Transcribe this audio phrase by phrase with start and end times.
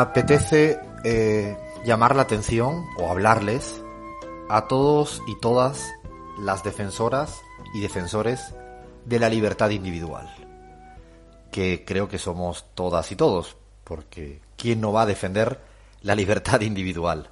[0.00, 3.82] Apetece eh, llamar la atención o hablarles
[4.48, 5.90] a todos y todas
[6.38, 7.40] las defensoras
[7.74, 8.54] y defensores
[9.04, 10.28] de la libertad individual,
[11.50, 15.60] que creo que somos todas y todos, porque ¿quién no va a defender
[16.02, 17.30] la libertad individual?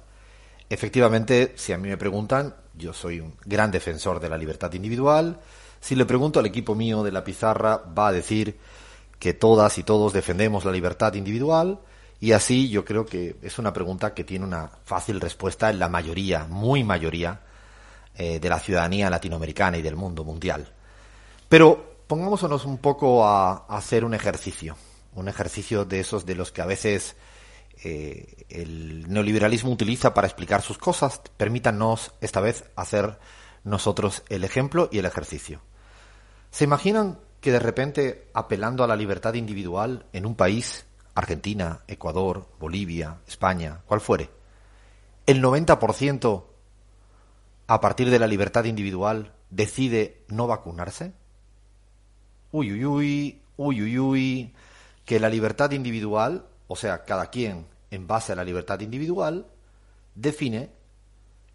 [0.69, 5.39] Efectivamente, si a mí me preguntan, yo soy un gran defensor de la libertad individual.
[5.79, 8.57] Si le pregunto al equipo mío de la pizarra, va a decir
[9.19, 11.79] que todas y todos defendemos la libertad individual.
[12.19, 15.87] Y así yo creo que es una pregunta que tiene una fácil respuesta en la
[15.87, 17.41] mayoría, muy mayoría,
[18.15, 20.67] eh, de la ciudadanía latinoamericana y del mundo mundial.
[21.47, 24.75] Pero pongámonos un poco a, hacer un ejercicio,
[25.13, 27.15] un ejercicio de esos de los que a veces
[27.83, 31.21] eh, el neoliberalismo utiliza para explicar sus cosas.
[31.37, 33.19] Permítanos esta vez hacer
[33.63, 35.61] nosotros el ejemplo y el ejercicio.
[36.49, 40.86] ¿Se imaginan que de repente, apelando a la libertad individual en un país,
[41.17, 44.29] Argentina, Ecuador, Bolivia, España, cual fuere,
[45.25, 46.43] el 90%
[47.65, 51.13] a partir de la libertad individual decide no vacunarse?
[52.51, 54.53] Uy, uy, uy, uy, uy, uy,
[55.05, 59.47] que la libertad individual, o sea, cada quien en base a la libertad individual,
[60.13, 60.69] define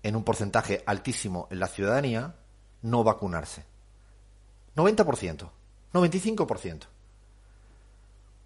[0.02, 2.34] en un porcentaje altísimo en la ciudadanía
[2.82, 3.64] no vacunarse.
[4.74, 5.50] 90%,
[5.92, 6.91] 95%.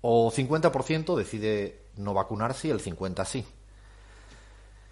[0.01, 3.45] O 50% decide no vacunarse y el 50% sí.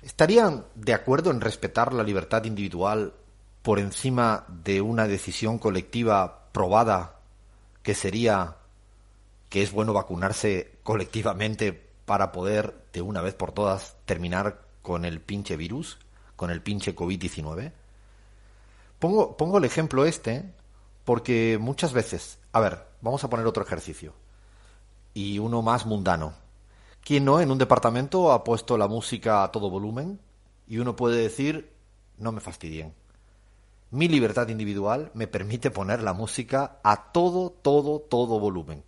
[0.03, 3.14] ¿Estarían de acuerdo en respetar la libertad individual
[3.62, 7.20] por encima de una decisión colectiva probada
[7.82, 8.56] que sería
[9.48, 11.72] que es bueno vacunarse colectivamente
[12.04, 15.98] para poder de una vez por todas terminar con el pinche virus,
[16.37, 17.72] con el pinche COVID-19?
[18.98, 20.44] Pongo, pongo el ejemplo este
[21.04, 24.12] porque muchas veces, a ver, vamos a poner otro ejercicio
[25.14, 26.34] y uno más mundano.
[27.02, 30.20] ¿Quién no en un departamento ha puesto la música a todo volumen
[30.66, 31.72] y uno puede decir,
[32.19, 32.92] no me fastidien?
[33.91, 38.82] Mi libertad individual me permite poner la música a todo, todo, todo volumen.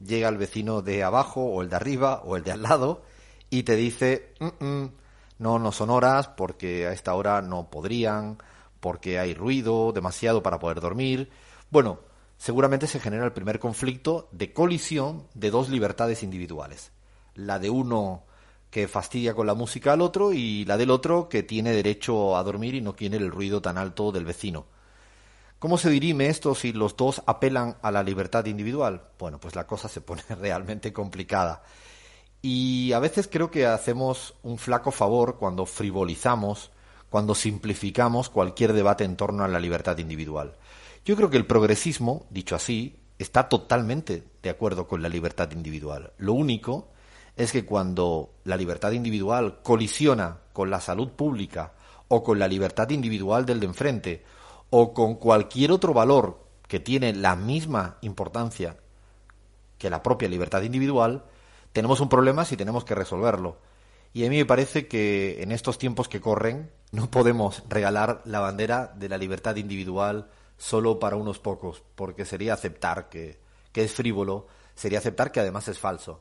[0.00, 3.02] Llega el vecino de abajo o el de arriba o el de al lado
[3.50, 4.90] y te dice, "Mm, mm,
[5.38, 8.38] no, no son horas porque a esta hora no podrían,
[8.80, 11.30] porque hay ruido, demasiado para poder dormir.
[11.70, 12.00] Bueno,
[12.38, 16.92] seguramente se genera el primer conflicto de colisión de dos libertades individuales.
[17.34, 18.24] La de uno
[18.70, 22.42] que fastidia con la música al otro y la del otro que tiene derecho a
[22.42, 24.66] dormir y no quiere el ruido tan alto del vecino.
[25.58, 29.08] ¿Cómo se dirime esto si los dos apelan a la libertad individual?
[29.18, 31.62] Bueno, pues la cosa se pone realmente complicada.
[32.42, 36.70] Y a veces creo que hacemos un flaco favor cuando frivolizamos,
[37.08, 40.54] cuando simplificamos cualquier debate en torno a la libertad individual.
[41.06, 46.12] Yo creo que el progresismo, dicho así, está totalmente de acuerdo con la libertad individual.
[46.18, 46.88] Lo único
[47.36, 51.74] es que cuando la libertad individual colisiona con la salud pública
[52.08, 54.24] o con la libertad individual del de enfrente
[54.70, 58.76] o con cualquier otro valor que tiene la misma importancia
[59.78, 61.22] que la propia libertad individual,
[61.72, 63.60] tenemos un problema si tenemos que resolverlo.
[64.12, 68.40] Y a mí me parece que en estos tiempos que corren no podemos regalar la
[68.40, 73.38] bandera de la libertad individual solo para unos pocos, porque sería aceptar que,
[73.72, 76.20] que es frívolo, sería aceptar que además es falso.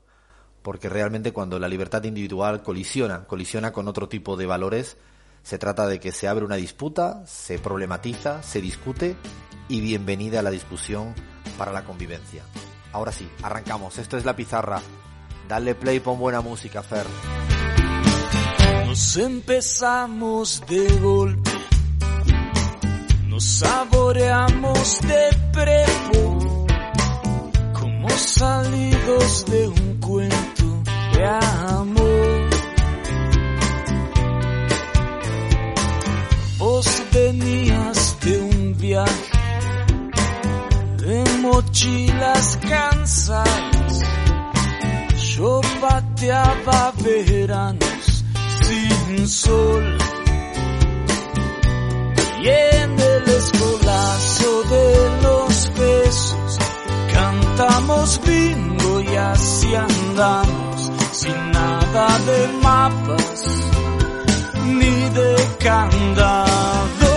[0.62, 4.97] Porque realmente cuando la libertad individual colisiona, colisiona con otro tipo de valores,
[5.43, 9.16] se trata de que se abre una disputa, se problematiza, se discute
[9.67, 11.14] y bienvenida a la discusión
[11.58, 12.43] para la convivencia.
[12.91, 13.97] Ahora sí, arrancamos.
[13.99, 14.81] Esto es la pizarra.
[15.47, 17.05] Dale play, pon buena música, Fer.
[18.88, 21.44] Nos empezamos de golpe,
[23.35, 26.66] nos saboreamos de prepo,
[27.73, 30.84] como salidos de un cuento
[31.14, 32.49] de amor.
[36.58, 39.32] Vos venías de un viaje
[40.99, 44.02] de mochilas cansadas,
[45.35, 48.23] yo pateé deseaba veranos
[48.61, 49.97] sin sol.
[52.41, 52.49] Y
[54.45, 56.57] de los besos
[57.11, 63.41] cantamos bingo y así andamos sin nada de mapas
[64.67, 67.13] ni de candado.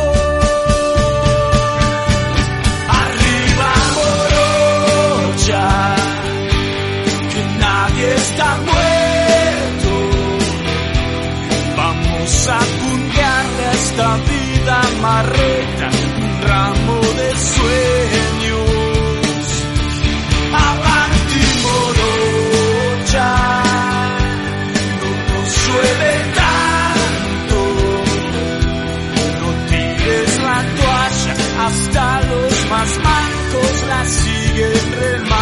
[3.03, 5.67] Arriba morocha,
[7.33, 9.93] que nadie está muerto.
[11.77, 15.78] Vamos a puntearle esta vida marreta
[31.69, 35.38] hasta los más mancos la siguen remando.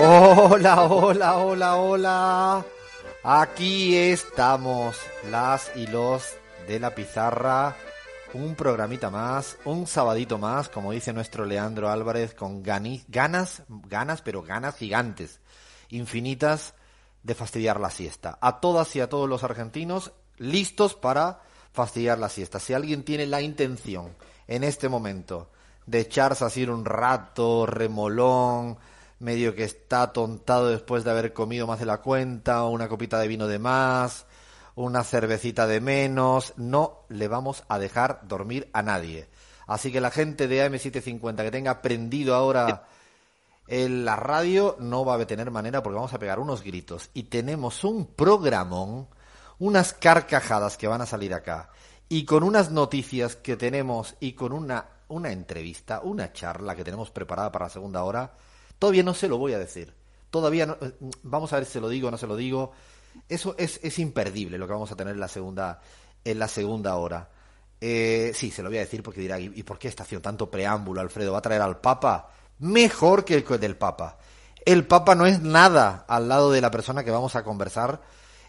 [0.00, 2.66] Hola, hola, hola, hola.
[3.22, 4.96] Aquí estamos,
[5.30, 6.24] las y los
[6.66, 7.76] de la pizarra.
[8.32, 14.42] Un programita más, un sabadito más, como dice nuestro Leandro Álvarez, con ganas, ganas, pero
[14.42, 15.40] ganas gigantes,
[15.90, 16.74] infinitas
[17.22, 18.38] de fastidiar la siesta.
[18.40, 21.40] A todas y a todos los argentinos, listos para
[21.72, 22.58] fastidiar la siesta.
[22.58, 24.16] Si alguien tiene la intención
[24.48, 25.50] en este momento
[25.86, 28.78] de echarse así un rato, remolón,
[29.18, 33.18] medio que está tontado después de haber comido más de la cuenta, o una copita
[33.18, 34.26] de vino de más,
[34.74, 39.28] una cervecita de menos, no le vamos a dejar dormir a nadie.
[39.66, 42.86] Así que la gente de AM750 que tenga prendido ahora
[43.68, 47.10] en la radio no va a tener manera porque vamos a pegar unos gritos.
[47.14, 49.08] Y tenemos un programón,
[49.58, 51.70] unas carcajadas que van a salir acá.
[52.08, 57.10] Y con unas noticias que tenemos y con una, una entrevista, una charla que tenemos
[57.10, 58.32] preparada para la segunda hora.
[58.78, 59.94] Todavía no se lo voy a decir.
[60.30, 62.72] Todavía no, eh, vamos a ver si se lo digo o no se lo digo.
[63.28, 65.80] Eso es, es imperdible lo que vamos a tener en la segunda,
[66.24, 67.28] en la segunda hora.
[67.80, 70.50] Eh, sí, se lo voy a decir porque dirá, ¿y, por qué está haciendo tanto
[70.50, 71.32] preámbulo, Alfredo?
[71.32, 72.30] ¿Va a traer al Papa?
[72.60, 74.18] Mejor que el del Papa.
[74.64, 78.00] El Papa no es nada al lado de la persona que vamos a conversar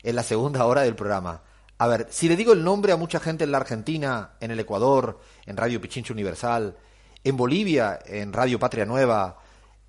[0.04, 1.42] en la segunda hora del programa.
[1.80, 4.60] A ver, si le digo el nombre a mucha gente en la Argentina, en el
[4.60, 6.78] Ecuador, en Radio Pichincho Universal,
[7.24, 9.40] en Bolivia, en Radio Patria Nueva,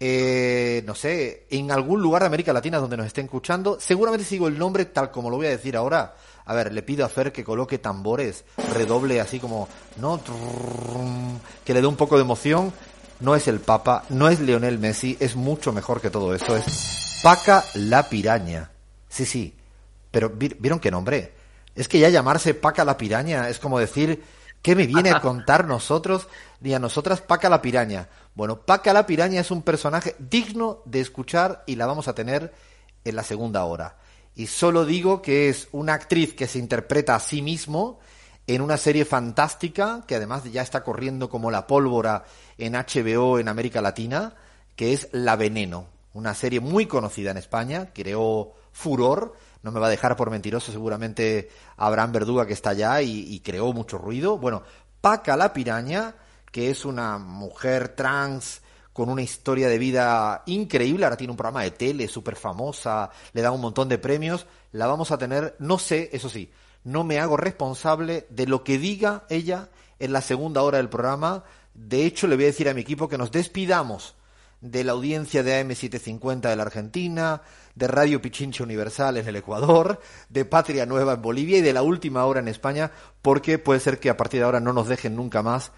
[0.01, 4.49] eh, no sé, en algún lugar de América Latina donde nos estén escuchando, seguramente sigo
[4.49, 6.15] el nombre tal como lo voy a decir ahora.
[6.47, 8.45] A ver, le pido a Fer que coloque tambores,
[8.75, 10.21] redoble así como, ¿no?
[11.65, 12.73] Que le dé un poco de emoción.
[13.21, 16.57] No es el Papa, no es Lionel Messi, es mucho mejor que todo eso.
[16.57, 18.71] Es Paca la Piraña.
[19.09, 19.55] Sí, sí.
[20.11, 21.34] Pero vi- ¿vieron qué nombre?
[21.75, 24.23] Es que ya llamarse Paca la Piraña es como decir,
[24.62, 26.29] ¿qué me viene a contar nosotros
[26.61, 28.09] ni a nosotras Paca la Piraña?
[28.35, 32.52] Bueno, Paca la Piraña es un personaje digno de escuchar y la vamos a tener
[33.04, 33.97] en la segunda hora.
[34.35, 38.00] Y solo digo que es una actriz que se interpreta a sí mismo
[38.47, 42.25] en una serie fantástica que además ya está corriendo como la pólvora
[42.59, 44.35] en HBO en América Latina,
[44.76, 49.87] que es La Veneno, una serie muy conocida en España, creó furor, no me va
[49.87, 54.37] a dejar por mentiroso seguramente Abraham Verduga que está allá y, creó mucho ruido.
[54.38, 54.62] Bueno,
[55.00, 56.14] Paca la Piraña,
[56.52, 58.61] que es una mujer trans
[58.92, 63.42] con una historia de vida increíble, ahora tiene un programa de tele súper famosa, le
[63.42, 66.52] da un montón de premios, la vamos a tener, no sé, eso sí,
[66.85, 71.42] no me hago responsable de lo que diga ella en la segunda hora del programa,
[71.73, 74.14] de hecho le voy a decir a mi equipo que nos despidamos
[74.61, 77.42] de la audiencia de AM750 de la Argentina,
[77.75, 81.83] de Radio Pichincha Universal en el Ecuador, de Patria Nueva en Bolivia y de la
[81.83, 82.90] última hora en España,
[83.23, 85.73] porque puede ser que a partir de ahora no nos dejen nunca más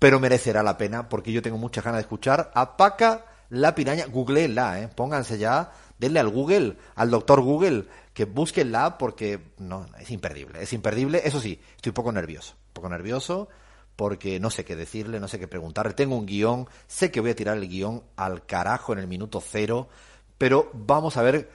[0.00, 4.06] pero merecerá la pena porque yo tengo muchas ganas de escuchar a Paca la piraña.
[4.06, 4.88] Googleenla, ¿eh?
[4.88, 10.72] pónganse ya, denle al Google, al doctor Google, que búsquenla porque no, es imperdible, es
[10.72, 11.20] imperdible.
[11.22, 13.48] Eso sí, estoy un poco nervioso, poco nervioso
[13.94, 15.92] porque no sé qué decirle, no sé qué preguntarle.
[15.92, 19.42] Tengo un guion, sé que voy a tirar el guion al carajo en el minuto
[19.46, 19.90] cero,
[20.40, 21.50] pero vamos a ver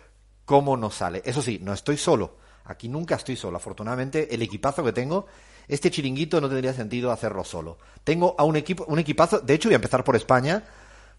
[0.45, 1.23] cómo nos sale.
[1.25, 2.35] Eso sí, no estoy solo.
[2.65, 3.57] Aquí nunca estoy solo.
[3.57, 5.25] Afortunadamente, el equipazo que tengo,
[5.67, 7.79] este chiringuito no tendría sentido hacerlo solo.
[8.03, 10.63] Tengo a un equipo, un equipazo, de hecho voy a empezar por España,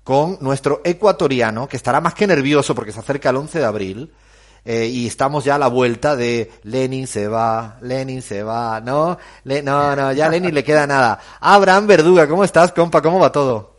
[0.05, 4.15] con nuestro ecuatoriano, que estará más que nervioso porque se acerca el 11 de abril.
[4.65, 9.19] eh, y estamos ya a la vuelta de Lenin se va, Lenin se va, ¿no?
[9.45, 11.19] No, no, ya a Lenin le queda nada.
[11.41, 13.03] Abraham Verduga, ¿cómo estás, compa?
[13.03, 13.75] ¿Cómo va todo?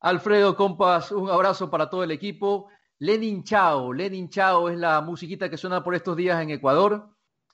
[0.00, 2.68] Alfredo, compas, un abrazo para todo el equipo.
[3.04, 7.10] Lenin Chao, Lenin Chao es la musiquita que suena por estos días en Ecuador.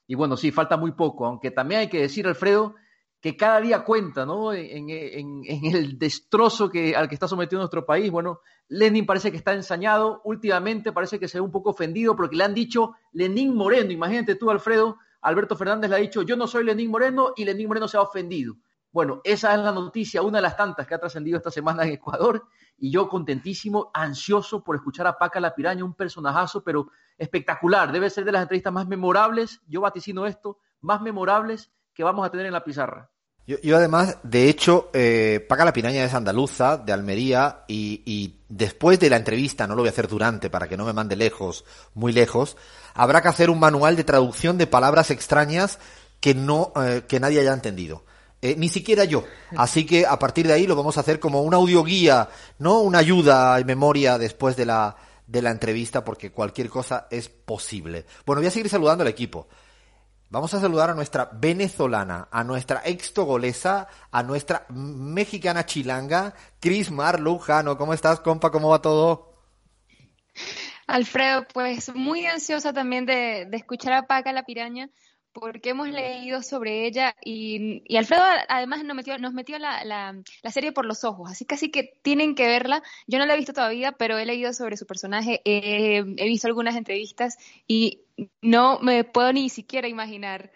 [0.06, 2.76] Y bueno, sí, falta muy poco, aunque también hay que decir, Alfredo,
[3.20, 4.52] que cada día cuenta, ¿no?
[4.52, 5.42] En, en-
[5.74, 8.12] el destrozo que, al que está sometido nuestro país.
[8.12, 10.20] Bueno, Lenin parece que está ensañado.
[10.24, 13.90] Últimamente parece que se ve un poco ofendido porque le han dicho Lenín Moreno.
[13.90, 17.66] Imagínate tú, Alfredo, Alberto Fernández le ha dicho, yo no soy Lenín Moreno y Lenín
[17.66, 18.54] Moreno se ha ofendido.
[18.92, 21.92] Bueno, esa es la noticia, una de las tantas que ha trascendido esta semana en
[21.92, 22.46] Ecuador.
[22.78, 27.92] Y yo contentísimo, ansioso por escuchar a Paca la Piraña, un personajazo, pero espectacular.
[27.92, 32.30] Debe ser de las entrevistas más memorables, yo vaticino esto, más memorables que vamos a
[32.30, 33.10] tener en la pizarra.
[33.46, 38.98] Yo, yo además, de hecho, eh, Paca la Piraña es andaluza, de Almería, y, después
[38.98, 41.64] de la entrevista, no lo voy a hacer durante para que no me mande lejos,
[41.94, 42.56] muy lejos,
[42.94, 45.78] habrá que hacer un manual de traducción de palabras extrañas
[46.20, 48.04] que no, eh, que nadie haya entendido.
[48.42, 49.24] Eh, ni siquiera yo.
[49.56, 52.28] Así que a partir de ahí lo vamos a hacer como una audioguía,
[52.58, 52.80] ¿no?
[52.80, 58.06] Una ayuda en memoria después de la, de la entrevista, porque cualquier cosa es posible.
[58.24, 59.46] Bueno, voy a seguir saludando al equipo.
[60.30, 67.20] Vamos a saludar a nuestra venezolana, a nuestra extogolesa, a nuestra mexicana chilanga, Cris Mar
[67.20, 67.76] Lujano.
[67.76, 68.50] ¿Cómo estás, compa?
[68.50, 69.34] ¿Cómo va todo?
[70.86, 74.88] Alfredo, pues muy ansiosa también de, de escuchar a Paca la piraña,
[75.32, 80.20] porque hemos leído sobre ella y, y Alfredo además nos metió, nos metió la, la,
[80.42, 82.82] la serie por los ojos, así que así que tienen que verla.
[83.06, 86.46] Yo no la he visto todavía, pero he leído sobre su personaje, eh, he visto
[86.46, 88.02] algunas entrevistas y
[88.42, 90.52] no me puedo ni siquiera imaginar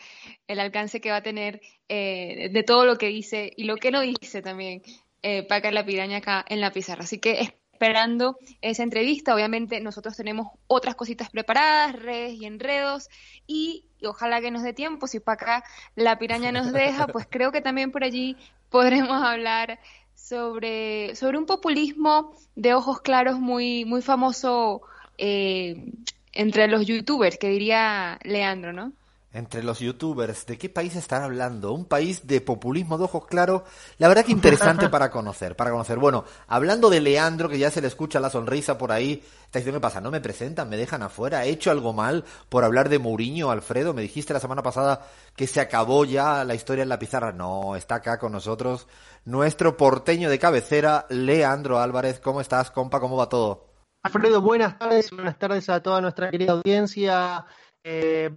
[0.47, 3.91] el alcance que va a tener eh, de todo lo que dice y lo que
[3.91, 4.83] no dice también
[5.23, 7.05] eh, Paca la piraña acá en la pizarra.
[7.05, 9.35] Así que esperando esa entrevista.
[9.35, 13.09] Obviamente nosotros tenemos otras cositas preparadas, redes y enredos,
[13.47, 15.07] y, y ojalá que nos dé tiempo.
[15.07, 15.65] Si para acá
[15.97, 18.37] la piraña nos deja, pues creo que también por allí
[18.71, 19.79] podremos hablar
[20.15, 24.83] sobre, sobre un populismo de ojos claros muy, muy famoso
[25.19, 25.93] eh,
[26.33, 28.93] entre los youtubers, que diría Leandro, ¿no?
[29.35, 31.73] Entre los youtubers, ¿de qué país están hablando?
[31.73, 33.63] Un país de populismo de ojos claros.
[33.99, 35.99] La verdad que interesante para conocer, para conocer.
[35.99, 39.81] Bueno, hablando de Leandro, que ya se le escucha la sonrisa por ahí, está diciendo,
[39.81, 40.01] ¿qué pasa?
[40.01, 40.69] ¿No me presentan?
[40.69, 41.45] ¿Me dejan afuera?
[41.45, 43.93] ¿He hecho algo mal por hablar de Mourinho, Alfredo?
[43.93, 47.33] Me dijiste la semana pasada que se acabó ya la historia en la pizarra.
[47.33, 48.87] No, está acá con nosotros
[49.25, 52.21] nuestro porteño de cabecera, Leandro Álvarez.
[52.21, 53.01] ¿Cómo estás, compa?
[53.01, 53.67] ¿Cómo va todo?
[54.05, 57.47] Alfredo, buenas tardes, buenas tardes a toda nuestra querida audiencia.
[57.83, 58.31] Eh,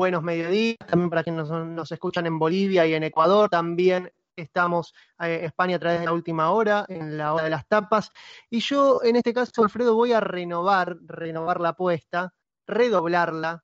[0.00, 5.40] buenos mediodías, también para quienes nos, escuchan en Bolivia y en Ecuador, también estamos eh,
[5.42, 8.10] España a través de la última hora, en la hora de las tapas.
[8.48, 12.32] Y yo, en este caso, Alfredo, voy a renovar, renovar la apuesta,
[12.66, 13.62] redoblarla,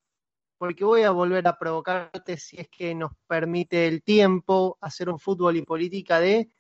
[0.58, 5.18] porque voy a volver a provocarte, si es que nos permite el tiempo, hacer un
[5.18, 6.50] fútbol y política de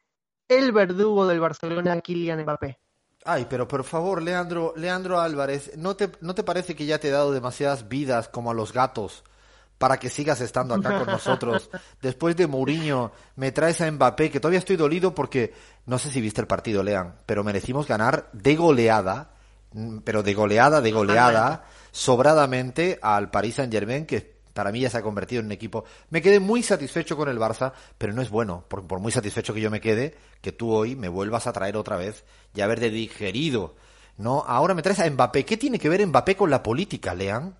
[0.48, 2.78] el verdugo del Barcelona, Kylian Mbappé.
[3.26, 7.08] Ay, pero por favor, Leandro, Leandro Álvarez, ¿no te, ¿no te parece que ya te
[7.08, 9.22] he dado demasiadas vidas como a los gatos?
[9.78, 11.70] Para que sigas estando acá con nosotros.
[12.02, 15.52] Después de Mourinho, me traes a Mbappé, que todavía estoy dolido porque
[15.86, 19.30] no sé si viste el partido, Lean, pero merecimos ganar de goleada,
[20.04, 24.96] pero de goleada, de goleada, sobradamente al Paris Saint Germain, que para mí ya se
[24.96, 25.84] ha convertido en un equipo.
[26.08, 29.52] Me quedé muy satisfecho con el Barça, pero no es bueno, por, por muy satisfecho
[29.52, 32.80] que yo me quede, que tú hoy me vuelvas a traer otra vez y haber
[32.80, 33.76] de digerido.
[34.16, 35.44] No, ahora me traes a Mbappé.
[35.44, 37.54] ¿Qué tiene que ver Mbappé con la política, Lean?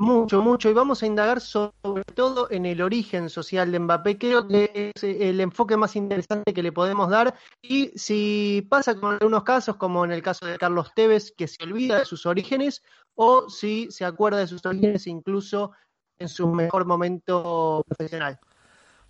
[0.00, 4.16] Mucho, mucho, y vamos a indagar sobre todo en el origen social de Mbappé.
[4.16, 7.34] Creo que es el enfoque más interesante que le podemos dar.
[7.60, 11.62] Y si pasa con algunos casos, como en el caso de Carlos Tevez, que se
[11.62, 12.82] olvida de sus orígenes,
[13.14, 15.72] o si se acuerda de sus orígenes incluso
[16.18, 18.40] en su mejor momento profesional.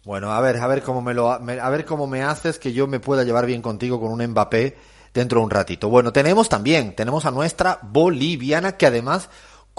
[0.04, 1.38] Bueno, a ver, a ver cómo me lo, a
[1.70, 4.76] ver cómo me haces que yo me pueda llevar bien contigo con un Mbappé
[5.14, 5.88] dentro de un ratito.
[5.88, 9.30] Bueno, tenemos también, tenemos a nuestra boliviana que además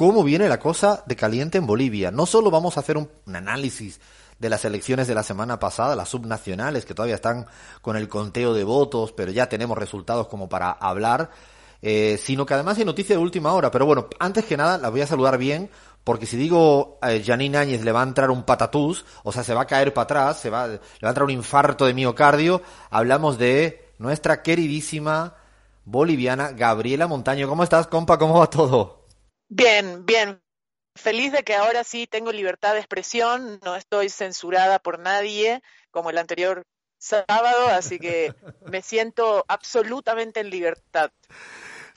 [0.01, 2.09] cómo viene la cosa de caliente en Bolivia.
[2.09, 4.01] No solo vamos a hacer un, análisis
[4.39, 7.45] de las elecciones de la semana pasada, las subnacionales, que todavía están
[7.83, 11.29] con el conteo de votos, pero ya tenemos resultados como para hablar,
[11.83, 13.69] eh, sino que además hay noticia de última hora.
[13.69, 15.69] Pero bueno, antes que nada, la voy a saludar bien,
[16.03, 19.53] porque si digo eh, Janine Áñez le va a entrar un patatús, o sea, se
[19.53, 22.63] va a caer para atrás, se va, le va a entrar un infarto de miocardio,
[22.89, 25.35] hablamos de nuestra queridísima
[25.85, 27.47] boliviana Gabriela Montaño.
[27.47, 28.17] ¿Cómo estás, compa?
[28.17, 29.00] ¿Cómo va todo?
[29.53, 30.41] Bien, bien.
[30.95, 36.09] Feliz de que ahora sí tengo libertad de expresión, no estoy censurada por nadie, como
[36.09, 36.63] el anterior
[36.97, 38.33] sábado, así que
[38.65, 41.11] me siento absolutamente en libertad.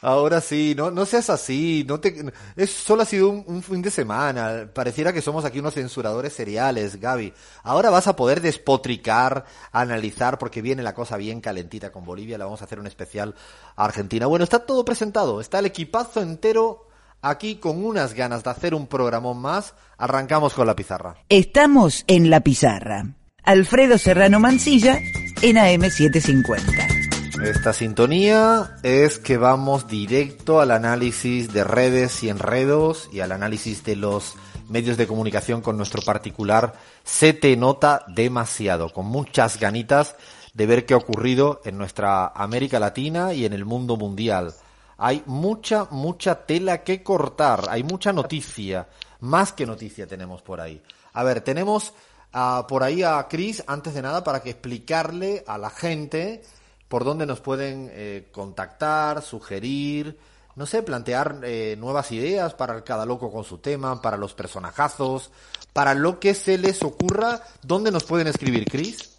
[0.00, 2.24] Ahora sí, no, no seas así, no te,
[2.56, 7.00] es, solo ha sido un, fin de semana, pareciera que somos aquí unos censuradores seriales,
[7.00, 7.32] Gaby.
[7.62, 12.46] Ahora vas a poder despotricar, analizar, porque viene la cosa bien calentita con Bolivia, la
[12.46, 13.36] vamos a hacer un especial
[13.76, 14.26] a Argentina.
[14.26, 16.88] Bueno, está todo presentado, está el equipazo entero
[17.24, 19.74] aquí con unas ganas de hacer un programón más.
[19.98, 21.16] Arrancamos con la pizarra.
[21.28, 23.14] Estamos en la pizarra.
[23.42, 25.00] Alfredo Serrano Mancilla
[25.42, 27.42] en AM750.
[27.44, 33.84] Esta sintonía es que vamos directo al análisis de redes y enredos y al análisis
[33.84, 34.36] de los
[34.68, 40.16] medios de comunicación con nuestro particular Se te nota demasiado, con muchas ganitas
[40.54, 44.54] de ver qué ha ocurrido en nuestra América Latina y en el mundo mundial.
[44.96, 48.88] Hay mucha, mucha tela que cortar, hay mucha noticia,
[49.20, 50.82] más que noticia tenemos por ahí.
[51.12, 51.92] A ver, tenemos
[52.34, 56.42] uh, por ahí a Chris, antes de nada, para que explicarle a la gente
[56.88, 60.18] por dónde nos pueden eh, contactar, sugerir,
[60.56, 65.32] no sé, plantear eh, nuevas ideas para cada loco con su tema, para los personajazos,
[65.72, 67.40] para lo que se les ocurra.
[67.62, 69.18] ¿Dónde nos pueden escribir, Cris?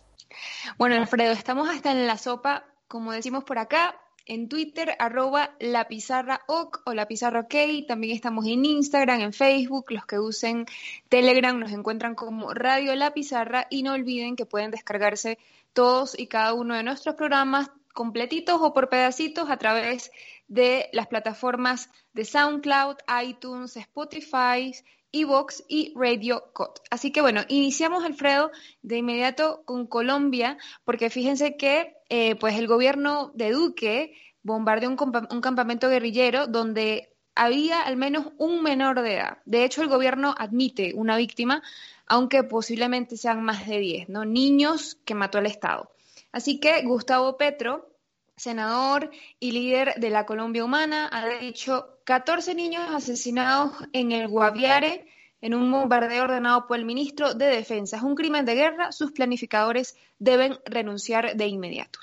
[0.77, 5.87] Bueno, Alfredo, estamos hasta en la sopa, como decimos por acá, en Twitter, arroba la
[5.87, 7.47] pizarra o la pizarra.
[7.87, 9.91] También estamos en Instagram, en Facebook.
[9.91, 10.65] Los que usen
[11.09, 13.67] Telegram nos encuentran como Radio La Pizarra.
[13.69, 15.37] Y no olviden que pueden descargarse
[15.73, 20.11] todos y cada uno de nuestros programas completitos o por pedacitos a través
[20.47, 24.73] de las plataformas de SoundCloud, iTunes, Spotify,
[25.21, 26.81] Evox y Radio Code.
[26.89, 32.67] Así que bueno, iniciamos, Alfredo, de inmediato con Colombia, porque fíjense que eh, pues el
[32.67, 34.97] gobierno de Duque bombardeó un,
[35.31, 39.37] un campamento guerrillero donde había al menos un menor de edad.
[39.45, 41.63] De hecho, el gobierno admite una víctima,
[42.07, 44.25] aunque posiblemente sean más de 10, ¿no?
[44.25, 45.91] Niños que mató el Estado.
[46.31, 47.89] Así que Gustavo Petro,
[48.37, 55.07] senador y líder de la Colombia Humana, ha dicho 14 niños asesinados en el Guaviare
[55.41, 57.97] en un bombardeo ordenado por el ministro de Defensa.
[57.97, 61.99] Es un crimen de guerra, sus planificadores deben renunciar de inmediato.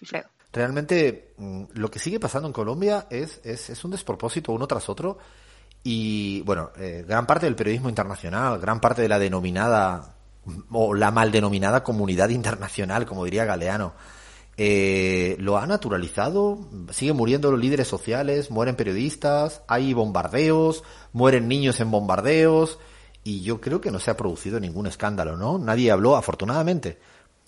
[0.52, 4.88] Realmente mm, lo que sigue pasando en Colombia es, es, es un despropósito uno tras
[4.88, 5.18] otro
[5.82, 10.14] y bueno, eh, gran parte del periodismo internacional, gran parte de la denominada
[10.70, 13.94] o la mal denominada comunidad internacional, como diría Galeano,
[14.56, 16.58] eh, lo ha naturalizado,
[16.90, 22.78] siguen muriendo los líderes sociales, mueren periodistas, hay bombardeos, mueren niños en bombardeos,
[23.24, 25.58] y yo creo que no se ha producido ningún escándalo, ¿no?
[25.58, 26.98] Nadie habló, afortunadamente,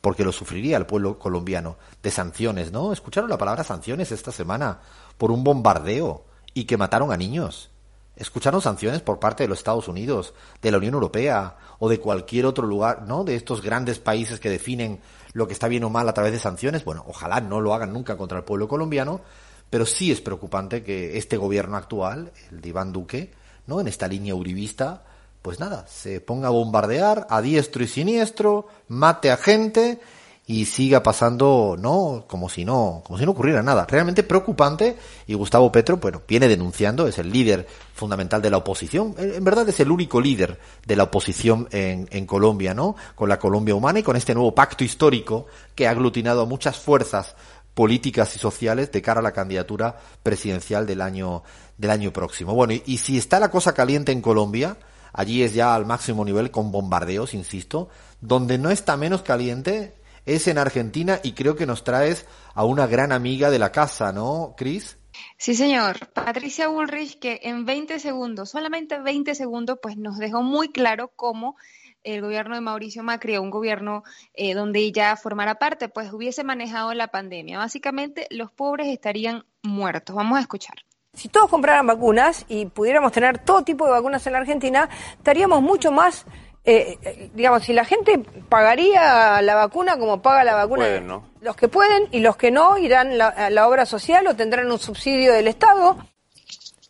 [0.00, 2.92] porque lo sufriría el pueblo colombiano, de sanciones, ¿no?
[2.92, 4.80] Escucharon la palabra sanciones esta semana
[5.18, 7.70] por un bombardeo y que mataron a niños.
[8.16, 12.46] Escucharon sanciones por parte de los Estados Unidos, de la Unión Europea o de cualquier
[12.46, 13.24] otro lugar, ¿no?
[13.24, 15.00] De estos grandes países que definen
[15.32, 16.84] lo que está bien o mal a través de sanciones.
[16.84, 19.20] Bueno, ojalá no lo hagan nunca contra el pueblo colombiano,
[19.68, 23.32] pero sí es preocupante que este gobierno actual, el de Iván Duque,
[23.66, 23.80] ¿no?
[23.80, 25.02] En esta línea uribista,
[25.42, 30.00] pues nada, se ponga a bombardear a diestro y siniestro, mate a gente
[30.46, 33.86] y siga pasando, no, como si no, como si no ocurriera nada.
[33.86, 39.14] Realmente preocupante y Gustavo Petro, bueno, viene denunciando, es el líder fundamental de la oposición,
[39.16, 42.94] en verdad es el único líder de la oposición en, en Colombia, ¿no?
[43.14, 46.78] Con la Colombia humana y con este nuevo pacto histórico que ha aglutinado a muchas
[46.78, 47.36] fuerzas
[47.72, 51.42] políticas y sociales de cara a la candidatura presidencial del año
[51.78, 52.54] del año próximo.
[52.54, 54.76] Bueno, y, y si está la cosa caliente en Colombia,
[55.12, 57.88] allí es ya al máximo nivel con bombardeos, insisto,
[58.20, 59.94] donde no está menos caliente
[60.26, 64.12] es en Argentina y creo que nos traes a una gran amiga de la casa,
[64.12, 64.98] ¿no, Cris?
[65.38, 66.08] Sí, señor.
[66.12, 71.56] Patricia Bullrich, que en 20 segundos, solamente 20 segundos, pues nos dejó muy claro cómo
[72.02, 76.92] el gobierno de Mauricio Macri, un gobierno eh, donde ella formara parte, pues hubiese manejado
[76.94, 77.58] la pandemia.
[77.58, 80.14] Básicamente, los pobres estarían muertos.
[80.14, 80.76] Vamos a escuchar.
[81.14, 85.62] Si todos compraran vacunas y pudiéramos tener todo tipo de vacunas en la Argentina, estaríamos
[85.62, 86.26] mucho más
[86.66, 91.68] eh, eh, digamos, si la gente pagaría la vacuna como paga la vacuna, los que
[91.68, 95.46] pueden y los que no irán a la obra social o tendrán un subsidio del
[95.48, 95.98] Estado.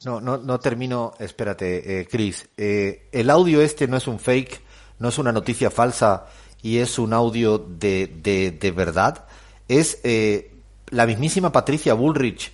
[0.04, 2.48] No, no, no termino, espérate, eh, Cris.
[2.56, 4.60] Eh, el audio este no es un fake,
[5.00, 6.26] no es una noticia falsa
[6.62, 9.24] y es un audio de, de, de verdad.
[9.66, 10.02] Es
[10.90, 12.52] la mismísima Patricia Bullrich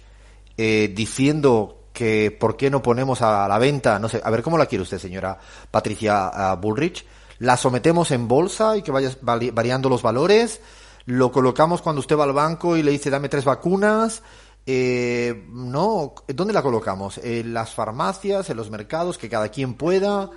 [0.56, 4.64] diciendo que por qué no ponemos a la venta, no sé, a ver cómo la
[4.64, 5.38] quiere usted, señora
[5.70, 7.04] Patricia Bullrich,
[7.40, 10.62] la sometemos en bolsa y que vaya variando los valores,
[11.04, 14.22] lo colocamos cuando usted va al banco y le dice dame tres vacunas,
[14.64, 17.18] eh, no, ¿dónde la colocamos?
[17.18, 20.30] En las farmacias, en los mercados, que cada quien pueda.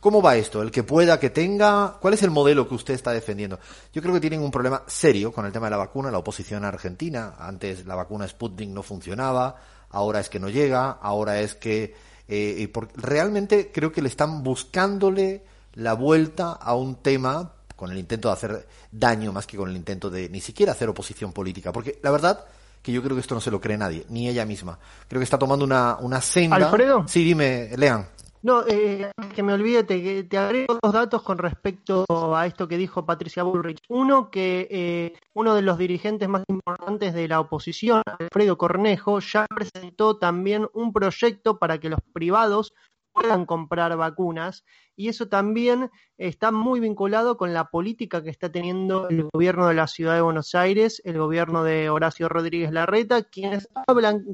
[0.00, 0.62] ¿Cómo va esto?
[0.62, 3.58] El que pueda, que tenga, ¿cuál es el modelo que usted está defendiendo?
[3.92, 6.64] Yo creo que tienen un problema serio con el tema de la vacuna, la oposición
[6.64, 7.34] argentina.
[7.38, 9.56] Antes la vacuna Sputnik no funcionaba,
[9.90, 11.94] ahora es que no llega, ahora es que
[12.28, 18.28] eh, realmente creo que le están buscándole la vuelta a un tema con el intento
[18.28, 21.72] de hacer daño más que con el intento de ni siquiera hacer oposición política.
[21.72, 22.44] Porque la verdad
[22.82, 24.78] que yo creo que esto no se lo cree nadie, ni ella misma.
[25.08, 26.56] Creo que está tomando una, una senda.
[26.56, 27.06] ¿Alfredo?
[27.08, 28.06] Sí, dime, Lean.
[28.42, 32.78] No, eh, que me olvide, te, te, agrego dos datos con respecto a esto que
[32.78, 33.82] dijo Patricia Bullrich.
[33.88, 36.42] Uno, que eh, uno de los dirigentes más
[36.90, 42.74] importantes de la oposición, Alfredo Cornejo, ya presentó también un proyecto para que los privados
[43.12, 44.64] puedan comprar vacunas
[44.96, 49.74] y eso también está muy vinculado con la política que está teniendo el gobierno de
[49.74, 53.68] la ciudad de Buenos Aires, el gobierno de Horacio Rodríguez Larreta, quienes,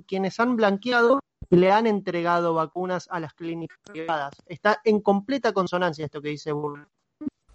[0.07, 4.35] quienes han blanqueado y le han entregado vacunas a las clínicas privadas.
[4.47, 6.89] Está en completa consonancia esto que dice Burr.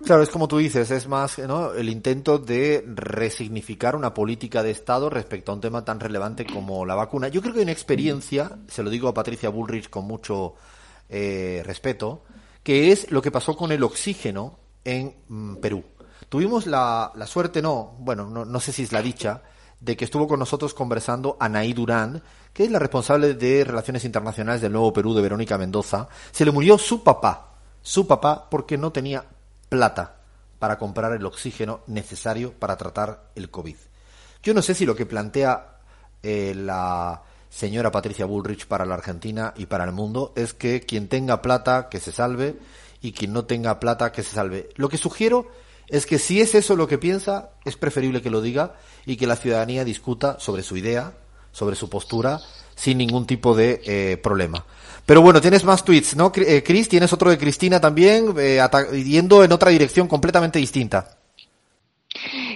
[0.05, 1.73] Claro, es como tú dices, es más ¿no?
[1.73, 6.85] el intento de resignificar una política de Estado respecto a un tema tan relevante como
[6.85, 7.27] la vacuna.
[7.27, 10.55] Yo creo que hay una experiencia, se lo digo a Patricia Bullrich con mucho
[11.07, 12.23] eh, respeto,
[12.63, 15.83] que es lo que pasó con el oxígeno en mm, Perú.
[16.29, 19.43] Tuvimos la, la suerte, no, bueno, no, no, sé si es la dicha,
[19.79, 24.61] de que estuvo con nosotros conversando Anaí Durán, que es la responsable de Relaciones Internacionales
[24.61, 26.07] del Nuevo Perú de Verónica Mendoza.
[26.31, 29.25] Se le murió su papá, su papá, porque no tenía
[29.71, 30.17] plata
[30.59, 33.77] para comprar el oxígeno necesario para tratar el COVID.
[34.43, 35.77] Yo no sé si lo que plantea
[36.21, 41.07] eh, la señora Patricia Bullrich para la Argentina y para el mundo es que quien
[41.07, 42.59] tenga plata que se salve
[43.01, 44.69] y quien no tenga plata que se salve.
[44.75, 45.47] Lo que sugiero
[45.87, 49.27] es que si es eso lo que piensa, es preferible que lo diga y que
[49.27, 51.13] la ciudadanía discuta sobre su idea,
[51.53, 52.41] sobre su postura,
[52.75, 54.65] sin ningún tipo de eh, problema.
[55.05, 56.87] Pero bueno, tienes más tweets, ¿no, eh, Chris?
[56.87, 58.61] Tienes otro de Cristina también, eh,
[59.03, 61.20] yendo en otra dirección completamente distinta.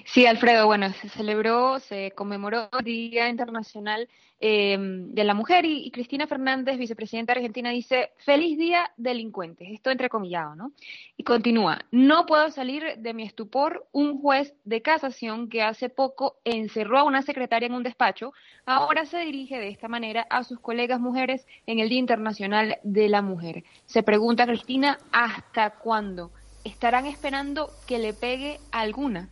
[0.05, 5.89] Sí, Alfredo, bueno, se celebró, se conmemoró el Día Internacional eh, de la Mujer y,
[5.91, 10.73] Cristina Fernández, vicepresidenta argentina, dice, feliz día delincuentes, esto entrecomillado, ¿no?
[11.15, 16.37] Y continúa, no puedo salir de mi estupor, un juez de casación que hace poco
[16.43, 18.33] encerró a una secretaria en un despacho,
[18.65, 23.07] ahora se dirige de esta manera a sus colegas mujeres en el Día Internacional de
[23.07, 23.63] la Mujer.
[23.85, 26.31] Se pregunta Cristina, ¿hasta cuándo?
[26.65, 29.29] ¿Estarán esperando que le pegue alguna?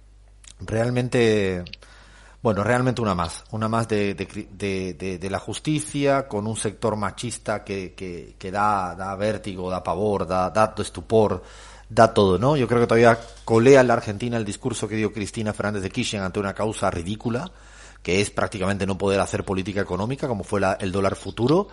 [0.65, 1.63] Realmente,
[2.41, 7.63] bueno, realmente una más, una más de, de, de, la justicia con un sector machista
[7.63, 11.43] que, que, que, da, da vértigo, da pavor, da, da estupor,
[11.89, 12.57] da todo, ¿no?
[12.57, 15.89] Yo creo que todavía colea en la Argentina el discurso que dio Cristina Fernández de
[15.89, 17.51] Kirchner ante una causa ridícula,
[18.01, 21.69] que es prácticamente no poder hacer política económica, como fue la, el dólar futuro.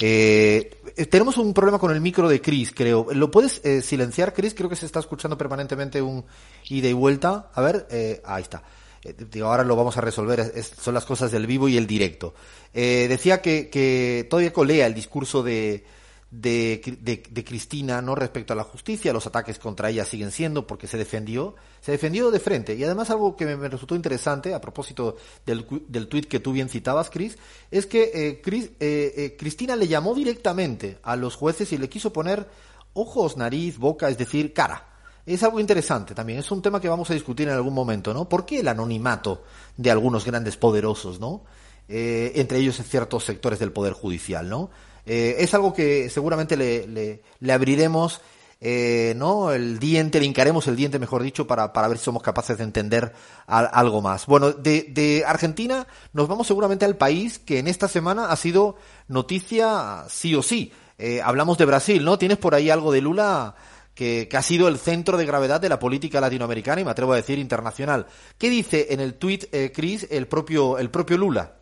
[0.00, 0.70] Eh,
[1.10, 3.06] tenemos un problema con el micro de Chris, creo.
[3.12, 4.54] ¿Lo puedes eh, silenciar, Chris?
[4.54, 6.24] Creo que se está escuchando permanentemente un
[6.68, 7.50] ida y vuelta.
[7.54, 8.62] A ver, eh, ahí está.
[9.04, 10.52] Eh, digo, ahora lo vamos a resolver.
[10.62, 12.34] son las cosas del vivo y el directo.
[12.72, 15.84] Eh, decía que, que todavía colea el discurso de,
[16.32, 16.98] de,
[17.30, 20.96] de, Cristina no respecto a la justicia, los ataques contra ella siguen siendo porque se
[20.96, 22.74] defendió, se defendió de frente.
[22.74, 26.70] Y además algo que me, resultó interesante a propósito del, del tuit que tú bien
[26.70, 27.36] citabas, Cris,
[27.70, 31.90] es que eh, Cris, eh, eh, Cristina le llamó directamente a los jueces y le
[31.90, 32.48] quiso poner
[32.94, 34.88] ojos, nariz, boca, es decir, cara.
[35.26, 38.28] Es algo interesante también, es un tema que vamos a discutir en algún momento, ¿no?
[38.28, 39.44] ¿Por qué el anonimato
[39.76, 41.44] de algunos grandes poderosos, ¿no?
[41.88, 44.70] entre ellos en ciertos sectores del Poder Judicial, ¿no?
[45.06, 48.20] Eh, es algo que seguramente le, abriremos
[48.60, 49.50] eh, ¿no?
[49.50, 53.12] el diente, le el diente, mejor dicho, para, para ver si somos capaces de entender
[53.46, 54.26] algo más.
[54.26, 58.76] Bueno, de, de, Argentina nos vamos seguramente al país que en esta semana ha sido
[59.08, 60.72] noticia sí o sí.
[60.98, 62.16] Eh, hablamos de Brasil, ¿no?
[62.16, 63.56] ¿Tienes por ahí algo de Lula
[63.92, 67.12] que, que, ha sido el centro de gravedad de la política latinoamericana y me atrevo
[67.12, 68.06] a decir internacional?
[68.38, 71.61] ¿Qué dice en el tuit, eh, Chris, el propio, el propio Lula?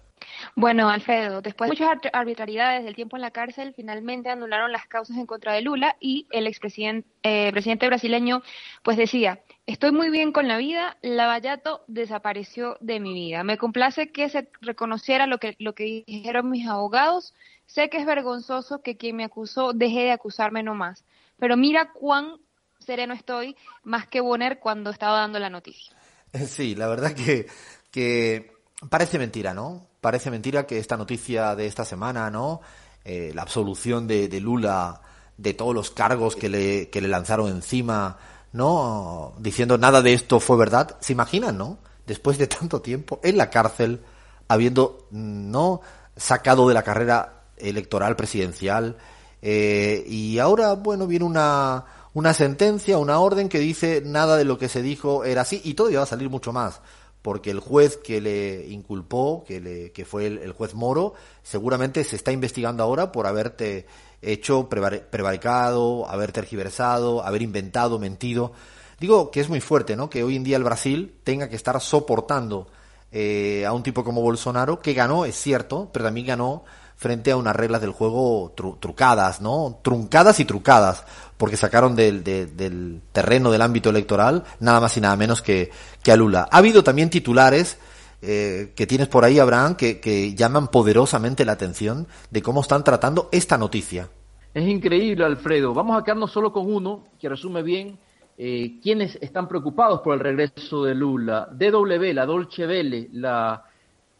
[0.57, 5.17] Bueno, Alfredo, después de muchas arbitrariedades del tiempo en la cárcel, finalmente anularon las causas
[5.17, 8.43] en contra de Lula y el expresidente eh, presidente brasileño
[8.83, 13.45] pues decía, estoy muy bien con la vida, Lavallato desapareció de mi vida.
[13.45, 17.35] Me complace que se reconociera lo que, lo que dijeron mis abogados.
[17.67, 21.05] Sé que es vergonzoso que quien me acusó deje de acusarme no más,
[21.39, 22.39] pero mira cuán
[22.79, 25.97] sereno estoy más que Bonner cuando estaba dando la noticia.
[26.47, 27.47] Sí, la verdad que,
[27.91, 28.53] que
[28.89, 29.91] parece mentira, ¿no?
[30.01, 32.61] parece mentira que esta noticia de esta semana, ¿no?
[33.05, 35.01] Eh, la absolución de, Lula
[35.37, 38.19] de todos los cargos que le, que le lanzaron encima,
[38.53, 39.35] ¿no?
[39.39, 40.97] Diciendo nada de esto fue verdad.
[41.01, 41.79] ¿Se imaginan, no?
[42.07, 44.01] Después de tanto tiempo en la cárcel,
[44.49, 45.81] habiendo, ¿no?
[46.17, 48.97] Sacado de la carrera electoral presidencial.
[49.43, 54.59] Eh, y ahora, bueno, viene una, una sentencia, una orden que dice nada de lo
[54.59, 56.81] que se dijo era así y todavía va a salir mucho más
[57.23, 62.17] porque el juez que le inculpó, que, le, que fue el, juez Moro, seguramente se
[62.17, 63.87] está investigando ahora por haberte
[64.23, 68.53] hecho prevaricado, haber tergiversado, haber inventado, mentido.
[68.99, 70.11] Digo que es muy fuerte, ¿no?
[70.11, 72.69] Que hoy en día el Brasil tenga que estar soportando
[73.13, 76.65] eh, a un tipo como Bolsonaro, que ganó, es cierto, pero también ganó
[77.01, 79.81] frente a unas reglas del juego trucadas, ¿no?
[79.83, 81.07] Truncadas y trucadas,
[81.39, 85.71] porque sacaron del, del, terreno del ámbito electoral nada más y nada menos que,
[86.03, 86.47] que a Lula.
[86.53, 87.79] Ha habido también titulares
[88.21, 92.85] eh, que tienes por ahí, Abraham, que, que llaman poderosamente la atención de cómo están
[92.85, 94.11] tratando esta noticia.
[94.53, 95.73] Es increíble, Alfredo.
[95.73, 97.99] Vamos a quedarnos solo con uno que resume bien
[98.37, 101.49] eh, quiénes están preocupados por el regreso de Lula.
[101.51, 103.65] DW, la Dolce Vele, la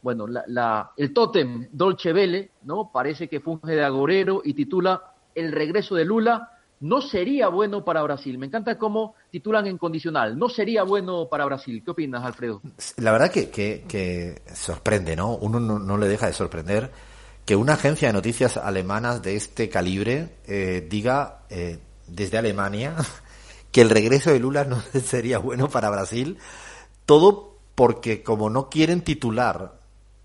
[0.03, 2.91] bueno, la, el tótem Dolce Vele, ¿no?
[2.93, 8.03] Parece que funge de agorero y titula El regreso de Lula no sería bueno para
[8.03, 8.39] Brasil.
[8.39, 10.39] Me encanta cómo titulan en condicional.
[10.39, 11.83] No sería bueno para Brasil.
[11.85, 12.63] ¿Qué opinas, Alfredo?
[12.97, 15.37] La verdad que, que, sorprende, ¿no?
[15.37, 16.91] Uno no, le deja de sorprender
[17.45, 22.95] que una agencia de noticias alemanas de este calibre eh, diga eh, desde Alemania
[23.73, 26.39] que el regreso de Lula no sería bueno para Brasil.
[27.05, 29.80] Todo porque como no quieren titular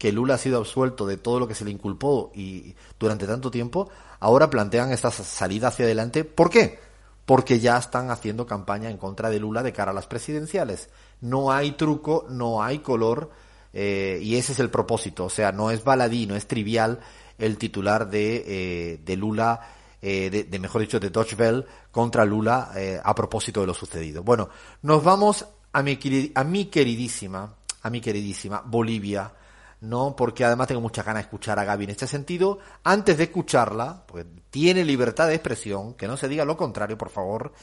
[0.06, 3.50] que Lula ha sido absuelto de todo lo que se le inculpó y durante tanto
[3.50, 3.90] tiempo,
[4.20, 6.24] ahora plantean esta salida hacia adelante.
[6.24, 6.78] ¿Por qué?
[7.26, 10.90] Porque ya están haciendo campaña en contra de Lula de cara a las presidenciales.
[11.22, 13.32] No hay truco, no hay color,
[13.74, 15.26] eh, y ese es el propósito.
[15.26, 17.00] O sea, no es baladí, no es trivial
[17.40, 19.60] el titular de, eh, de Lula,
[20.04, 24.22] eh, de, mejor dicho, de Dodge Bell contra Lula a propósito de lo sucedido.
[24.22, 24.50] Bueno,
[24.84, 25.98] nos vamos a mi,
[26.36, 29.34] a mi queridísima, a mi queridísima Bolivia
[29.82, 30.16] ¿no?
[30.16, 32.60] Porque además tengo muchas ganas de escuchar a Gaby en este sentido.
[32.84, 37.10] Antes de escucharla, pues tiene libertad de expresión, que no se diga lo contrario, por
[37.10, 37.54] favor.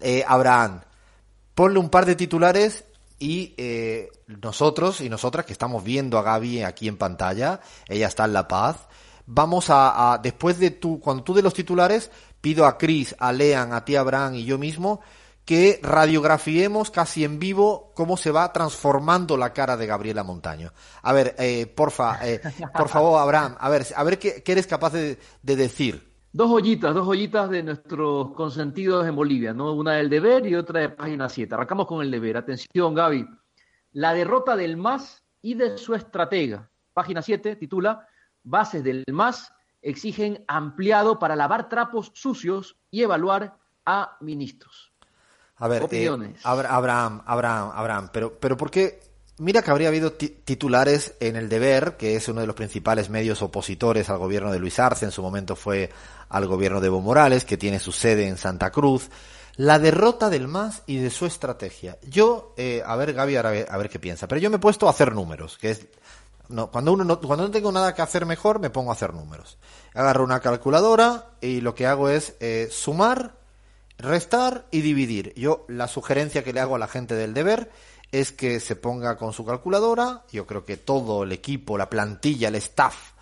[0.00, 0.80] Eh, Abraham,
[1.54, 2.84] ponle un par de titulares
[3.18, 8.24] y eh, nosotros y nosotras que estamos viendo a Gaby aquí en pantalla, ella está
[8.24, 8.76] en La Paz,
[9.26, 13.32] vamos a, a después de tu, cuando tú de los titulares, pido a Chris, a
[13.32, 15.00] Lean, a ti Abraham y yo mismo
[15.46, 20.72] que radiografiemos casi en vivo cómo se va transformando la cara de Gabriela Montaño.
[21.02, 22.40] A ver, eh, porfa, eh,
[22.76, 26.02] por favor, Abraham, a ver, a ver qué, eres capaz de, decir.
[26.32, 29.72] Dos joyitas, dos joyitas de nuestros consentidos en Bolivia, ¿no?
[29.72, 31.54] Una del deber y otra de página 7.
[31.54, 32.36] Arrancamos con el deber.
[32.36, 33.24] Atención, Gaby.
[33.92, 36.68] La derrota del MAS y de su estratega.
[36.92, 38.06] Página 7 titula
[38.42, 44.95] Bases del MAS exigen ampliado para lavar trapos sucios y evaluar a ministros.
[45.58, 49.00] A ver, eh, Abraham, Abraham, Abraham, pero, pero ¿por qué?
[49.38, 53.42] Mira que habría habido titulares en El Deber, que es uno de los principales medios
[53.42, 55.90] opositores al gobierno de Luis Arce, en su momento fue
[56.30, 59.10] al gobierno de Evo Morales, que tiene su sede en Santa Cruz.
[59.56, 61.98] La derrota del MAS y de su estrategia.
[62.06, 64.60] Yo, eh, a ver, Gaby, a ver, a ver qué piensa, pero yo me he
[64.60, 65.86] puesto a hacer números, que es
[66.48, 69.12] no, cuando uno no, cuando no tengo nada que hacer mejor, me pongo a hacer
[69.12, 69.58] números.
[69.94, 73.34] Agarro una calculadora y lo que hago es eh, sumar
[73.98, 75.32] restar y dividir.
[75.36, 77.70] Yo la sugerencia que le hago a la gente del deber
[78.12, 80.24] es que se ponga con su calculadora.
[80.32, 83.12] Yo creo que todo el equipo, la plantilla, el staff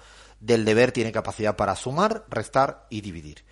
[0.40, 3.44] del deber tiene capacidad para sumar, restar y dividir.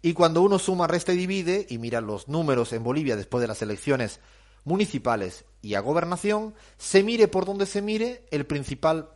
[0.00, 3.48] Y cuando uno suma, resta y divide y mira los números en Bolivia después de
[3.48, 4.20] las elecciones
[4.64, 9.10] municipales y a gobernación, se mire por donde se mire, el principal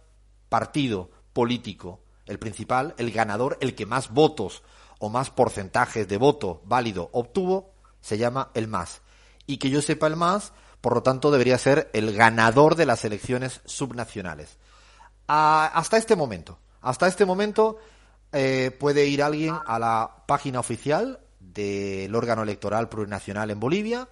[0.48, 4.62] partido político, el principal, el ganador, el que más votos
[5.02, 9.02] o más porcentajes de voto válido obtuvo, se llama el MAS.
[9.48, 13.04] Y que yo sepa el MAS, por lo tanto, debería ser el ganador de las
[13.04, 14.58] elecciones subnacionales.
[15.26, 17.78] hasta este momento, hasta este momento
[18.30, 24.08] eh, puede ir alguien a la página oficial del órgano electoral plurinacional en Bolivia,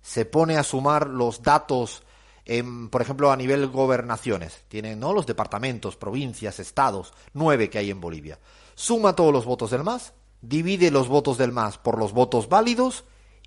[0.00, 2.02] se pone a sumar los datos,
[2.46, 4.64] en, por ejemplo, a nivel gobernaciones.
[4.68, 5.12] Tienen ¿no?
[5.12, 8.38] los departamentos, provincias, estados, nueve que hay en Bolivia.
[8.74, 13.04] Suma todos los votos del MAS divide los votos del MAS por los votos válidos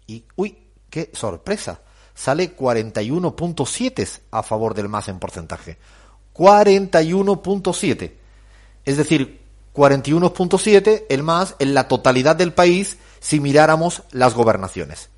[0.08, 0.58] y, uy,
[0.90, 1.82] qué sorpresa,
[2.14, 5.78] sale 41.7 a favor del MAS en porcentaje.
[6.34, 8.14] 41.7.
[8.86, 9.42] Es decir,
[9.74, 15.10] 41.7 el MAS en la totalidad del país si miráramos las gobernaciones.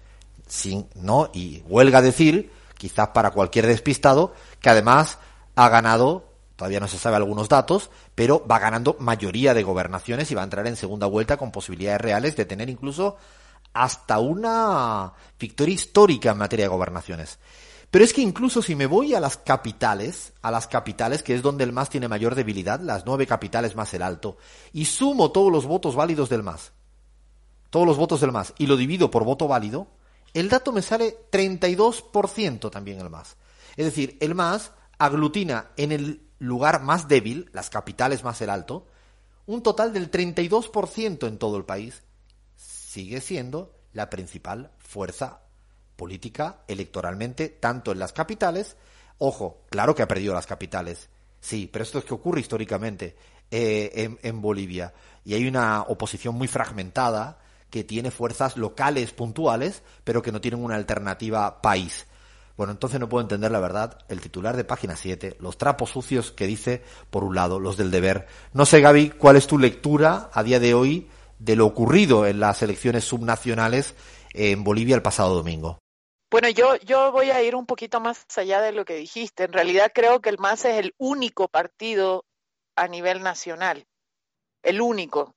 [0.48, 1.30] Sin, ¿no?
[1.34, 5.18] Y huelga decir, quizás para cualquier despistado, que además
[5.56, 10.36] ha ganado todavía no se sabe algunos datos, pero va ganando mayoría de gobernaciones y
[10.36, 13.18] va a entrar en segunda vuelta con posibilidades reales de tener incluso
[13.74, 17.40] hasta una victoria histórica en materia de gobernaciones.
[17.92, 21.42] Pero es que incluso si me voy a las capitales, a las capitales, que es
[21.42, 24.38] donde el MAS tiene mayor debilidad, las nueve capitales más el alto,
[24.74, 26.72] y sumo todos los votos válidos del MAS,
[27.70, 29.88] todos los votos del MAS, y lo divido por voto válido,
[30.34, 33.38] el dato me sale 32% también el MAS.
[33.78, 38.88] Es decir, el MAS aglutina en el lugar más débil, las capitales más el alto,
[39.46, 42.04] un total del 32% en todo el país.
[42.56, 45.42] Sigue siendo la principal fuerza
[45.96, 48.76] política electoralmente, tanto en las capitales,
[49.18, 53.16] ojo, claro que ha perdido las capitales, sí, pero esto es que ocurre históricamente
[53.52, 54.94] eh, en, Bolivia.
[55.24, 60.64] Y hay una oposición muy fragmentada que tiene fuerzas locales puntuales, pero que no tienen
[60.64, 62.08] una alternativa país.
[62.58, 64.00] Bueno, entonces no puedo entender la verdad.
[64.08, 67.92] El titular de página 7, los trapos sucios que dice, por un lado, los del
[67.92, 68.28] deber.
[68.54, 72.40] No sé, Gaby, cuál es tu lectura a día de hoy de lo ocurrido en
[72.40, 73.96] las elecciones subnacionales
[74.34, 75.80] en Bolivia el pasado domingo.
[76.32, 79.44] Bueno, yo, yo voy a ir un poquito más allá de lo que dijiste.
[79.44, 82.26] En realidad creo que el MAS es el único partido
[82.76, 83.86] a nivel nacional,
[84.64, 85.36] el único.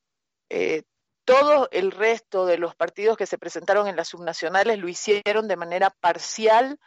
[0.51, 0.83] Eh,
[1.25, 5.57] todo el resto de los partidos que se presentaron en las subnacionales lo hicieron de
[5.57, 6.81] manera parcial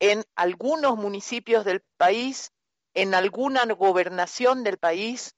[0.00, 2.50] en algunos municipios del país,
[2.94, 5.34] en alguna gobernación del país.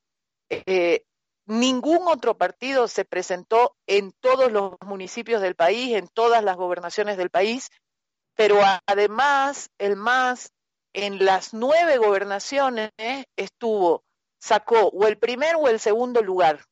[0.49, 1.05] Eh,
[1.47, 7.17] ningún otro partido se presentó en todos los municipios del país, en todas las gobernaciones
[7.17, 7.69] del país,
[8.35, 10.53] pero además el MAS
[10.95, 12.91] en las nueve gobernaciones
[13.37, 14.05] estuvo,
[14.39, 16.65] sacó o el primer o el segundo lugar.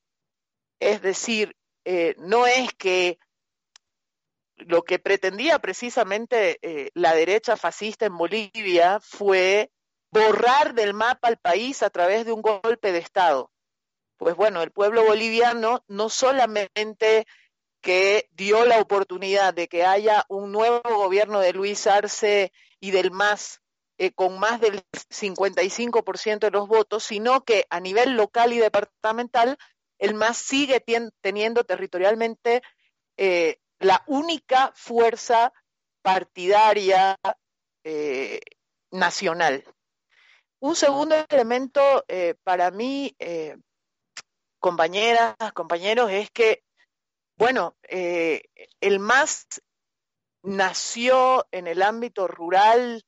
[0.79, 3.18] Es decir, eh, no es que
[4.66, 9.70] lo que pretendía precisamente eh, la derecha fascista en Bolivia fue
[10.11, 13.51] borrar del mapa al país a través de un golpe de Estado.
[14.16, 17.27] Pues bueno, el pueblo boliviano no solamente
[17.81, 23.11] que dio la oportunidad de que haya un nuevo gobierno de Luis Arce y del
[23.11, 23.62] MAS
[23.96, 29.57] eh, con más del 55% de los votos, sino que a nivel local y departamental
[29.99, 30.85] el MAS sigue
[31.20, 32.62] teniendo territorialmente
[33.16, 35.52] eh, la única fuerza
[36.02, 37.18] partidaria
[37.84, 38.40] eh,
[38.92, 39.64] nacional.
[40.60, 42.04] Un segundo elemento
[42.44, 43.16] para mí,
[44.58, 46.62] compañeras, compañeros, es que
[47.40, 48.42] bueno, eh,
[48.82, 49.46] el MAS
[50.42, 53.02] nació en el ámbito rural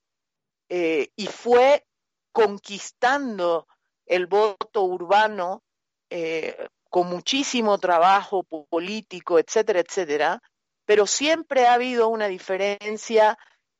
[0.69, 1.85] eh, y fue
[2.31, 3.67] conquistando
[4.07, 5.61] el voto urbano
[6.09, 10.41] eh, con muchísimo trabajo político, etcétera, etcétera,
[10.85, 13.37] pero siempre ha habido una diferencia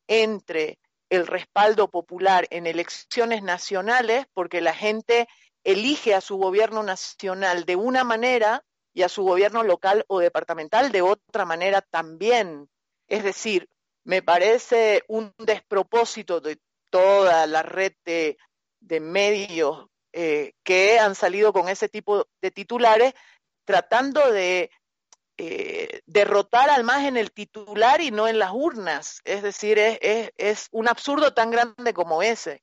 [0.07, 5.27] entre el respaldo popular en elecciones nacionales, porque la gente
[5.63, 8.63] elige a su gobierno nacional de una manera
[8.93, 12.69] y a su gobierno local o departamental de otra manera también.
[13.07, 13.69] Es decir,
[14.03, 18.37] me parece un despropósito de toda la red de,
[18.99, 23.13] medios eh, que han salido con ese tipo de titulares
[23.65, 24.69] tratando de
[25.37, 29.19] eh, derrotar al más en el titular y no en las urnas.
[29.23, 32.61] Es decir, es, un absurdo tan grande como ese.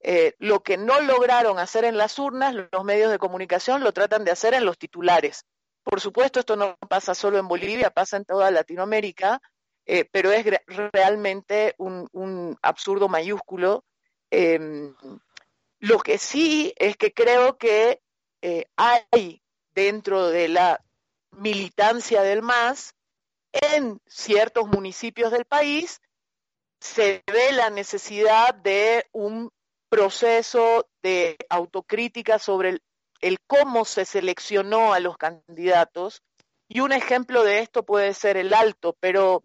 [0.00, 4.24] Eh, lo que no lograron hacer en las urnas, los medios de comunicación lo tratan
[4.24, 5.44] de hacer en los titulares.
[5.84, 9.40] Por supuesto, esto no pasa solo en Bolivia, pasa en toda Latinoamérica,
[9.86, 10.44] eh, pero es
[10.92, 13.84] realmente un, absurdo mayúsculo.
[14.30, 14.94] Em,
[15.78, 18.00] lo que sí es que creo que
[18.76, 19.42] hay
[19.74, 20.80] dentro de la
[21.38, 22.94] militancia del MAS,
[23.52, 26.00] en ciertos municipios del país,
[26.80, 29.50] se ve la necesidad de un
[29.88, 32.78] proceso de autocrítica sobre
[33.20, 36.22] el cómo se seleccionó a los candidatos.
[36.68, 39.42] Y un ejemplo de esto puede ser el alto, pero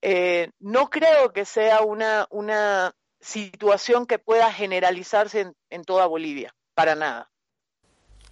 [0.00, 6.94] eh, no creo que sea una, una situación que pueda generalizarse en, toda Bolivia, para
[6.94, 7.30] nada.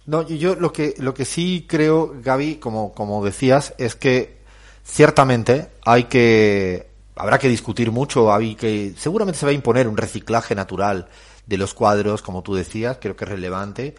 [0.05, 4.37] No, yo lo que, lo que sí creo, Gaby, como, como decías, es que
[4.83, 9.97] ciertamente hay que, habrá que discutir mucho, Gaby, que seguramente se va a imponer un
[9.97, 11.07] reciclaje natural
[11.45, 13.95] de los cuadros, como tú decías, creo que es relevante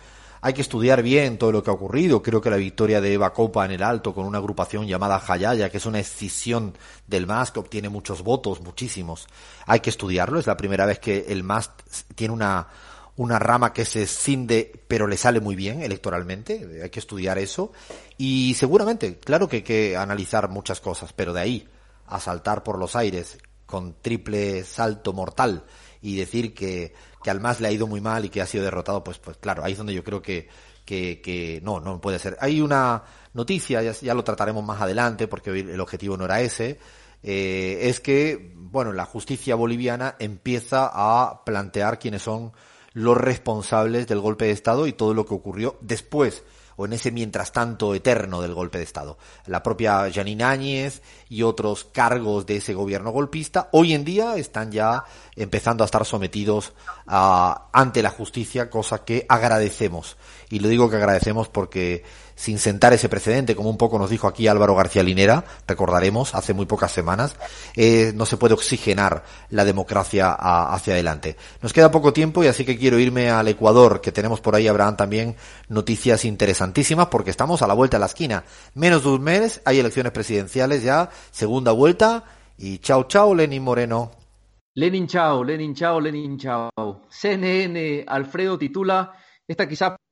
[0.46, 2.22] hay que estudiar bien todo lo que ha ocurrido.
[2.22, 5.70] Creo que la victoria de Eva Copa en el Alto con una agrupación llamada Jayaya,
[5.70, 9.26] que es una escisión del MAS que obtiene muchos votos, muchísimos.
[9.64, 10.38] Hay que estudiarlo.
[10.38, 11.70] Es la primera vez que el MAS
[12.14, 12.68] tiene una,
[13.16, 16.80] una rama que se escinde, pero le sale muy bien electoralmente.
[16.82, 17.72] Hay que estudiar eso.
[18.18, 21.68] Y seguramente, claro que hay que analizar muchas cosas, pero de ahí
[22.06, 25.64] a saltar por los aires con triple salto mortal
[26.02, 26.92] y decir que
[27.24, 29.38] que al más le ha ido muy mal y que ha sido derrotado, pues, pues
[29.38, 30.46] claro, ahí es donde yo creo que,
[30.84, 32.36] que, no, no puede ser.
[32.38, 33.02] Hay una
[33.32, 36.78] noticia, ya, lo trataremos más adelante, porque el objetivo no era ese,
[37.22, 42.52] eh, es que, bueno, la justicia boliviana empieza a plantear quiénes son
[42.94, 46.42] los responsables del golpe de Estado y todo lo que ocurrió después.
[46.76, 49.16] o en ese mientras tanto eterno del golpe de Estado.
[49.46, 54.72] La propia Janine Áñez y otros cargos de ese gobierno golpista hoy en día están
[54.72, 55.04] ya
[55.36, 56.72] empezando a estar sometidos
[57.06, 60.16] a, ante la justicia, cosa que agradecemos.
[60.50, 62.02] Y lo digo que agradecemos porque
[62.34, 66.54] sin sentar ese precedente, como un poco nos dijo aquí Álvaro García Linera, recordaremos, hace
[66.54, 67.36] muy pocas semanas,
[67.76, 71.36] eh, no se puede oxigenar la democracia hacia adelante.
[71.62, 74.68] Nos queda poco tiempo y así que quiero irme al Ecuador, que tenemos por ahí,
[74.68, 75.36] Abraham, también
[75.68, 78.44] noticias interesantísimas, porque estamos a la vuelta de la esquina.
[78.74, 82.24] Menos de un mes, hay elecciones presidenciales ya, segunda vuelta,
[82.58, 84.10] y chao, chao, Lenin Moreno.
[84.76, 87.06] Lenin chao, Lenin chao, Lenin chao.
[87.08, 89.12] CNN, Alfredo titula,
[89.46, 90.03] esta quizá fue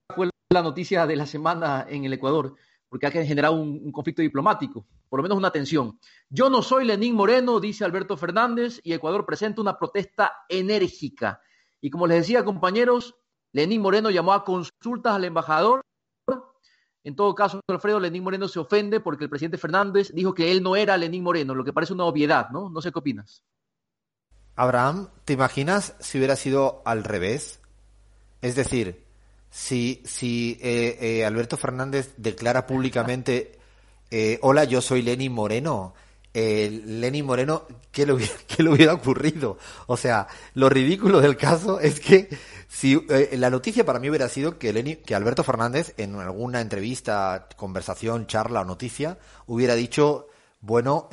[0.52, 2.54] la noticia de la semana en el Ecuador,
[2.88, 5.98] porque ha generado un, conflicto diplomático, por lo menos una tensión.
[6.28, 11.40] Yo no soy Lenín Moreno, dice Alberto Fernández, y Ecuador presenta una protesta enérgica.
[11.80, 13.16] Y como les decía, compañeros,
[13.52, 15.80] Lenín Moreno llamó a consultas al embajador.
[17.04, 20.62] En todo caso, Alfredo Lenín Moreno se ofende porque el presidente Fernández dijo que él
[20.62, 22.70] no era Lenín Moreno, lo que parece una obviedad, ¿no?
[22.70, 23.42] No sé qué opinas.
[24.54, 27.60] Abraham, ¿te imaginas si hubiera sido al revés?
[28.42, 29.01] Es decir,
[29.52, 33.58] si, si eh, eh, Alberto Fernández declara públicamente,
[34.10, 35.94] eh, hola, yo soy Lenin Moreno,
[36.34, 39.58] Lenin Moreno, ¿qué le, hubiera, ¿qué le, hubiera, ocurrido?
[39.86, 42.30] O sea, lo ridículo del caso es que
[42.66, 42.98] si
[43.32, 48.26] la noticia para mí hubiera sido que, Lenin, que Alberto Fernández en alguna entrevista, conversación,
[48.26, 50.28] charla o noticia hubiera dicho,
[50.62, 51.10] bueno,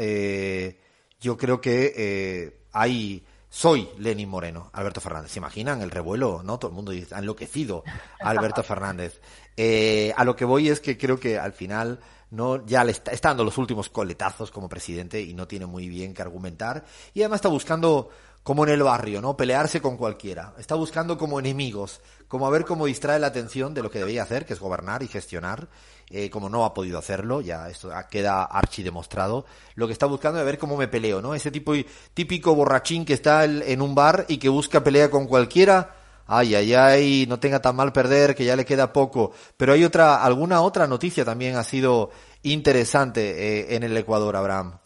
[1.19, 5.31] yo creo que hay soy Lenin Moreno, Alberto Fernández.
[5.31, 6.41] ¿Se imaginan el revuelo?
[6.43, 6.59] ¿No?
[6.59, 7.83] Todo el mundo dice, ha enloquecido
[8.19, 9.19] Alberto Fernández.
[9.57, 11.99] Eh, a lo que voy es que creo que al final
[12.31, 15.89] no ya le está, está, dando los últimos coletazos como presidente y no tiene muy
[15.89, 16.85] bien que argumentar.
[17.13, 18.09] Y además está buscando
[18.43, 19.35] como en el barrio, ¿no?
[19.35, 20.53] Pelearse con cualquiera.
[20.57, 24.23] Está buscando como enemigos, como a ver cómo distrae la atención de lo que debía
[24.23, 25.67] hacer, que es gobernar y gestionar.
[26.11, 29.45] Eh, como no ha podido hacerlo, ya esto queda archi demostrado,
[29.75, 31.35] lo que está buscando es ver cómo me peleo, ¿no?
[31.35, 31.73] Ese tipo
[32.15, 35.95] típico borrachín que está en un bar y que busca pelea con cualquiera.
[36.25, 39.33] Ay, ay, ay, no tenga tan mal perder, que ya le queda poco.
[39.57, 42.11] Pero hay otra, alguna otra noticia también ha sido
[42.43, 43.21] interesante
[43.61, 44.79] eh, en el Ecuador, Abraham.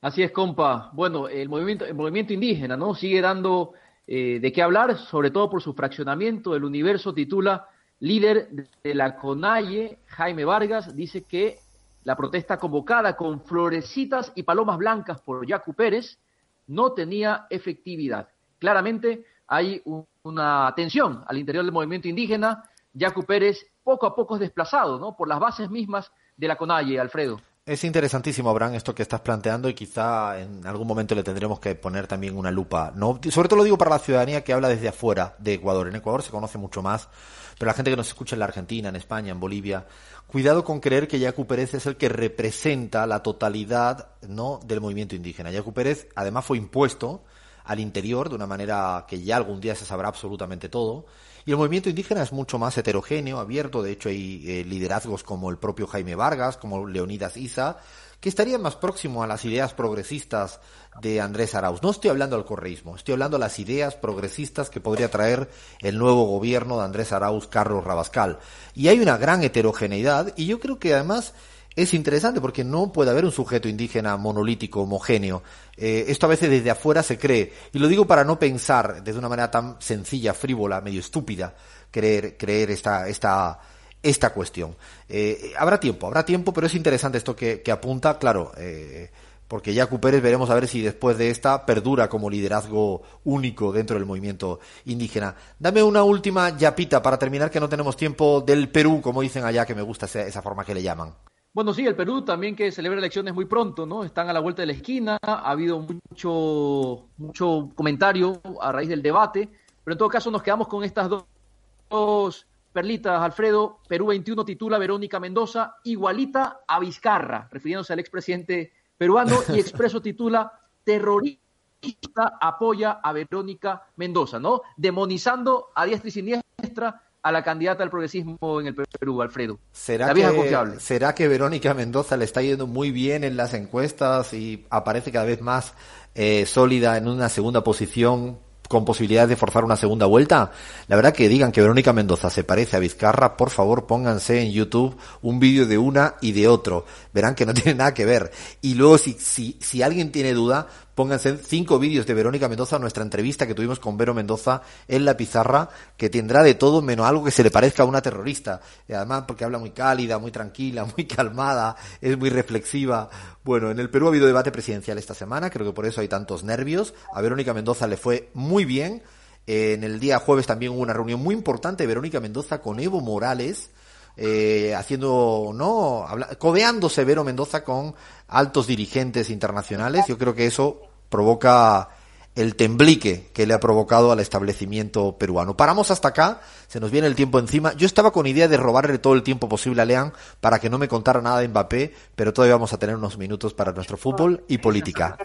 [0.00, 0.90] Así es, compa.
[0.92, 2.94] Bueno, el movimiento, el movimiento indígena, ¿no?
[2.94, 3.72] Sigue dando
[4.06, 6.56] eh, de qué hablar, sobre todo por su fraccionamiento.
[6.56, 7.68] El universo titula
[8.02, 8.50] Líder
[8.82, 11.60] de la CONAIE, Jaime Vargas, dice que
[12.02, 16.18] la protesta convocada con florecitas y palomas blancas por Yacu Pérez
[16.66, 18.28] no tenía efectividad.
[18.58, 19.80] Claramente hay
[20.24, 22.64] una tensión al interior del movimiento indígena.
[22.92, 25.16] Yacu Pérez poco a poco es desplazado ¿no?
[25.16, 27.40] por las bases mismas de la CONAIE, Alfredo.
[27.64, 31.76] Es interesantísimo, Abraham, esto que estás planteando y quizá en algún momento le tendremos que
[31.76, 32.92] poner también una lupa.
[32.96, 33.20] ¿no?
[33.30, 35.86] Sobre todo lo digo para la ciudadanía que habla desde afuera de Ecuador.
[35.86, 37.08] En Ecuador se conoce mucho más,
[37.56, 39.86] pero la gente que nos escucha en la Argentina, en España, en Bolivia,
[40.26, 44.58] cuidado con creer que Yacu Pérez es el que representa la totalidad ¿no?
[44.64, 45.52] del movimiento indígena.
[45.52, 47.22] Yacu Pérez además fue impuesto
[47.62, 51.06] al interior de una manera que ya algún día se sabrá absolutamente todo
[51.44, 53.82] y el movimiento indígena es mucho más heterogéneo, abierto.
[53.82, 57.78] De hecho, hay eh, liderazgos como el propio Jaime Vargas, como Leonidas Isa,
[58.20, 60.60] que estarían más próximos a las ideas progresistas
[61.00, 61.82] de Andrés Arauz.
[61.82, 65.98] No estoy hablando del correísmo, estoy hablando de las ideas progresistas que podría traer el
[65.98, 68.38] nuevo gobierno de Andrés Arauz, Carlos Rabascal.
[68.74, 71.34] Y hay una gran heterogeneidad y yo creo que además
[71.74, 75.42] es interesante porque no puede haber un sujeto indígena monolítico, homogéneo.
[75.76, 77.52] Eh, esto a veces desde afuera se cree.
[77.72, 81.54] Y lo digo para no pensar desde una manera tan sencilla, frívola, medio estúpida,
[81.90, 83.58] creer, creer esta, esta,
[84.02, 84.76] esta cuestión.
[85.08, 89.10] Eh, habrá tiempo, habrá tiempo, pero es interesante esto que, que apunta, claro, eh,
[89.48, 93.96] porque ya Pérez veremos a ver si después de esta perdura como liderazgo único dentro
[93.96, 95.36] del movimiento indígena.
[95.58, 99.66] Dame una última yapita para terminar, que no tenemos tiempo del Perú, como dicen allá,
[99.66, 101.14] que me gusta esa, esa forma que le llaman.
[101.54, 104.04] Bueno, sí, el Perú también que celebra elecciones muy pronto, ¿no?
[104.04, 109.02] Están a la vuelta de la esquina, ha habido mucho, mucho comentario a raíz del
[109.02, 109.50] debate,
[109.84, 113.80] pero en todo caso nos quedamos con estas dos, perlitas, Alfredo.
[113.86, 120.50] Perú 21 titula Verónica Mendoza, igualita a Vizcarra, refiriéndose al expresidente peruano, y Expreso titula
[120.84, 124.62] Terrorista apoya a Verónica Mendoza, ¿no?
[124.78, 129.58] Demonizando a diestra y siniestra a la candidata al progresismo en el Perú, Alfredo.
[129.70, 134.66] ¿Será, que, ¿Será que Verónica Mendoza le está yendo muy bien en las encuestas y
[134.70, 135.74] aparece cada vez más
[136.14, 140.50] eh, sólida en una segunda posición con posibilidades de forzar una segunda vuelta?
[140.88, 144.50] La verdad que digan que Verónica Mendoza se parece a Vizcarra, por favor pónganse en
[144.50, 146.86] YouTube un vídeo de una y de otro.
[147.12, 148.32] Verán que no tiene nada que ver.
[148.62, 153.02] Y luego si, si, si alguien tiene duda, pónganse cinco vídeos de Verónica Mendoza, nuestra
[153.02, 157.24] entrevista que tuvimos con Vero Mendoza en la pizarra, que tendrá de todo menos algo
[157.24, 158.60] que se le parezca a una terrorista.
[158.88, 163.08] Y además porque habla muy cálida, muy tranquila, muy calmada, es muy reflexiva.
[163.44, 166.08] Bueno, en el Perú ha habido debate presidencial esta semana, creo que por eso hay
[166.08, 166.94] tantos nervios.
[167.14, 169.02] A Verónica Mendoza le fue muy bien.
[169.46, 173.00] En el día jueves también hubo una reunión muy importante de Verónica Mendoza con Evo
[173.00, 173.70] Morales,
[174.16, 176.06] eh, haciendo, ¿no?
[176.06, 177.94] Habla, codeándose Vero Mendoza con
[178.28, 180.04] altos dirigentes internacionales.
[180.08, 181.90] Yo creo que eso provoca
[182.34, 185.56] el temblique que le ha provocado al establecimiento peruano.
[185.56, 187.74] Paramos hasta acá, se nos viene el tiempo encima.
[187.74, 190.78] Yo estaba con idea de robarle todo el tiempo posible a Leán para que no
[190.78, 194.44] me contara nada de Mbappé, pero todavía vamos a tener unos minutos para nuestro fútbol
[194.48, 195.18] y política.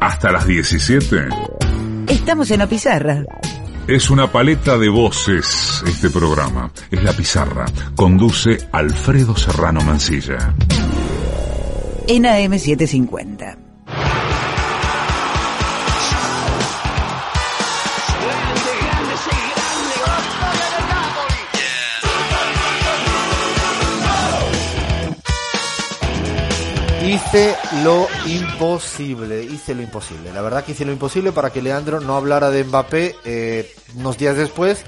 [0.00, 1.28] Hasta las 17.
[2.06, 3.24] Estamos en la pizarra.
[3.88, 6.70] Es una paleta de voces este programa.
[6.90, 7.64] Es la pizarra.
[7.96, 10.54] Conduce Alfredo Serrano Mancilla.
[12.06, 13.56] En AM750.
[27.08, 30.30] Hice lo imposible, hice lo imposible.
[30.30, 34.18] La verdad que hice lo imposible para que Leandro no hablara de Mbappé eh, unos
[34.18, 34.84] días después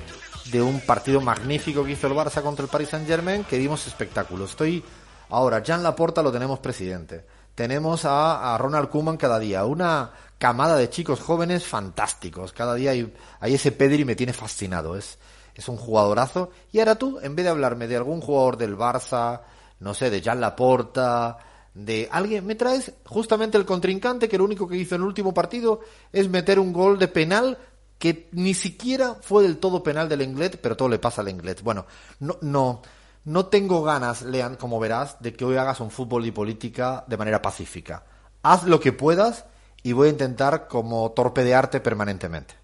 [0.52, 3.86] de un partido magnífico que hizo el Barça contra el Paris Saint Germain, que dimos
[3.86, 4.44] espectáculo.
[4.44, 4.84] Estoy
[5.30, 7.24] ahora, Jan Laporta lo tenemos presidente.
[7.54, 12.52] Tenemos a, Ronald Koeman cada día, una camada de chicos jóvenes fantásticos.
[12.52, 14.94] Cada día hay, hay ese Pedri me tiene fascinado.
[14.94, 15.18] Es,
[15.54, 16.50] es un jugadorazo.
[16.70, 19.40] Y ahora tú, en vez de hablarme de algún jugador del Barça,
[19.78, 21.46] no sé, de Jan Laporta,
[21.84, 25.32] de alguien, me traes justamente el contrincante que lo único que hizo en el último
[25.34, 25.80] partido
[26.12, 27.58] es meter un gol de penal
[27.98, 31.62] que ni siquiera fue del todo penal del Englet, pero todo le pasa al Englet.
[31.62, 31.86] Bueno,
[32.18, 32.82] no, no,
[33.24, 37.16] no tengo ganas, Lean, como verás, de que hoy hagas un fútbol y política de
[37.16, 38.04] manera pacífica.
[38.42, 39.44] Haz lo que puedas
[39.82, 42.54] y voy a intentar como torpedearte permanentemente.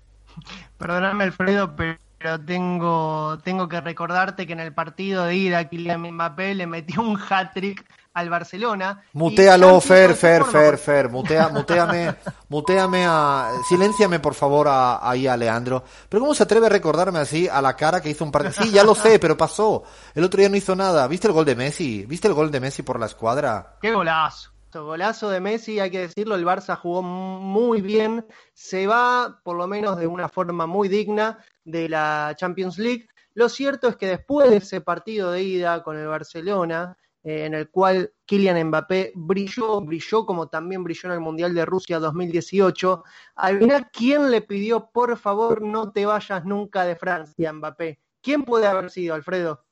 [0.78, 1.98] Perdóname, Alfredo, pero
[2.44, 7.18] tengo, tengo que recordarte que en el partido de ida Kylian Mbappé le metió un
[7.18, 7.84] hat-trick
[8.16, 9.02] al Barcelona.
[9.12, 12.16] Mutealo, Fer, Fer, Fer, Fer, mutea, muteame,
[12.48, 15.84] muteame a, silenciame por favor a, ahí a Leandro.
[16.08, 18.54] Pero ¿cómo se atreve a recordarme así a la cara que hizo un partido?
[18.64, 19.82] Sí, ya lo sé, pero pasó.
[20.14, 21.06] El otro día no hizo nada.
[21.08, 22.06] ¿Viste el gol de Messi?
[22.06, 23.76] ¿Viste el gol de Messi por la escuadra?
[23.82, 24.50] Qué golazo.
[24.72, 29.66] Golazo de Messi, hay que decirlo, el Barça jugó muy bien, se va por lo
[29.66, 33.08] menos de una forma muy digna de la Champions League.
[33.32, 36.98] Lo cierto es que después de ese partido de ida con el Barcelona,
[37.28, 41.98] en el cual Kylian Mbappé brilló, brilló como también brilló en el Mundial de Rusia
[41.98, 43.02] 2018.
[43.34, 47.98] ¿Alguna quién le pidió, por favor, no te vayas nunca de Francia, Mbappé?
[48.22, 49.64] ¿Quién puede haber sido, Alfredo?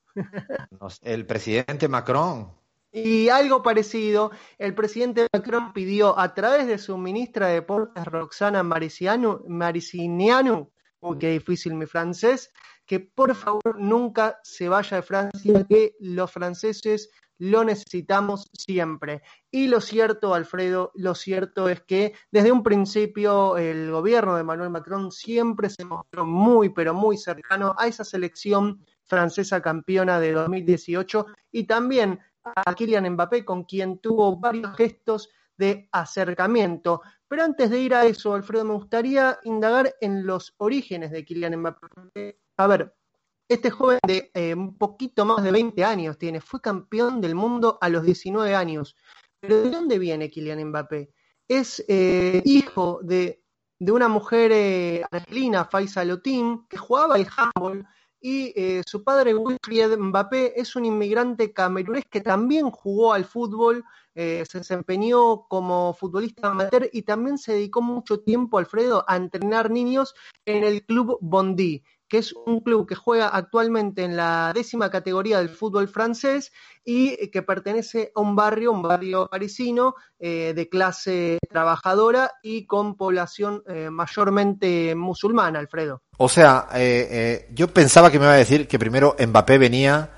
[1.01, 2.51] El presidente Macron.
[2.91, 8.63] Y algo parecido, el presidente Macron pidió a través de su ministra de Deportes, Roxana
[8.63, 9.39] Maricinianu,
[10.99, 12.51] uy, qué difícil mi francés,
[12.85, 19.21] que por favor nunca se vaya de Francia, que los franceses lo necesitamos siempre.
[19.51, 24.69] Y lo cierto, Alfredo, lo cierto es que desde un principio el gobierno de Emmanuel
[24.69, 31.27] Macron siempre se mostró muy, pero muy cercano a esa selección francesa campeona de 2018
[31.51, 37.01] y también a Kylian Mbappé, con quien tuvo varios gestos de acercamiento.
[37.27, 41.57] Pero antes de ir a eso, Alfredo, me gustaría indagar en los orígenes de Kylian
[41.57, 42.39] Mbappé.
[42.57, 42.95] A ver,
[43.47, 47.77] este joven de eh, un poquito más de 20 años tiene, fue campeón del mundo
[47.81, 48.95] a los 19 años.
[49.39, 51.11] Pero ¿de dónde viene Kylian Mbappé?
[51.47, 53.43] Es eh, hijo de,
[53.77, 57.87] de, una mujer eh, argelina, Faisa Lotin, que jugaba el handball
[58.27, 63.83] y eh, su padre Wilfried Mbappé es un inmigrante camerunés que también jugó al fútbol,
[64.15, 69.69] eh, se desempeñó como futbolista amateur y también se dedicó mucho tiempo, Alfredo, a entrenar
[69.69, 74.89] niños en el club Bondy que es un club que juega actualmente en la décima
[74.89, 76.51] categoría del fútbol francés
[76.83, 82.95] y que pertenece a un barrio, un barrio parisino eh, de clase trabajadora y con
[82.95, 86.03] población eh, mayormente musulmana, Alfredo.
[86.17, 90.11] O sea, eh, eh, yo pensaba que me iba a decir que primero Mbappé venía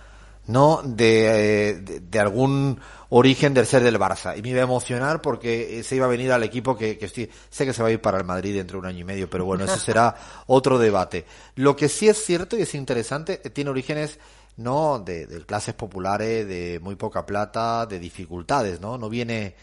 [0.47, 2.79] no de, de, de, algún
[3.09, 4.37] origen del ser del Barça.
[4.37, 7.29] Y me iba a emocionar porque se iba a venir al equipo que, que estoy,
[7.49, 9.29] sé que se va a ir para el Madrid dentro de un año y medio
[9.29, 10.15] pero bueno eso será
[10.47, 11.25] otro debate.
[11.55, 14.19] Lo que sí es cierto y es interesante tiene orígenes
[14.57, 19.55] no de, de clases populares de muy poca plata de dificultades no no viene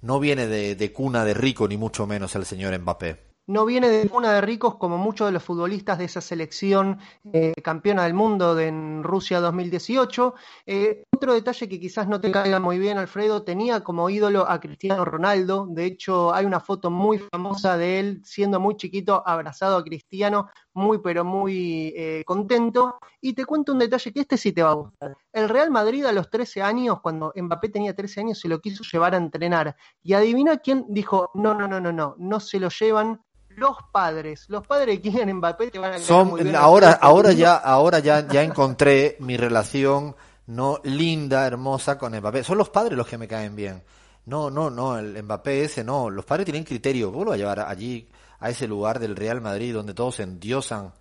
[0.00, 3.88] no viene de, de cuna de rico ni mucho menos el señor Mbappé no viene
[3.88, 6.98] de una de ricos como muchos de los futbolistas de esa selección
[7.32, 10.34] eh, campeona del mundo de, en Rusia 2018.
[10.66, 14.60] Eh, otro detalle que quizás no te caiga muy bien, Alfredo, tenía como ídolo a
[14.60, 15.66] Cristiano Ronaldo.
[15.70, 20.50] De hecho, hay una foto muy famosa de él siendo muy chiquito, abrazado a Cristiano,
[20.74, 22.98] muy pero muy eh, contento.
[23.18, 25.16] Y te cuento un detalle que este sí te va a gustar.
[25.32, 28.84] El Real Madrid a los 13 años, cuando Mbappé tenía 13 años, se lo quiso
[28.84, 29.74] llevar a entrenar.
[30.02, 33.22] Y adivina quién dijo, no, no, no, no, no, no se lo llevan
[33.58, 37.56] los padres, los padres Kylian Mbappé te van a Son, muy bien ahora, ahora ya,
[37.56, 40.14] ahora ya, ya encontré mi relación
[40.48, 42.42] no linda, hermosa con Mbappé.
[42.42, 43.82] Son los padres los que me caen bien.
[44.26, 46.10] No, no, no, el Mbappé ese no.
[46.10, 47.12] Los padres tienen criterio.
[47.12, 48.08] ¿Cómo lo va a llevar allí,
[48.40, 50.92] a ese lugar del Real Madrid donde todos se endiosan?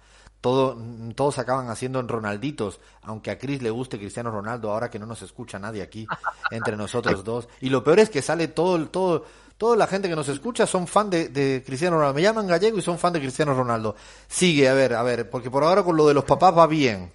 [0.41, 0.77] Todo,
[1.15, 5.05] todos acaban haciendo en Ronalditos, aunque a Chris le guste Cristiano Ronaldo, ahora que no
[5.05, 6.07] nos escucha nadie aquí,
[6.51, 7.49] entre nosotros dos.
[7.59, 9.25] Y lo peor es que sale todo, todo,
[9.57, 12.15] toda la gente que nos escucha son fan de, Cristiano Ronaldo.
[12.15, 13.95] Me llaman gallego y son fan de Cristiano Ronaldo.
[14.27, 17.11] Sigue, a ver, a ver, porque por ahora con lo de los papás va bien.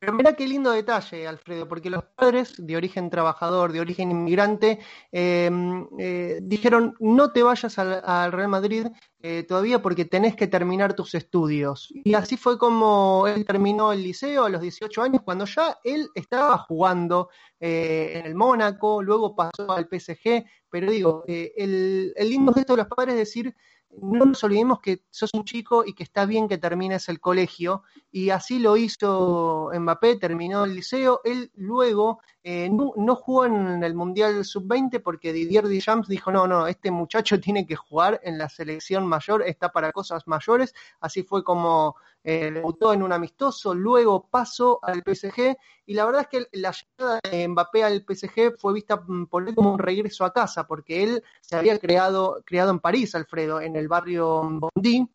[0.00, 4.78] Pero mira qué lindo detalle, Alfredo, porque los padres de origen trabajador, de origen inmigrante,
[5.10, 5.50] eh,
[5.98, 8.86] eh, dijeron no te vayas al, al Real Madrid
[9.20, 11.88] eh, todavía porque tenés que terminar tus estudios.
[11.92, 16.08] Y así fue como él terminó el liceo a los 18 años, cuando ya él
[16.14, 22.74] estaba jugando en el Mónaco, luego pasó al PSG, pero digo, el, el lindo gesto
[22.74, 23.52] de los padres es decir,
[24.00, 27.82] no nos olvidemos que sos un chico y que está bien que termines el colegio,
[28.10, 32.20] y así lo hizo Mbappé, terminó el liceo, él luego
[32.50, 37.38] eh, no, jugó en el Mundial Sub-20 porque Didier Deschamps dijo, no, no, este muchacho
[37.40, 42.50] tiene que jugar en la selección mayor, está para cosas mayores, así fue como eh,
[42.50, 47.20] debutó en un amistoso, luego pasó al PSG, y la verdad es que la llegada
[47.30, 51.22] de Mbappé al PSG fue vista por él como un regreso a casa, porque él
[51.42, 55.06] se había creado, creado en París, Alfredo, en el barrio Bondy,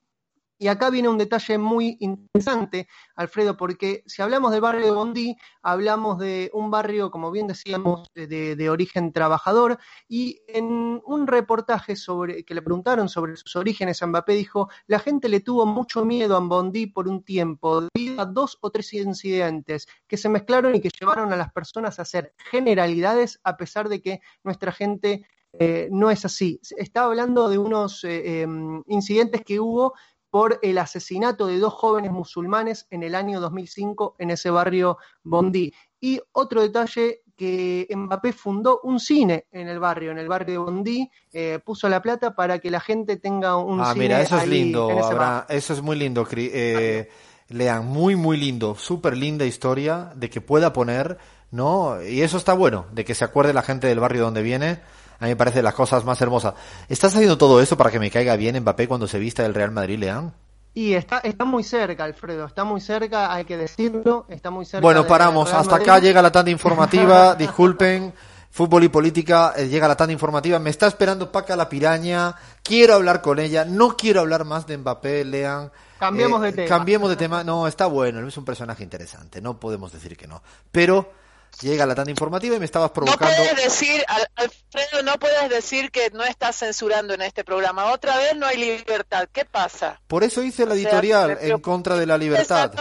[0.58, 5.38] y acá viene un detalle muy interesante, Alfredo, porque si hablamos del barrio de Bondí,
[5.62, 9.78] hablamos de un barrio, como bien decíamos, de, origen trabajador,
[10.08, 15.30] y en un reportaje sobre que le preguntaron sobre sus orígenes, Mbappé dijo, la gente
[15.30, 19.88] le tuvo mucho miedo a Bondí por un tiempo, debido a dos o tres incidentes
[20.08, 24.02] que se mezclaron y que llevaron a las personas a hacer generalidades, a pesar de
[24.02, 25.26] que nuestra gente
[25.60, 26.60] eh, no es así.
[26.78, 28.48] Está hablando de unos eh, eh,
[28.88, 29.94] incidentes que hubo
[30.34, 35.72] por el asesinato de dos jóvenes musulmanes en el año 2005 en ese barrio Bondí.
[36.02, 40.58] Y otro detalle que Mbappé fundó un cine en el barrio, en el barrio de
[40.58, 44.06] Bondí, eh, puso la plata para que la gente tenga un ah, cine.
[44.06, 46.28] mira, eso es ahí lindo, Abraham, eso es muy lindo.
[46.36, 47.12] Eh,
[47.50, 51.20] lean, muy, muy lindo, súper linda historia de que pueda poner,
[51.52, 52.02] ¿no?
[52.02, 54.80] Y eso está bueno, de que se acuerde la gente del barrio donde viene.
[55.24, 56.54] A mí me parece las cosas más hermosas.
[56.90, 59.72] ¿Estás haciendo todo eso para que me caiga bien Mbappé cuando se vista del Real
[59.72, 60.34] Madrid, Leán?
[60.74, 64.82] Y está, está muy cerca, Alfredo, está muy cerca, hay que decirlo, está muy cerca.
[64.82, 65.48] Bueno, paramos.
[65.48, 65.90] Real Hasta Madrid.
[65.90, 67.36] acá llega la tanda informativa.
[67.36, 68.14] Disculpen.
[68.52, 70.60] Fútbol y política, eh, llega la tanda informativa.
[70.60, 72.36] Me está esperando Paca la piraña.
[72.62, 73.64] Quiero hablar con ella.
[73.64, 75.72] No quiero hablar más de Mbappé, Lean.
[76.00, 76.68] Cambiemos Eh, de tema.
[76.68, 77.46] Cambiemos de tema.
[77.46, 78.28] No, está bueno.
[78.28, 79.42] Es un personaje interesante.
[79.42, 80.44] No podemos decir que no.
[80.72, 81.14] Pero
[81.62, 83.36] llega la tanda informativa y me estabas No provocando.
[83.36, 87.92] puedes decir, Al- Alfredo, no puedes decir que no estás censurando en este programa.
[87.92, 89.28] Otra vez no hay libertad.
[89.32, 90.02] ¿Qué pasa?
[90.08, 92.72] Por eso hice la O sea, editorial en contra de la libertad.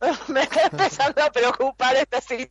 [0.28, 2.50] Me está empezando a preocupar esta situación.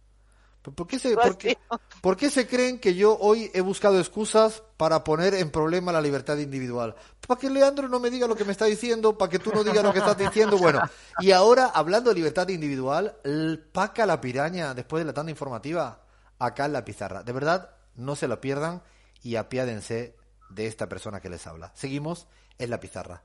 [0.71, 1.57] ¿Por qué, se, por, qué,
[2.01, 6.01] por qué se creen que yo hoy he buscado excusas para poner en problema la
[6.01, 6.95] libertad individual?
[7.25, 9.63] Para que Leandro no me diga lo que me está diciendo, para que tú no
[9.63, 10.57] digas lo que estás diciendo.
[10.57, 10.81] Bueno,
[11.19, 16.01] y ahora, hablando de libertad individual, el Paca la piraña, después de la tanda informativa,
[16.39, 17.23] acá en la pizarra.
[17.23, 18.81] De verdad, no se lo pierdan
[19.21, 20.15] y apiádense
[20.49, 21.71] de esta persona que les habla.
[21.75, 23.23] Seguimos en la pizarra.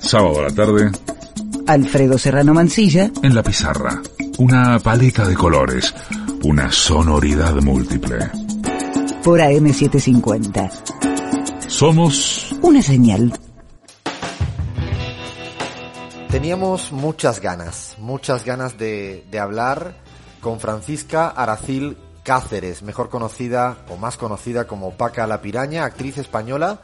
[0.00, 0.90] Sábado a la tarde,
[1.70, 4.02] Alfredo Serrano Mancilla, en la pizarra.
[4.38, 5.94] Una paleta de colores,
[6.42, 8.28] una sonoridad múltiple.
[9.22, 10.68] por AM750.
[11.68, 13.32] Somos Una señal.
[16.28, 19.94] Teníamos muchas ganas, muchas ganas de, de hablar
[20.40, 26.80] con Francisca Aracil Cáceres, mejor conocida o más conocida como Paca la Piraña, actriz española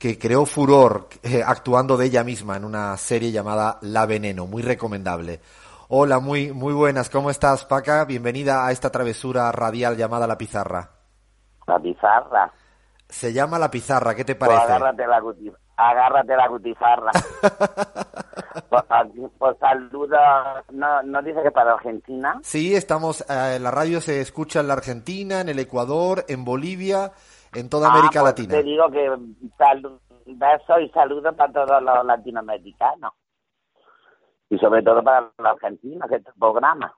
[0.00, 4.62] que creó furor eh, actuando de ella misma en una serie llamada La Veneno, muy
[4.62, 5.40] recomendable.
[5.88, 8.06] Hola, muy, muy buenas, ¿cómo estás Paca?
[8.06, 10.88] Bienvenida a esta travesura radial llamada La Pizarra.
[11.66, 12.50] La pizarra.
[13.10, 14.72] Se llama La Pizarra, ¿qué te Pues parece?
[14.72, 17.10] agárrate la, cuti- agárrate la cutizarra.
[18.70, 22.38] pues, aquí, pues saluda, no, no dice que para Argentina.
[22.42, 27.12] Sí, estamos, eh, la radio se escucha en la Argentina, en el Ecuador, en Bolivia,
[27.54, 28.54] en toda Ah, América pues Latina.
[28.54, 29.10] Te digo que
[30.26, 33.12] besos y saludos para todos los latinoamericanos.
[34.48, 36.92] Y sobre todo para los argentinos, que este programa.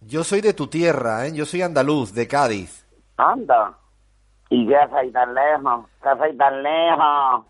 [0.00, 1.32] Yo soy de tu tierra, ¿eh?
[1.32, 2.86] Yo soy andaluz, de Cádiz.
[3.16, 3.78] Anda.
[4.50, 5.86] ¿Y haces ahí tan lejos?
[6.02, 7.46] ¿Qué haces ahí tan lejos?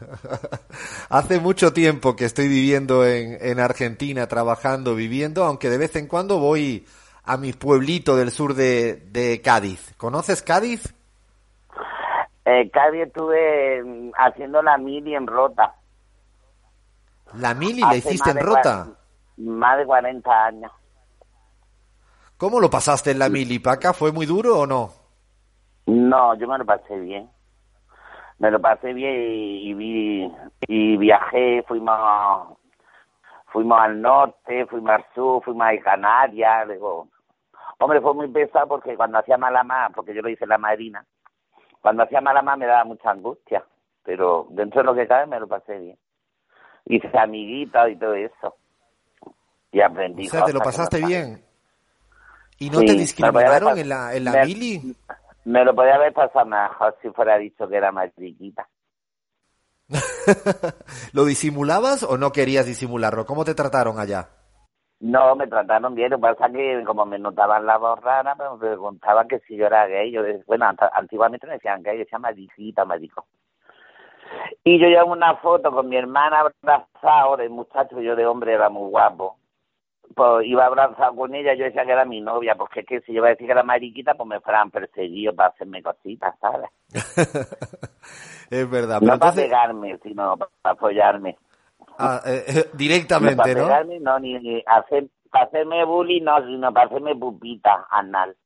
[1.08, 6.06] Hace mucho tiempo que estoy viviendo en, en Argentina, trabajando, viviendo, aunque de vez en
[6.06, 6.86] cuando voy
[7.24, 9.94] a mi pueblito del sur de, de Cádiz.
[9.96, 10.94] ¿Conoces Cádiz?
[12.50, 15.76] Eh, Cádiz estuve mm, haciendo la mili en Rota.
[17.34, 18.88] ¿La mili la hiciste en Rota?
[19.36, 20.72] Más de 40 años.
[22.36, 23.92] ¿Cómo lo pasaste en la mili, Paca?
[23.92, 24.90] ¿Fue muy duro o no?
[25.86, 27.30] No, yo me lo pasé bien.
[28.38, 30.32] Me lo pasé bien y, y vi
[30.66, 32.58] y viajé, fuimos
[33.52, 36.68] fuimos al norte, fuimos al sur, fuimos a Canarias,
[37.78, 40.58] hombre fue muy pesado porque cuando hacía mala más, porque yo lo hice en la
[40.58, 41.04] marina,
[41.80, 43.64] cuando hacía mala más me daba mucha angustia,
[44.02, 45.98] pero dentro de lo que cabe me lo pasé bien.
[46.86, 48.56] Hice amiguitas y todo eso.
[49.72, 51.44] Y aprendí O sea, te lo pasaste no bien.
[52.58, 54.96] ¿Y no Sí, te discriminaron en la, en la me- mili?
[55.44, 58.68] Me lo podía haber pasado mejor si fuera dicho que era más chiquita.
[61.12, 63.24] ¿Lo disimulabas o no querías disimularlo?
[63.26, 64.28] ¿Cómo te trataron allá?
[65.00, 66.10] No, me trataron bien.
[66.10, 69.66] Lo que pasa que como me notaban la voz rara, me preguntaban que si yo
[69.66, 70.10] era gay.
[70.12, 73.26] Yo, bueno, ant- antiguamente me decían gay, yo decía maricita, marico.
[74.64, 78.68] Y yo llevo una foto con mi hermana abrazado de muchacho, yo de hombre era
[78.68, 79.38] muy guapo.
[80.14, 83.12] Pues iba abrazado con ella, yo decía que era mi novia, porque es que si
[83.12, 86.70] yo iba a decir que era mariquita, pues me fueran perseguidos para hacerme cositas, ¿sabes?
[88.50, 88.98] Es verdad.
[89.00, 91.36] Pero No para pegarme, sino para apoyarme.
[91.98, 93.66] Ah, eh, eh, No directamente, para ¿no?
[93.66, 98.36] pegarme, no, ni, ni hacer, para hacerme bullying, no, sino para hacerme pupita anal.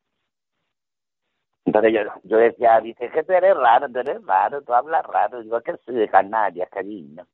[1.65, 5.41] Entonces yo, yo decía, dice que tú eres raro, tú eres raro, tú hablas raro.
[5.43, 7.27] Digo, es que soy de Canarias, cariño.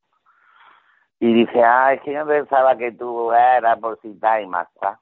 [1.19, 4.69] Y dice, ah, es que yo pensaba que tú eras por si y más.
[4.81, 4.99] ¿ah?".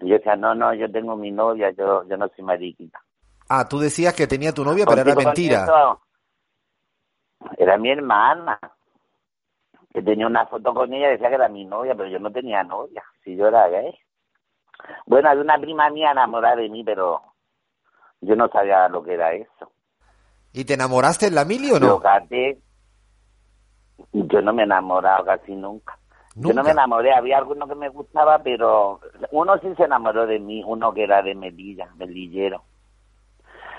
[0.00, 3.00] Y yo decía, no, no, yo tengo mi novia, yo, yo no soy mariquita.
[3.48, 5.66] Ah, tú decías que tenía tu novia, pero era mentira.
[7.58, 8.58] Era mi hermana.
[9.92, 12.62] Que tenía una foto con ella, decía que era mi novia, pero yo no tenía
[12.62, 13.02] novia.
[13.24, 13.94] Si yo era gay.
[15.06, 17.20] Bueno, había una prima mía enamorada de mí, pero
[18.20, 19.72] yo no sabía lo que era eso.
[20.52, 22.00] ¿Y te enamoraste en la mili o Yo, no?
[22.00, 22.58] Cate,
[24.12, 25.98] yo no me he enamorado casi nunca.
[26.34, 29.00] Yo no me enamoré, había alguno que me gustaba, pero
[29.32, 32.62] uno sí se enamoró de mí, uno que era de Melilla, melillero.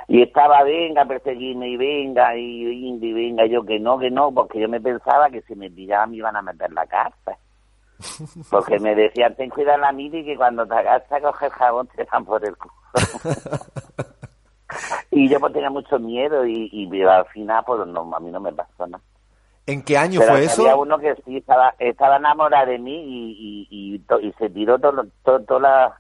[0.07, 4.11] Y estaba, venga, a perseguirme, y venga, y venga, y venga, yo que no, que
[4.11, 7.35] no, porque yo me pensaba que si me pillaban me iban a meter la cárcel.
[8.51, 12.03] Porque me decían, ten cuidado la mili que cuando te hagas a coger jabón te
[12.03, 12.73] dan por el culo.
[15.11, 18.39] y yo pues tenía mucho miedo y, y al final pues no, a mí no
[18.41, 19.03] me pasó nada.
[19.65, 20.61] ¿En qué año Pero fue eso?
[20.63, 24.49] Había uno que sí estaba, estaba enamorado de mí y, y, y, to- y se
[24.49, 25.95] tiró todo, todo, la,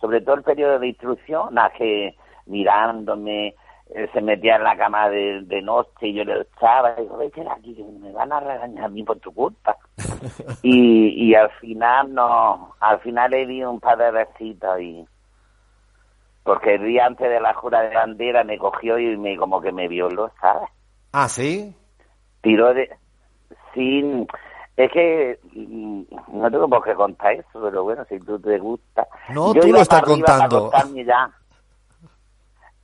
[0.00, 2.14] sobre todo el periodo de instrucción, a que
[2.48, 3.54] mirándome,
[3.94, 7.16] eh, se metía en la cama de, de noche y yo le echaba, y digo,
[7.18, 9.76] vete de aquí, que me van a regañar a mí por tu culpa.
[10.62, 15.06] y, y al final no, al final le di un par de besitos y,
[16.42, 19.72] porque el día antes de la jura de bandera me cogió y me como que
[19.72, 20.68] me violó, ¿sabes?
[21.12, 21.74] Ah, ¿sí?
[22.42, 22.88] tiró de
[23.74, 24.26] sin
[24.76, 29.06] es que mm, no tengo por qué contar eso pero bueno si tú te gusta
[29.34, 30.70] No, Yo tú lo estás contando.
[31.04, 31.30] ya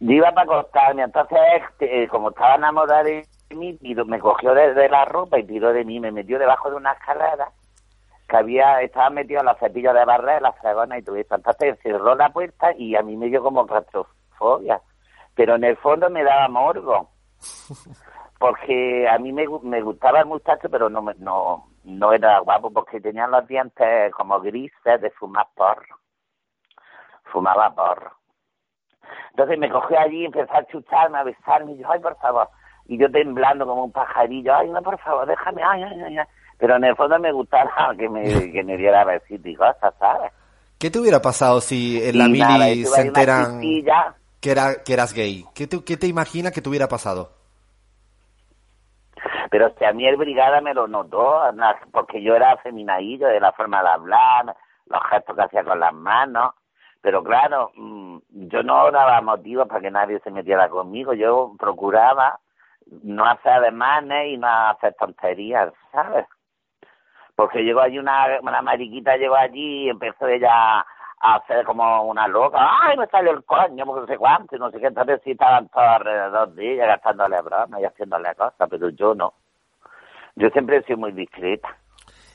[0.04, 4.88] yo iba para acostarme entonces este, como estaba enamorada de mí me cogió de, de
[4.88, 7.50] la ropa y tiró de mí me metió debajo de una escalera
[8.28, 11.34] que había estaba metido en la cepilla de barra de la fregona y todo eso
[11.34, 14.80] entonces cerró la puerta y a mí me dio como claustrofobia
[15.34, 17.10] pero en el fondo me daba morbo
[18.38, 23.00] porque a mí me, me gustaba el muchacho, pero no, no, no era guapo porque
[23.00, 25.98] tenía los dientes como grises de fumar porro.
[27.24, 28.12] Fumaba porro.
[29.30, 32.48] Entonces me cogió allí y empezó a chucharme, a besarme, y yo, ay, por favor.
[32.86, 36.18] Y yo temblando como un pajarillo, ay, no, por favor, déjame, ay, ay, ay.
[36.18, 36.26] ay.
[36.58, 40.32] Pero en el fondo me gustaba que me, que me diera besitos y cosas, ¿sabes?
[40.78, 43.60] ¿Qué te hubiera pasado si en la Y mili se enteran
[44.40, 45.44] que, era, que eras gay?
[45.54, 47.30] ¿Qué te, ¿Qué te imaginas que te hubiera pasado?
[49.50, 51.42] Pero si a mí el brigada me lo notó,
[51.92, 55.94] porque yo era feminadillo de la forma de hablar, los gestos que hacía con las
[55.94, 56.54] manos.
[57.04, 58.16] Pero claro, mm,
[58.48, 61.12] yo no daba motivos para que nadie se metiera conmigo.
[61.12, 62.40] Yo procuraba
[63.02, 66.24] no hacer ademanes y no hacer tonterías, ¿sabes?
[67.36, 70.50] Porque llegó allí una, una mariquita, llegó allí y empezó ella
[71.20, 72.56] a hacer como una loca.
[72.58, 73.84] ¡Ay, me salió el coño!
[73.84, 74.86] Porque no sé cuánto, y no sé qué.
[74.86, 79.34] Entonces sí estaban todos alrededor de ella gastándole bromas y haciéndole cosas, pero yo no.
[80.36, 81.68] Yo siempre he sido muy discreta.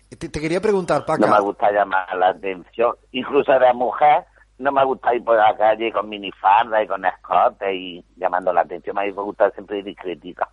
[0.09, 1.26] Te, te quería preguntar, Paca.
[1.26, 2.95] No me gusta llamar la atención.
[3.11, 4.26] Incluso de mujer,
[4.60, 8.62] no me gusta ir por la calle con minifarda y con escote y llamando la
[8.62, 8.97] atención.
[8.99, 10.47] A mí me gusta siempre ir discretita.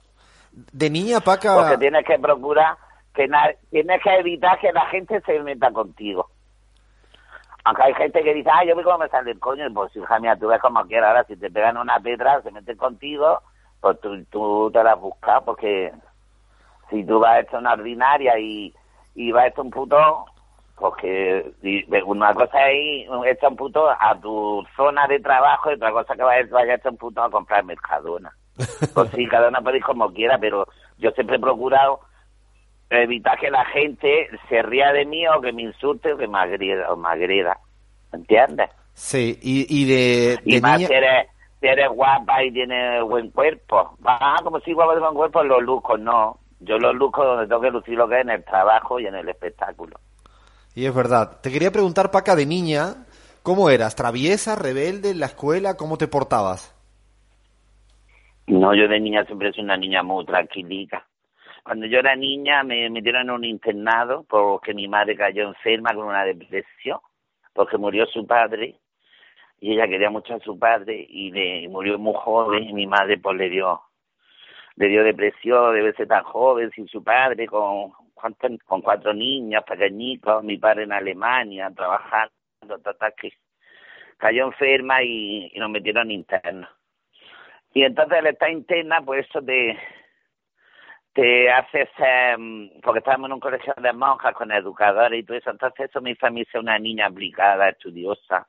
[0.52, 1.54] De niña, Paca.
[1.54, 2.76] Porque tienes que procurar
[3.12, 6.28] que na- tienes que evitar que la gente se meta contigo.
[7.64, 10.20] Aunque hay gente que dice, ah, yo vi cómo me sale el coño, pues hija
[10.20, 11.09] mía, tú ves como quieras.
[11.09, 13.40] Ahora, si te pegan una pedra, se meten contigo,
[13.80, 15.92] pues tú, tú te las buscas, porque
[16.90, 18.72] si tú vas a esta una ordinaria y,
[19.16, 20.26] y vas a esta un puto,
[20.77, 21.53] porque
[22.05, 26.14] una cosa es ir esta un puto a tu zona de trabajo y otra cosa
[26.14, 28.33] que vayas vaya a esta un puto a comprar Mercadona.
[28.95, 30.66] Pues sí, cada uno puede ir como quiera, pero
[30.99, 32.01] yo siempre he procurado
[32.91, 36.39] evitar que la gente se ría de mí o que me insulte o que me
[36.39, 36.93] agreda.
[36.93, 37.59] O me agreda.
[38.12, 38.70] ¿Entiendes?
[38.93, 40.89] Sí, y, y de, Y más niña...
[40.89, 41.29] si eres,
[41.61, 43.97] si eres guapa y tienes buen cuerpo.
[44.05, 46.39] Ah, como si guapa de buen cuerpo, los luzcos no.
[46.61, 49.14] Yo los luzco donde tengo que lucir lo que es en el trabajo y en
[49.14, 49.99] el espectáculo.
[50.77, 51.41] Y es verdad.
[51.43, 53.07] Te quería preguntar, Paca, de niña,
[53.43, 53.97] ¿cómo eras?
[53.97, 55.74] ¿Traviesa, rebelde en la escuela?
[55.74, 56.77] ¿Cómo te portabas?
[58.47, 61.07] No, yo de niña siempre soy una niña muy tranquilita.
[61.64, 66.09] Cuando yo era niña me metieron en un internado porque mi madre cayó enferma con
[66.09, 66.99] una depresión,
[67.55, 68.79] porque murió su padre
[69.59, 73.16] y ella quería mucho a su padre y le murió muy joven y mi madre
[73.16, 73.81] pues le dio
[74.77, 80.42] le dio depresión de verse tan joven sin su padre con con cuatro niños pequeñitos
[80.42, 82.32] mi padre en Alemania trabajando
[82.82, 83.32] total que
[84.16, 86.70] cayó enferma y, y nos metieron internos
[87.72, 89.78] y entonces al estar interna pues eso te
[91.16, 95.38] te hace ser, mm, porque estábamos en un colegio de monjas con educadores y todo
[95.38, 98.46] eso, entonces eso me hizo a mí ser una niña aplicada, estudiosa,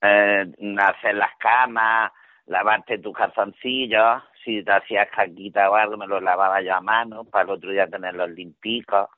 [0.00, 0.46] eh,
[0.78, 2.10] hacer las camas,
[2.46, 7.24] lavarte tus calzoncillos, si te hacías caquita o algo me lo lavaba yo a mano
[7.24, 9.10] para el otro día tenerlos limpicos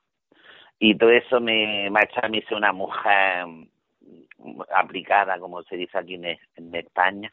[0.77, 5.63] y todo eso me, me ha hecho a mí ser una mujer mm, aplicada, como
[5.63, 7.31] se dice aquí en, en España.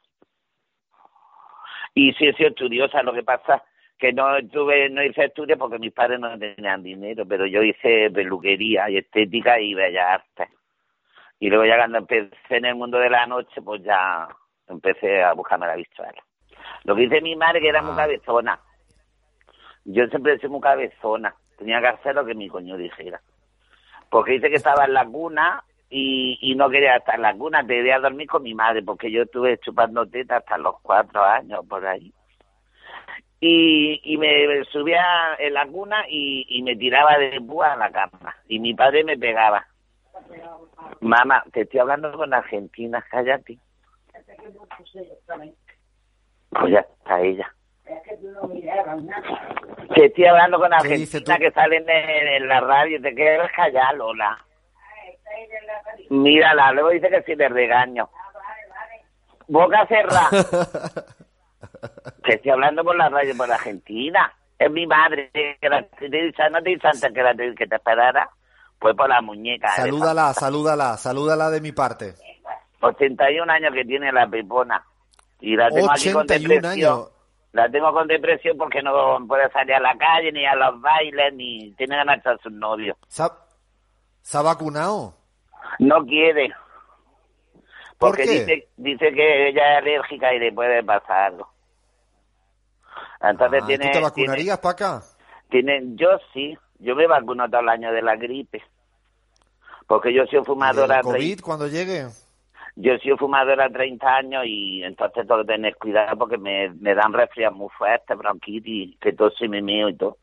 [1.94, 3.64] Y sí he sido estudiosa, lo que pasa
[3.98, 8.10] que no tuve, no hice estudios porque mis padres no tenían dinero, pero yo hice
[8.12, 10.48] peluquería y estética y bellas artes.
[11.40, 14.28] Y luego ya cuando empecé en el mundo de la noche, pues ya
[14.68, 16.14] empecé a buscarme la visual.
[16.84, 18.60] Lo que dice mi madre que era muy cabezona.
[19.84, 21.34] Yo siempre he sido muy cabezona.
[21.56, 23.20] Tenía que hacer lo que mi coño dijera.
[24.10, 27.66] Porque dice que estaba en la cuna y, y no quería estar en la cuna,
[27.66, 31.86] quería dormir con mi madre, porque yo estuve chupando teta hasta los cuatro años por
[31.86, 32.12] ahí.
[33.40, 37.90] Y, y me subía en la cuna y, y me tiraba de púa a la
[37.90, 38.34] cama.
[38.48, 39.66] Y mi padre me pegaba.
[41.00, 43.58] Mamá, te estoy hablando con Argentina, cállate.
[46.50, 47.54] Pues ya está ella.
[49.94, 53.00] Te estoy hablando con ¿Qué dice Argentina que salen en, en la radio.
[53.00, 54.38] Te quieres callar, Lola.
[56.10, 58.08] Mírala, luego dice que si le regaño.
[59.46, 60.28] Boca cerrada.
[62.24, 64.32] Te estoy hablando por la radio por Argentina.
[64.58, 65.30] Es mi madre.
[65.32, 68.28] Que la, te no te antes que, la, que te esperara.
[68.78, 69.68] Pues por la muñeca.
[69.68, 72.14] Salúdala, salúdala, salúdala de mi parte.
[72.80, 74.84] 81 años que tiene la pepona.
[75.40, 77.04] Y la tengo aquí con 81 depresión.
[77.52, 78.92] La tengo con depresión porque no
[79.26, 82.50] puede salir a la calle, ni a los bailes, ni tiene ganas de estar su
[82.50, 82.96] novio.
[83.08, 83.30] ¿Se ha,
[84.22, 85.14] se ha vacunado?
[85.78, 86.52] No quiere.
[87.96, 88.30] ¿Por Porque qué?
[88.30, 91.48] dice, dice que ella es alérgica y le puede pasar algo.
[93.20, 95.02] Entonces Ah, tiene, ¿Tú te vacunarías, Paca?
[95.50, 98.62] tiene- yo sí, yo me vacuno todo el año de la gripe.
[99.86, 102.06] Porque yo soy ¿Y fumadora el trein- COVID cuando llegue?
[102.80, 107.12] Yo soy fumadora 30 años y entonces tengo que tener cuidado porque me, me dan
[107.12, 110.16] resfriados muy fuertes, bronquitis, que todo se me meo y todo.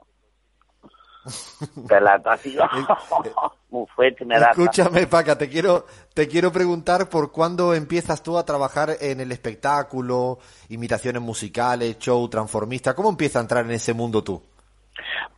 [1.89, 2.16] Pero la
[3.70, 4.51] muy fuerte me da.
[4.51, 9.34] Escúchame, Paca, te quiero, te quiero preguntar por cuándo empiezas tú a trabajar en el
[9.34, 10.38] espectáculo,
[10.70, 12.95] imitaciones musicales, show, transformista.
[12.95, 14.41] ¿Cómo empieza a entrar en ese mundo tú?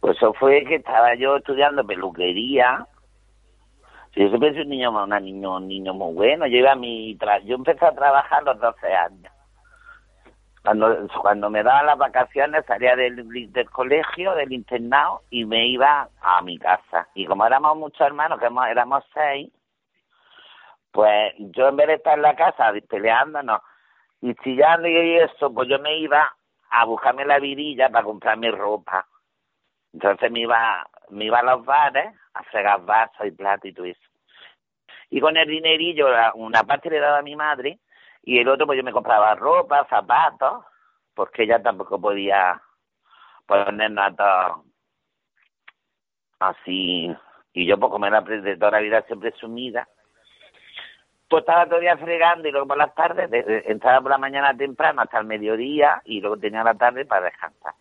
[0.01, 2.85] Pues eso fue que estaba yo estudiando peluquería.
[4.17, 6.47] Yo siempre soy un niño, una niño, un niño muy bueno.
[6.47, 9.31] Yo iba a mi tra- yo empecé a trabajar a los 12 años.
[10.63, 16.09] Cuando, cuando me daban las vacaciones salía del, del colegio, del internado y me iba
[16.21, 17.07] a mi casa.
[17.15, 19.51] Y como éramos muchos hermanos, que éramos seis,
[20.91, 23.61] pues yo en vez de estar en la casa peleándonos
[24.21, 26.35] y chillando y eso, pues yo me iba
[26.71, 29.07] a buscarme la virilla para comprar mi ropa.
[29.93, 33.85] Entonces me iba, me iba a los bares a fregar vasos y platos y todo
[33.85, 34.06] eso.
[35.09, 37.79] Y con el dinerillo, una parte le daba a mi madre
[38.23, 40.65] y el otro pues yo me compraba ropa, zapatos,
[41.13, 42.61] porque ella tampoco podía
[43.45, 44.65] ponernos a todos
[46.39, 47.15] así.
[47.53, 49.87] Y yo pues como era de toda la vida siempre sumida,
[51.29, 54.55] pues estaba todavía fregando y luego por las tardes, de- de- entraba por la mañana
[54.55, 57.73] temprano hasta el mediodía y luego tenía la tarde para descansar.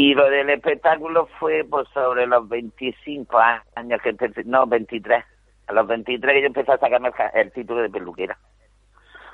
[0.00, 3.36] Y lo del espectáculo fue pues sobre los 25
[3.74, 5.24] años que empecé, no, 23.
[5.66, 8.38] A los 23 que yo empecé a sacarme el, título de peluquera.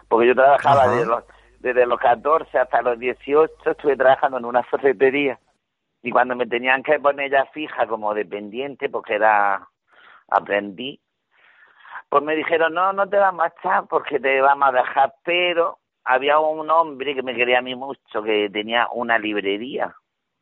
[0.08, 1.24] Porque yo trabajaba desde los,
[1.58, 5.38] desde los 14 hasta los 18, estuve trabajando en una ferretería.
[6.02, 9.68] Y cuando me tenían que poner ya fija como dependiente, porque era
[10.28, 10.98] aprendí,
[12.08, 15.76] pues me dijeron, no, no te vamos a echar porque te vamos a dejar, pero
[16.04, 19.94] había un hombre que me quería a mí mucho, que tenía una librería.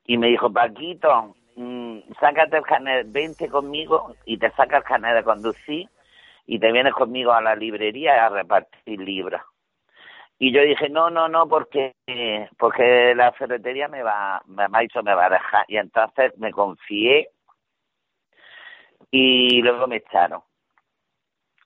[0.04, 5.14] Y me dijo, Paquito, mm, sácate el carnet, vente conmigo y te saca el carnet
[5.14, 5.88] de conducir
[6.46, 9.40] y te vienes conmigo a la librería a repartir libros.
[10.38, 11.94] Y yo dije, no, no, no, porque
[12.58, 15.64] porque la ferretería me va, me ha dicho me va a dejar.
[15.68, 17.28] Y entonces me confié
[19.10, 20.42] y luego me echaron.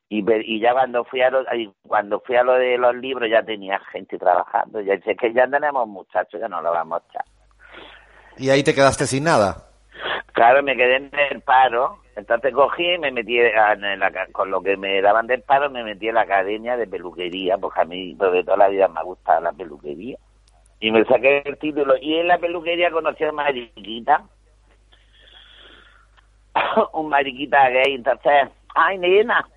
[0.09, 1.45] Y, y ya cuando fui a lo,
[1.89, 4.81] cuando fui a lo de los libros ya tenía gente trabajando.
[4.83, 7.25] Ya dice que ya tenemos muchachos, ya no lo vamos a echar.
[8.39, 9.67] Y ahí te quedaste sin nada.
[10.33, 14.61] Claro, me quedé en el paro, entonces cogí y me metí en la, con lo
[14.63, 18.15] que me daban del paro, me metí en la academia de peluquería, porque a mí
[18.15, 20.19] de toda la vida me ha gustado la peluquería.
[20.79, 21.95] Y me saqué el título.
[22.01, 24.25] Y en la peluquería conocí a mariquita,
[26.93, 29.49] un mariquita gay, entonces, ay nena,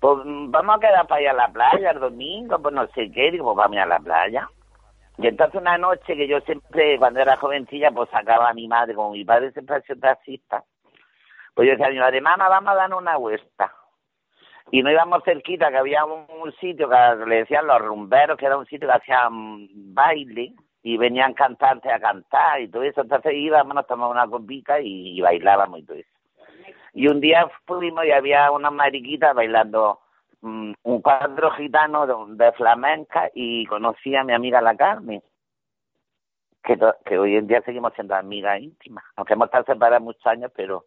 [0.00, 3.10] pues mm, vamos a quedar para ir a la playa el domingo, pues no sé
[3.12, 4.48] qué, digo, pues vamos a la playa.
[5.20, 8.94] Y entonces una noche que yo siempre, cuando era jovencilla, pues sacaba a mi madre,
[8.94, 10.64] como mi padre siempre ha sido taxista,
[11.54, 13.70] pues yo decía a mi madre, mamá, vamos a dar una vuelta.
[14.70, 18.56] Y no íbamos cerquita, que había un, sitio que le decían los rumberos, que era
[18.56, 23.02] un sitio que hacían baile, y venían cantantes a cantar y todo eso.
[23.02, 26.10] Entonces íbamos, nos tomábamos una copita y, y bailábamos y todo eso.
[26.94, 30.00] Y un día fuimos y había unas mariquitas bailando
[30.42, 35.22] un cuadro gitano de, de flamenca y conocí a mi amiga la Carmen,
[36.62, 40.50] que, que hoy en día seguimos siendo amigas íntimas, aunque hemos estado separadas muchos años,
[40.54, 40.84] pero...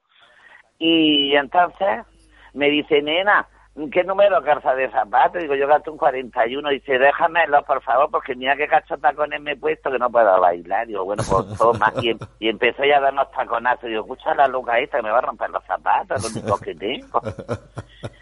[0.80, 2.06] Y entonces
[2.54, 3.48] me dice, nena,
[3.92, 5.42] ¿qué número calza de zapatos?
[5.42, 6.70] Digo, yo gasto un 41.
[6.70, 10.40] Dice, déjamelo, por favor, porque mira qué cacho tacones me he puesto que no puedo
[10.40, 10.88] bailar.
[10.88, 11.92] Digo, bueno, pues toma.
[12.02, 13.90] Y, em- y empezó ya a darnos taconazos.
[13.90, 16.76] Digo, escucha la loca esta que me va a romper los zapatos, los únicos que
[16.76, 17.22] tengo.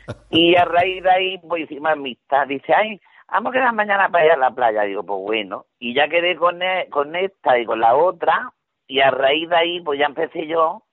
[0.32, 2.47] Y a raíz de ahí, pues hicimos amistad.
[2.47, 4.84] Dice, ay, vamos a quedar mañana para ir a la playa.
[4.84, 5.66] Digo, pues bueno.
[5.80, 8.52] Y ya quedé con, e- con esta y con la otra.
[8.88, 10.84] Y a raíz de ahí, pues ya empecé yo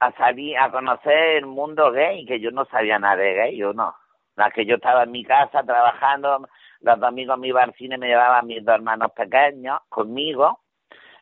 [0.00, 3.72] a salir, a conocer el mundo gay, que yo no sabía nada de gay, yo
[3.72, 3.94] no.
[4.36, 6.48] La que yo estaba en mi casa trabajando,
[6.80, 10.58] los domingos me iba al cine, me llevaba a mis dos hermanos pequeños conmigo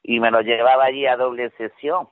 [0.03, 2.09] y me los llevaba allí a doble sesión.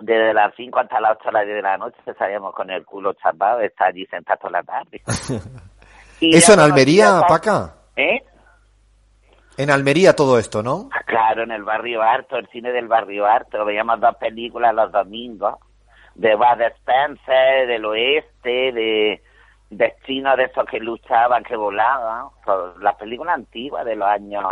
[0.00, 2.84] Desde las 5 hasta las 8 a las 10 de la noche salíamos con el
[2.84, 5.02] culo chapado, estar allí sentados toda la tarde.
[6.20, 7.74] Y ¿Eso en Almería, Paca?
[7.96, 8.22] ¿Eh?
[9.56, 10.88] En Almería todo esto, ¿no?
[11.06, 13.64] Claro, en el barrio Harto, el cine del barrio Harto.
[13.64, 15.56] Veíamos dos películas los domingos.
[16.14, 19.22] De Bud Spencer, del oeste, de
[19.70, 22.26] destinos de esos que luchaban, que volaban.
[22.80, 24.44] Las películas antiguas de los años,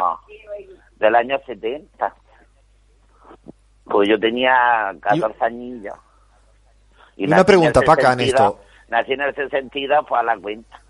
[0.97, 2.15] del año 70.
[3.87, 5.95] Pues yo tenía 14 añillos.
[7.17, 8.61] y una pregunta, Paca, en 62, esto.
[8.89, 10.81] Nací en el 62, fue a la cuenta.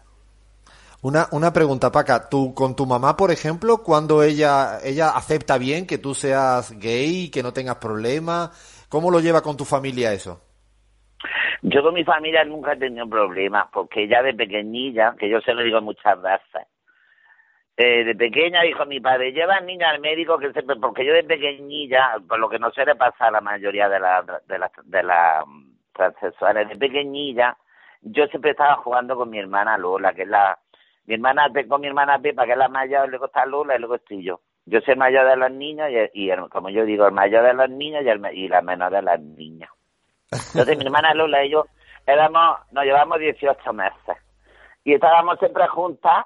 [1.02, 2.28] Una, una pregunta, Paca.
[2.28, 7.30] ¿Tú con tu mamá, por ejemplo, cuando ella, ella acepta bien que tú seas gay,
[7.30, 8.86] que no tengas problemas?
[8.88, 10.40] ¿Cómo lo lleva con tu familia eso?
[11.62, 15.52] Yo con mi familia nunca he tenido problemas, porque ya de pequeñilla, que yo se
[15.52, 16.66] lo digo muchas veces,
[17.76, 21.12] eh, de pequeña dijo mi padre, lleva al niño al médico, que sepa, porque yo
[21.12, 24.70] de pequeñilla, por lo que no suele pasar a la mayoría de las de las
[24.84, 27.56] de las mm, transexuales, de pequeñilla,
[28.02, 30.58] yo siempre estaba jugando con mi hermana Lola, que es la,
[31.06, 33.96] mi hermana, con mi hermana Pepa, que es la mayor, luego está Lola y luego
[33.96, 34.40] estoy yo.
[34.64, 37.44] Yo soy el mayor de los niños y, y el- como yo digo, el mayor
[37.44, 39.70] de los niños y, el, y la menor de las niñas.
[40.32, 41.66] Entonces mi hermana Lola y yo
[42.06, 44.16] éramos, nos llevamos 18 meses
[44.84, 46.24] y estábamos siempre juntas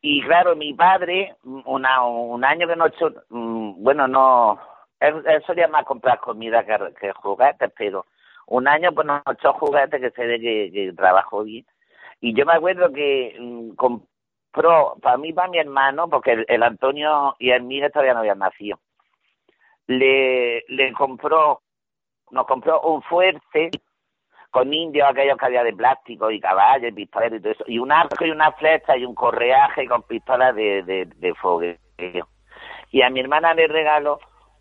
[0.00, 4.60] y claro, mi padre, una, un año que no echó, mm, bueno, no,
[5.00, 8.06] él, él solía más comprar comida que, que juguetes, pero
[8.46, 11.66] un año pues nos echó juguetes que se ve que, que trabajó bien.
[12.20, 16.62] Y yo me acuerdo que mm, compró, para mí, para mi hermano, porque el, el
[16.62, 18.78] Antonio y el Miguel todavía no habían nacido,
[19.88, 21.62] le, le compró,
[22.30, 23.70] nos compró un fuerte
[24.50, 27.78] con indios aquellos que había de plástico y caballos y pistolas y todo eso, y
[27.78, 31.76] un arco y una flecha y un correaje con pistolas de, de, de fogueo.
[32.90, 34.18] Y a mi hermana le regaló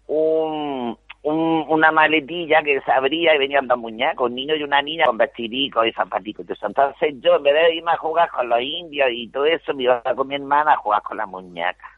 [0.07, 4.81] un, un, una maletilla que se abría y venían dos muñecos, un niño y una
[4.81, 6.45] niña con vestidicos y zapaticos.
[6.61, 9.83] Entonces yo, en vez de irme a jugar con los indios y todo eso, me
[9.83, 11.89] iba con mi hermana a jugar con las muñecas.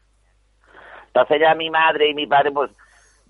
[1.08, 2.70] Entonces ya mi madre y mi padre, pues,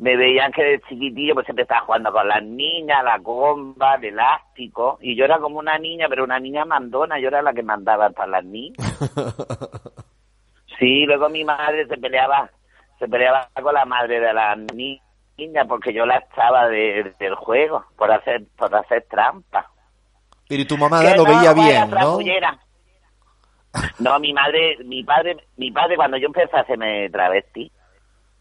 [0.01, 4.07] me veían que de chiquitillo pues siempre estaba jugando con las niñas, la gomba, el
[4.07, 7.63] elástico, y yo era como una niña, pero una niña mandona, yo era la que
[7.63, 8.77] mandaba para las niñas.
[10.79, 12.51] Sí, luego mi madre se peleaba,
[12.99, 17.85] se peleaba con la madre de la niña porque yo la echaba de, del juego
[17.99, 19.71] por hacer, por hacer trampa.
[20.49, 22.19] Pero tu mamá lo veía bien, ¿no?
[23.99, 27.71] No, mi madre, mi padre, mi padre cuando yo empecé a hacerme travesti,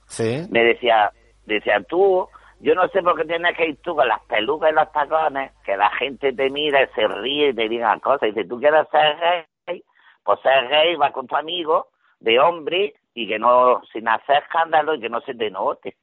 [0.08, 0.48] ¿Sí?
[0.50, 1.12] me decía,
[1.56, 2.28] decía tú,
[2.62, 5.52] yo no sé por qué tienes que ir tú con las pelucas y los tacones,
[5.64, 8.34] que la gente te mira y se ríe y te diga cosas.
[8.34, 9.84] Dice, tú quieres ser gay,
[10.24, 11.88] pues ser gay, va con tu amigo
[12.20, 15.96] de hombre y que no, sin hacer escándalo y que no se te note.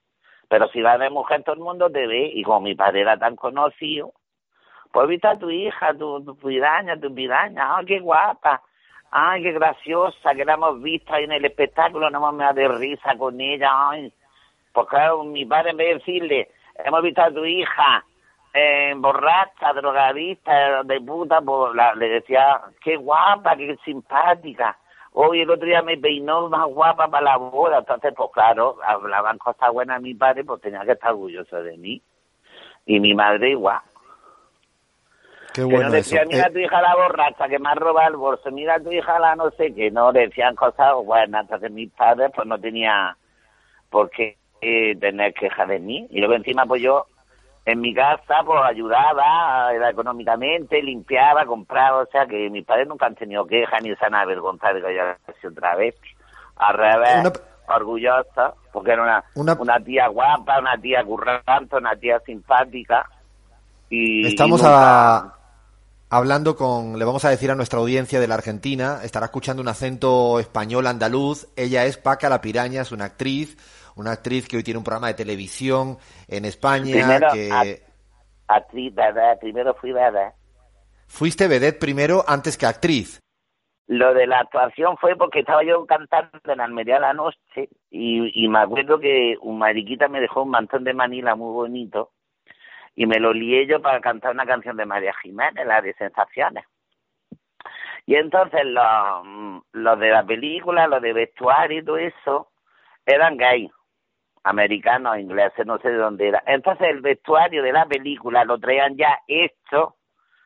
[0.49, 2.31] Pero si vas de mujer, todo el mundo te ve.
[2.33, 4.13] Y como mi padre era tan conocido,
[4.93, 8.63] pues viste a tu hija, tu, tu piraña, tu piraña, ¡ay, qué guapa!
[9.11, 10.35] ¡Ay, qué graciosa!
[10.35, 14.13] Que la hemos visto ahí en el espectáculo, no me da risa con ella, ¡ay!
[14.77, 16.51] Pues claro, mi padre en vez de decirle,
[16.85, 18.05] hemos visto a tu hija
[18.53, 24.77] eh, borracha, drogadista, de puta, pues la, le decía, qué guapa, qué simpática.
[25.15, 27.79] Hoy el otro día me peinó más guapa para la boda.
[27.79, 31.79] Entonces, pues claro, hablaban cosas buenas a mi padre, pues tenía que estar orgulloso de
[31.79, 32.03] mí.
[32.85, 33.81] Y mi madre igual.
[35.55, 36.29] Qué que bueno no decía, eso.
[36.31, 39.19] mira Eh, tu hija la borracha que me ha robado el bolso, mira tu hija
[39.19, 41.45] la no sé qué, no, le decían cosas buenas.
[41.45, 43.17] Entonces mis padres pues no tenía
[43.89, 46.07] por qué eh, tener quejas de mí.
[46.11, 47.07] Y luego encima pues yo
[47.65, 53.07] en mi casa pues ayudaba era económicamente, limpiaba, compraba, o sea que mis padres nunca
[53.07, 55.95] han tenido quejas ni se han avergonzado de que haya sido otra vez.
[56.57, 57.33] Al revés,
[57.69, 63.09] orgullosa, porque era una, Una- una tía guapa, una tía currante, una tía simpática.
[63.91, 65.33] Y, Estamos y nunca- a-
[66.11, 69.69] hablando con, le vamos a decir a nuestra audiencia de la Argentina, estará escuchando un
[69.69, 71.49] acento español andaluz.
[71.57, 73.57] Ella es Paca la Piraña, es una actriz,
[73.97, 76.93] una actriz que hoy tiene un programa de televisión en España.
[76.93, 77.83] Primero, que
[78.49, 79.39] actriz, ¿verdad?
[79.41, 80.33] Primero fui, ¿verdad?
[81.07, 83.21] fuiste vedette primero antes que actriz.
[83.89, 88.49] Lo de la actuación fue porque estaba yo cantando en Almería la noche y, y
[88.49, 92.11] me acuerdo que un mariquita me dejó un mantón de Manila muy bonito
[92.97, 96.65] y me lo lié yo para cantar una canción de María Jiménez, la de Sensaciones.
[98.07, 102.49] Y entonces los, los de la película, los de vestuario y todo eso,
[103.05, 103.71] eran gay,
[104.47, 106.43] americanos, ingleses, no sé de dónde era.
[106.47, 109.97] Entonces el vestuario de la película lo traían ya hecho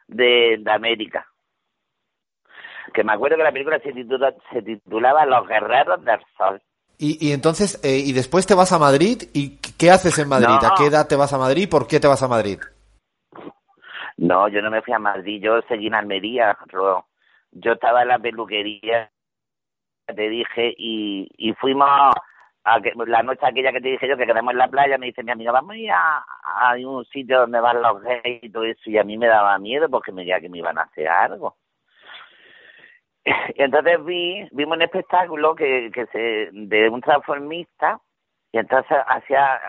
[0.08, 1.26] de, de América
[2.92, 6.60] que me acuerdo que la película se, titula- se titulaba Los Guerreros del Sol.
[6.98, 10.58] Y, y entonces, eh, y después te vas a Madrid, ¿y qué haces en Madrid?
[10.60, 10.66] No.
[10.66, 11.68] ¿A qué edad te vas a Madrid?
[11.70, 12.58] ¿Por qué te vas a Madrid?
[14.16, 16.58] No, yo no me fui a Madrid, yo seguí en Almería.
[16.66, 17.06] Ro.
[17.52, 19.10] Yo estaba en la peluquería,
[20.06, 21.88] te dije, y, y fuimos
[22.82, 25.22] que, la noche aquella que te dije yo que quedamos en la playa, me dice
[25.22, 26.24] mi amiga, vamos a ir a,
[26.84, 29.88] un sitio donde van los gays y todo eso, y a mí me daba miedo
[29.88, 31.56] porque me decía que me iban a hacer algo.
[33.24, 33.30] Y
[33.62, 38.00] entonces vi, vimos un espectáculo que, que se, de un transformista,
[38.52, 39.60] y entonces hacía,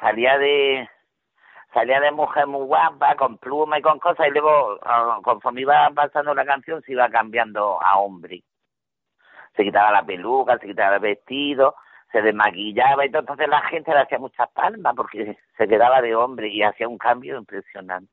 [0.00, 0.88] salía de,
[1.72, 5.90] salía de mujer muy guapa, con pluma y con cosas, y luego, ah, conforme iba
[5.94, 8.42] pasando la canción, se iba cambiando a hombre.
[9.56, 11.74] Se quitaba la peluca, se quitaba el vestido,
[12.12, 13.08] se desmaquillaba y.
[13.08, 16.98] Entonces la gente le hacía muchas palmas porque se quedaba de hombre y hacía un
[16.98, 18.12] cambio impresionante.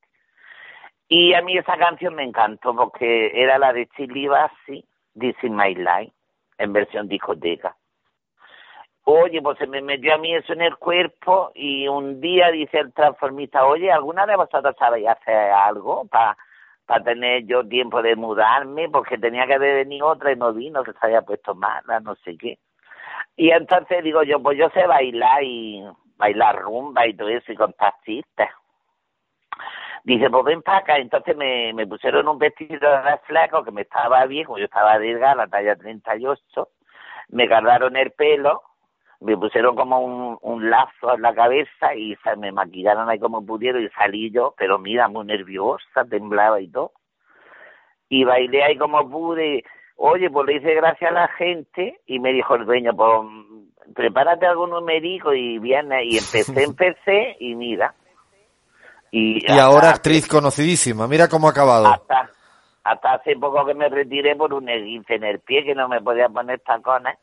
[1.08, 4.86] Y a mí esa canción me encantó porque era la de Chili Bassi,
[5.20, 6.14] This is My Life,
[6.58, 7.76] en versión discoteca.
[9.06, 12.78] Oye, pues se me metió a mí eso en el cuerpo y un día dice
[12.78, 16.36] el transformista, oye, ¿alguna de vosotros sabéis hacer algo para
[17.04, 18.88] tener yo tiempo de mudarme?
[18.88, 22.14] Porque tenía que haber venido otra y no vino, que se había puesto mala, no
[22.18, 22.60] sé qué.
[23.40, 25.82] Y entonces digo yo, pues yo sé bailar y
[26.18, 28.50] bailar rumba y todo eso y con taxistas.
[30.04, 30.98] Dice, pues ven para acá.
[30.98, 35.00] Entonces me, me pusieron un vestido de flaco que me estaba bien, como yo estaba
[35.00, 36.68] delgada, la talla 38.
[37.30, 38.62] Me cargaron el pelo,
[39.22, 43.46] me pusieron como un, un lazo en la cabeza y se me maquillaron ahí como
[43.46, 46.92] pudieron y salí yo, pero mira, muy nerviosa, temblaba y todo.
[48.10, 49.64] Y bailé ahí como pude.
[50.02, 53.10] Oye, pues le hice gracias a la gente y me dijo el dueño, pues
[53.94, 56.06] prepárate algún numerico y viene.
[56.06, 57.94] Y empecé, empecé y mira.
[59.12, 61.08] Y, Y ahora actriz conocidísima.
[61.08, 61.88] Mira cómo ha acabado.
[61.88, 62.30] hasta,
[62.84, 66.02] hasta hace poco que me retiré por un esguince en el pie que no me
[66.02, 67.18] podía poner tacones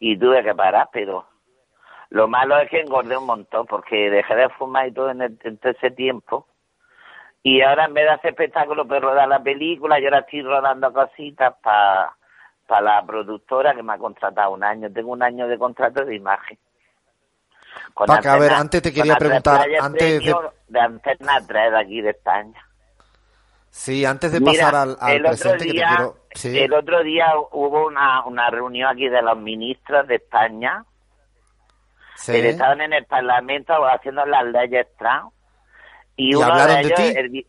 [0.00, 1.26] y tuve que parar, pero
[2.10, 5.38] lo malo es que engordé un montón porque dejé de fumar y todo en, el-
[5.44, 6.46] en todo ese tiempo.
[7.48, 10.92] Y ahora en vez de hacer espectáculos, pues rodar la película, yo ahora estoy rodando
[10.92, 12.10] cositas para
[12.80, 14.90] la productora que me ha contratado un año.
[14.92, 16.58] Tengo un año de contrato de imagen.
[17.94, 20.34] Con Paca, a ver, antes te quería preguntar, antes de-
[20.66, 22.60] de Antena 3 de aquí de España.
[23.70, 26.16] Sí, antes de Mira, pasar al, al el otro presente que te día, quiero...
[26.34, 26.58] Sí.
[26.58, 30.84] El otro día hubo una, una reunión aquí de los ministros de España
[32.16, 32.32] Sí.
[32.32, 35.32] que estaban en el Parlamento haciendo las leyes trans
[36.16, 37.18] y, ¿Y uno de hablaron de ellos, ti?
[37.18, 37.46] el,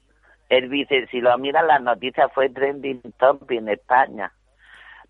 [0.50, 4.32] el vice, si lo miran las noticias, fue trending topic en España.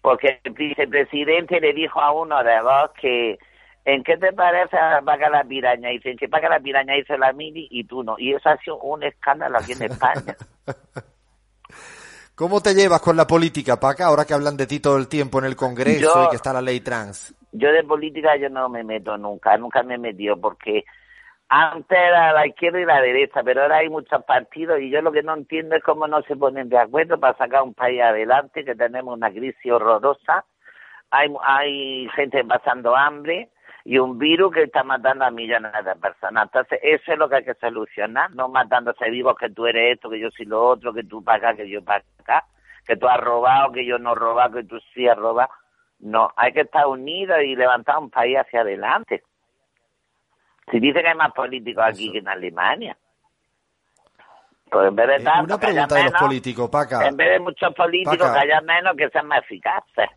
[0.01, 3.37] Porque el vicepresidente le dijo a uno de dos que
[3.85, 5.91] ¿en qué te parece a Paca la Piraña?
[5.91, 8.15] Y dicen que Paca la Piraña hizo la mili y tú no.
[8.19, 10.35] Y eso ha sido un escándalo aquí en España.
[12.35, 15.39] ¿Cómo te llevas con la política, Paca, ahora que hablan de ti todo el tiempo
[15.39, 17.33] en el Congreso Yo- y que está la ley trans?
[17.51, 20.83] Yo de política yo no me meto nunca, nunca me he metido porque
[21.49, 25.11] antes era la izquierda y la derecha, pero ahora hay muchos partidos y yo lo
[25.11, 28.65] que no entiendo es cómo no se ponen de acuerdo para sacar un país adelante,
[28.65, 30.45] que tenemos una crisis horrorosa,
[31.09, 33.49] hay, hay gente pasando hambre
[33.85, 36.43] y un virus que está matando a millones de personas.
[36.47, 40.09] Entonces eso es lo que hay que solucionar, no matándose vivos que tú eres esto,
[40.09, 42.45] que yo soy lo otro, que tú para acá, que yo para acá,
[42.85, 45.49] que tú has robado, que yo no he robado, que tú sí has robado.
[45.99, 49.23] No, hay que estar unidos y levantar un país hacia adelante.
[50.71, 52.97] Si dice que hay más políticos aquí que en Alemania.
[54.69, 57.07] Pues en vez de Eh, tanto, una pregunta de los políticos, Paca.
[57.07, 58.33] en vez de muchos políticos Paca.
[58.33, 60.09] que haya menos, que sean más eficaces.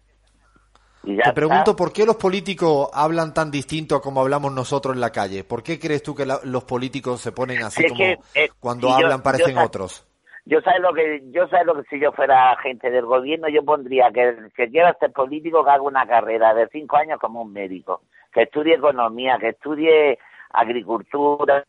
[1.05, 1.35] Y ya Te está.
[1.35, 5.45] pregunto, ¿por qué los políticos hablan tan distinto a como hablamos nosotros en la calle?
[5.45, 8.51] ¿Por qué crees tú que la- los políticos se ponen así es como que, eh,
[8.59, 10.07] cuando si yo- hablan parecen yo otros?
[10.47, 13.63] Yo sé lo que yo sé lo que si yo fuera agente del gobierno yo
[13.63, 17.43] pondría que el que quiera ser político que haga una carrera de cinco años como
[17.43, 18.03] un médico,
[18.33, 20.19] que estudie economía, que estudie
[20.51, 21.65] agricultura,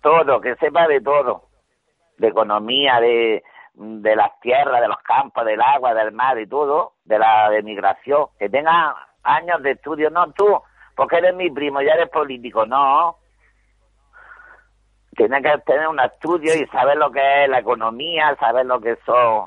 [0.00, 1.44] todo, que sepa de todo,
[2.18, 3.42] de economía, de
[3.78, 7.62] de las tierras, de los campos, del agua, del mar y todo, de la de
[7.62, 10.60] migración, que tenga años de estudio, no tú,
[10.96, 13.16] porque eres mi primo, ya eres político, no,
[15.16, 18.96] tiene que tener un estudio y saber lo que es la economía, saber lo que
[19.06, 19.46] son,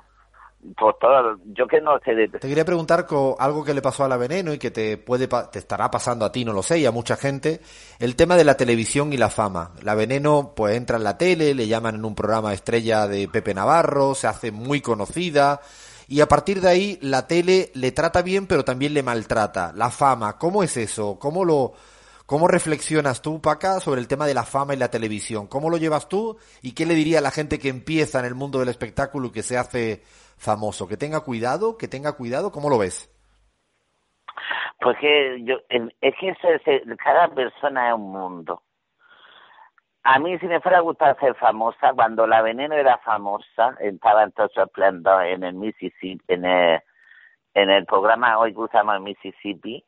[0.77, 2.27] pues todo, yo que no sé de...
[2.27, 5.27] Te quería preguntar con algo que le pasó a la Veneno y que te puede
[5.27, 7.61] te estará pasando a ti, no lo sé, y a mucha gente,
[7.99, 9.71] el tema de la televisión y la fama.
[9.81, 13.53] La Veneno pues entra en la tele, le llaman en un programa estrella de Pepe
[13.53, 15.61] Navarro, se hace muy conocida
[16.07, 19.71] y a partir de ahí la tele le trata bien pero también le maltrata.
[19.75, 21.17] La fama, ¿cómo es eso?
[21.17, 21.73] ¿Cómo lo
[22.25, 25.47] cómo reflexionas tú, Paca, sobre el tema de la fama y la televisión?
[25.47, 28.35] ¿Cómo lo llevas tú y qué le diría a la gente que empieza en el
[28.35, 30.03] mundo del espectáculo y que se hace
[30.41, 30.87] famoso?
[30.87, 33.09] Que tenga cuidado, que tenga cuidado, ¿cómo lo ves?
[34.79, 38.63] Pues que yo, el- es que eso es- cada persona es un mundo.
[40.03, 44.23] A mí si me fuera a gustar ser famosa, cuando la Veneno era famosa, estaba
[44.23, 46.81] en todo su esplendor en el Mississippi, en el,
[47.53, 49.85] en el programa hoy que usamos en Mississippi,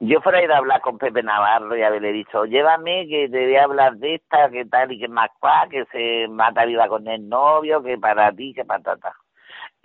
[0.00, 3.44] yo fuera a ir a hablar con Pepe Navarro y haberle dicho, llévame que te
[3.44, 6.88] voy a hablar de esta, que tal y que más cuá, que se mata viva
[6.88, 9.14] con el novio, que para ti, que patata.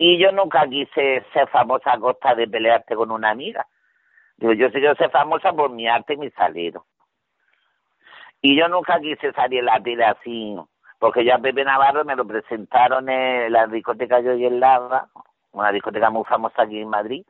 [0.04, 3.64] Y yo nunca quise ser famosa a costa de pelearte con una amiga.
[4.36, 6.86] Digo, yo sí quiero ser famosa por mi arte y mi salero.
[8.40, 10.56] Y yo nunca quise salir en la tele así,
[10.98, 15.06] porque ya Pepe Navarro me lo presentaron en la discoteca Yo y el Lava,
[15.52, 17.24] una discoteca muy famosa aquí en Madrid,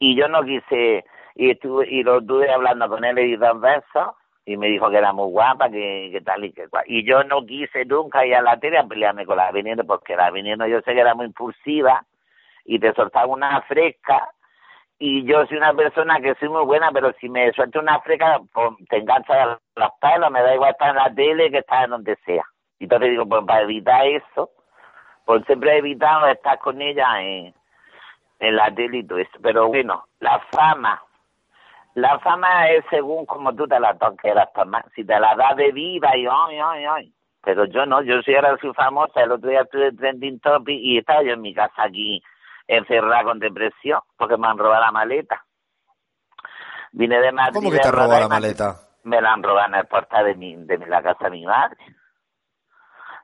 [0.00, 1.04] y yo no quise,
[1.36, 4.16] y, estuve, y lo estuve hablando con él y dos besos,
[4.46, 6.84] y me dijo que era muy guapa, que, que tal y que cual.
[6.86, 10.16] Y yo no quise nunca ir a la tele a pelearme con la Veneno, porque
[10.16, 12.04] la Veneno yo sé que era muy impulsiva,
[12.64, 14.30] y te soltaba una fresca,
[14.98, 18.40] y yo soy una persona que soy muy buena, pero si me suelto una fresca,
[18.52, 21.90] pues, te engancha los pelos, me da igual estar en la tele que estar en
[21.90, 22.44] donde sea.
[22.78, 24.50] Y entonces digo, pues para evitar eso,
[25.24, 27.54] pues siempre he evitado estar con ella en,
[28.38, 29.38] en la tele y todo eso.
[29.42, 31.02] Pero bueno, la fama,
[31.94, 33.96] la fama es según como tú te la
[34.54, 34.84] fama.
[34.94, 37.14] Si te la das de viva y ay, ay, ay.
[37.42, 40.78] Pero yo no, yo soy ahora soy famosa, el otro día estuve en Trending Topic
[40.80, 42.22] y estaba yo en mi casa aquí
[42.66, 45.44] encerrada con depresión porque me han robado la maleta.
[46.92, 47.54] Vine de Madrid.
[47.54, 48.76] ¿Cómo que te rodar la maleta?
[49.04, 51.76] Me la han robado en el portal de, mi, de la casa de mi madre.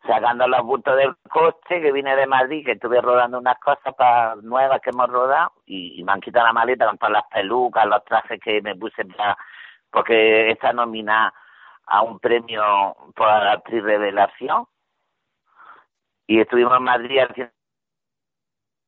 [0.06, 4.34] Sacando los bultos del coche que vine de Madrid, que estuve rodando unas cosas para
[4.36, 8.04] nuevas que hemos rodado y, me han quitado la maleta con todas las pelucas, los
[8.04, 9.36] trajes que me puse para,
[9.90, 11.34] porque está nominada
[11.86, 14.66] a un premio por la actriz revelación
[16.30, 17.52] y estuvimos en Madrid haciendo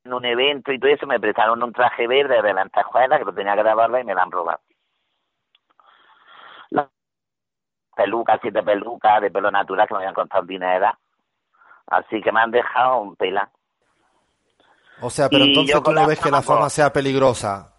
[0.05, 3.55] un evento y todo eso, me prestaron un traje verde de lentejuela que lo tenía
[3.55, 4.61] que grabarla y me la han robado.
[6.71, 6.89] La
[7.97, 10.93] peluca, siete pelucas de pelo natural que me habían costado dinero.
[11.87, 13.51] Así que me han dejado un pela.
[15.01, 17.73] O sea, pero Y entonces tú no ves que la fama, pues- sea peligrosa.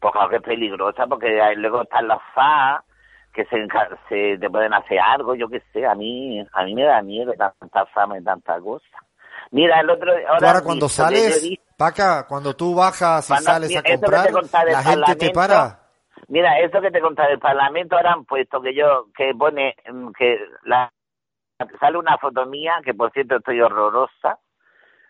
[0.00, 2.84] Pues claro que es peligrosa porque ahí luego están las FA
[3.32, 3.66] que se,
[4.08, 7.32] se te pueden hacer algo, yo qué sé, a mí a mí me da miedo
[7.36, 8.84] tanta fama y tanta cosa.
[9.50, 13.50] Mira, el otro ahora, ahora cuando visto sales, visto- Paca, cuando tú bajas y Cuando-
[13.50, 15.80] sales a eso que te comprar, la gente te Parlamento, para.
[16.28, 20.10] Mira, eso que te contaba del Parlamento ahora han puesto que yo, que pone, mm,
[20.18, 20.92] que la,
[21.80, 24.38] sale una foto mía, que por cierto estoy horrorosa,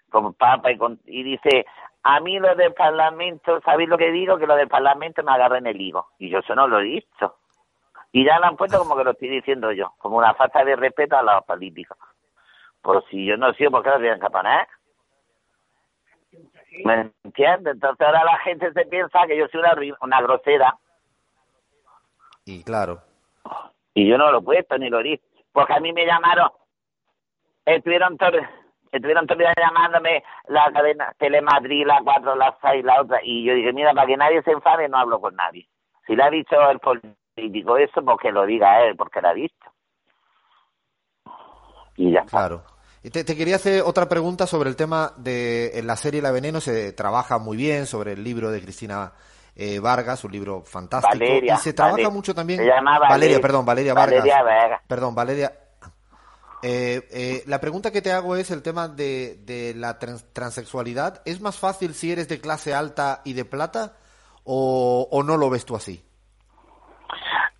[0.08, 1.66] con papa y, con, y dice,
[2.02, 4.38] a mí lo del Parlamento, ¿sabéis lo que digo?
[4.38, 6.08] Que lo del Parlamento me agarra en el higo.
[6.18, 7.36] Y yo eso no lo he dicho.
[8.12, 10.76] Y ya lo han puesto como que lo estoy diciendo yo, como una falta de
[10.76, 11.98] respeto a los políticos.
[12.80, 14.66] Pues si yo no sigo, ¿por qué lo tienen que poner?
[16.84, 17.74] ¿Me entiendes?
[17.74, 20.76] Entonces ahora la gente se piensa que yo soy una, una grosera
[22.44, 23.02] Y claro.
[23.94, 25.20] y yo no lo he puesto ni lo di.
[25.58, 26.50] Porque a mí me llamaron,
[27.64, 28.38] estuvieron todo,
[28.92, 33.18] estuvieron día llamándome la cadena Telemadrid, la 4, la 6, la otra.
[33.24, 35.68] Y yo dije, mira, para que nadie se enfade, no hablo con nadie.
[36.06, 39.34] Si le ha dicho el político eso, pues que lo diga él, porque lo ha
[39.34, 39.72] dicho.
[41.96, 42.22] Y ya.
[42.22, 42.62] Claro.
[43.02, 46.30] Y te, te quería hacer otra pregunta sobre el tema de en la serie La
[46.30, 49.12] Veneno se trabaja muy bien sobre el libro de Cristina
[49.58, 51.12] eh, Vargas, un libro fantástico.
[51.18, 52.60] Valeria, y se trabaja mucho también.
[52.60, 54.20] se llama Valeria, Valeria- perdón, Valeria Vargas.
[54.20, 54.82] Valeria Vargas.
[54.86, 55.52] Perdón, Valeria.
[56.62, 61.22] Eh, eh, la pregunta que te hago es el tema de, de la trans- transexualidad.
[61.24, 63.96] ¿Es más fácil si eres de clase alta y de plata
[64.44, 66.04] o, o no lo ves tú así?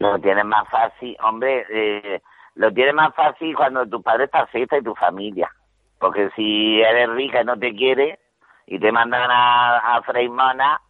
[0.01, 2.23] Lo tienes más fácil, hombre, eh,
[2.55, 5.51] lo tienes más fácil cuando tu padre está fiesta y tu familia.
[5.99, 8.19] Porque si eres rica y no te quiere
[8.67, 10.81] y te mandan a, a Freimona,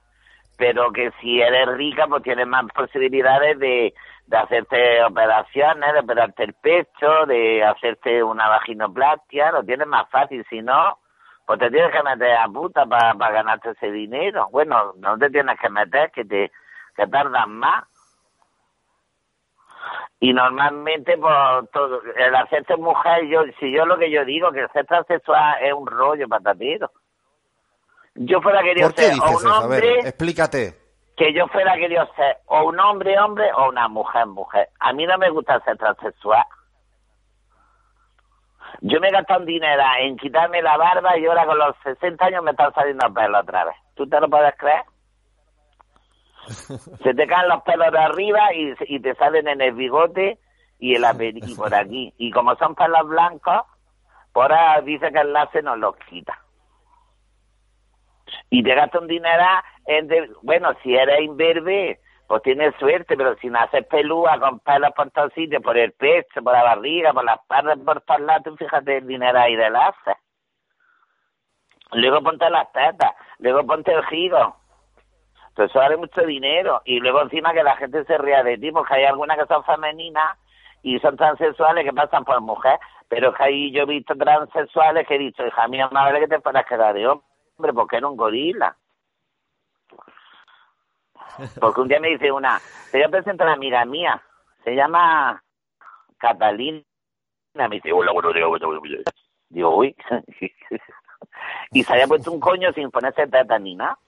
[0.58, 3.94] pero que si eres rica, pues tienes más posibilidades de,
[4.26, 10.44] de hacerte operaciones, de operarte el pecho, de hacerte una vaginoplastia, lo tienes más fácil.
[10.50, 10.98] Si no,
[11.46, 14.48] pues te tienes que meter a puta para ganarte ese dinero.
[14.50, 16.50] Bueno, no te tienes que meter, que te
[16.96, 17.84] que tardan más.
[20.20, 24.62] Y normalmente, pues, todo, el hacerte mujer, yo, si yo lo que yo digo, que
[24.62, 26.90] el ser transexual es un rollo patatero.
[28.20, 29.48] Yo fuera querido ¿Por qué ser o un eso?
[29.48, 30.74] A ver, hombre, explícate.
[31.16, 34.68] que yo fuera querido ser o un hombre hombre o una mujer mujer.
[34.80, 36.44] A mí no me gusta ser transexual.
[38.80, 42.24] Yo me he gastado un dinero en quitarme la barba y ahora con los 60
[42.24, 43.76] años me están saliendo pelos otra vez.
[43.94, 44.82] ¿Tú te lo puedes creer?
[47.02, 50.38] Se te caen los pelos de arriba y, y te salen en el bigote
[50.80, 51.04] y el
[51.36, 52.12] y por aquí.
[52.18, 53.62] Y como son pelos blancos,
[54.32, 56.38] por ahora dice que el láser nos los quita.
[58.50, 59.44] Y te gasta un dinero
[59.86, 60.08] en...
[60.08, 65.10] de- bueno, si eres imberbe, pues tienes suerte, pero si naces pelúa con pelos por
[65.10, 68.98] todos sitios, por el pecho, por la barriga, por las partes, por todos lados, fíjate
[68.98, 70.16] el dinero ahí de láser.
[71.92, 74.56] Luego ponte las tetas, luego ponte el giro.
[75.48, 76.82] Entonces eso vale mucho dinero.
[76.84, 79.64] Y luego encima que la gente se ría de ti, porque hay algunas que son
[79.64, 80.38] femeninas
[80.82, 82.78] y son transexuales que pasan por mujer.
[83.08, 86.28] Pero es que ahí yo he visto transexuales que he dicho, hija mía, vale que
[86.28, 87.26] te fueras quedar de hombre,
[87.58, 88.76] porque era un gorila.
[91.60, 92.60] Porque un día me dice una,
[92.90, 94.22] te voy a presentar a una amiga mía,
[94.64, 95.42] se llama
[96.18, 96.82] Catalina.
[97.54, 98.32] Me dice, hola, bueno,
[99.48, 99.96] digo, uy.
[101.72, 103.98] y se había puesto un coño sin ponerse teta ni nada.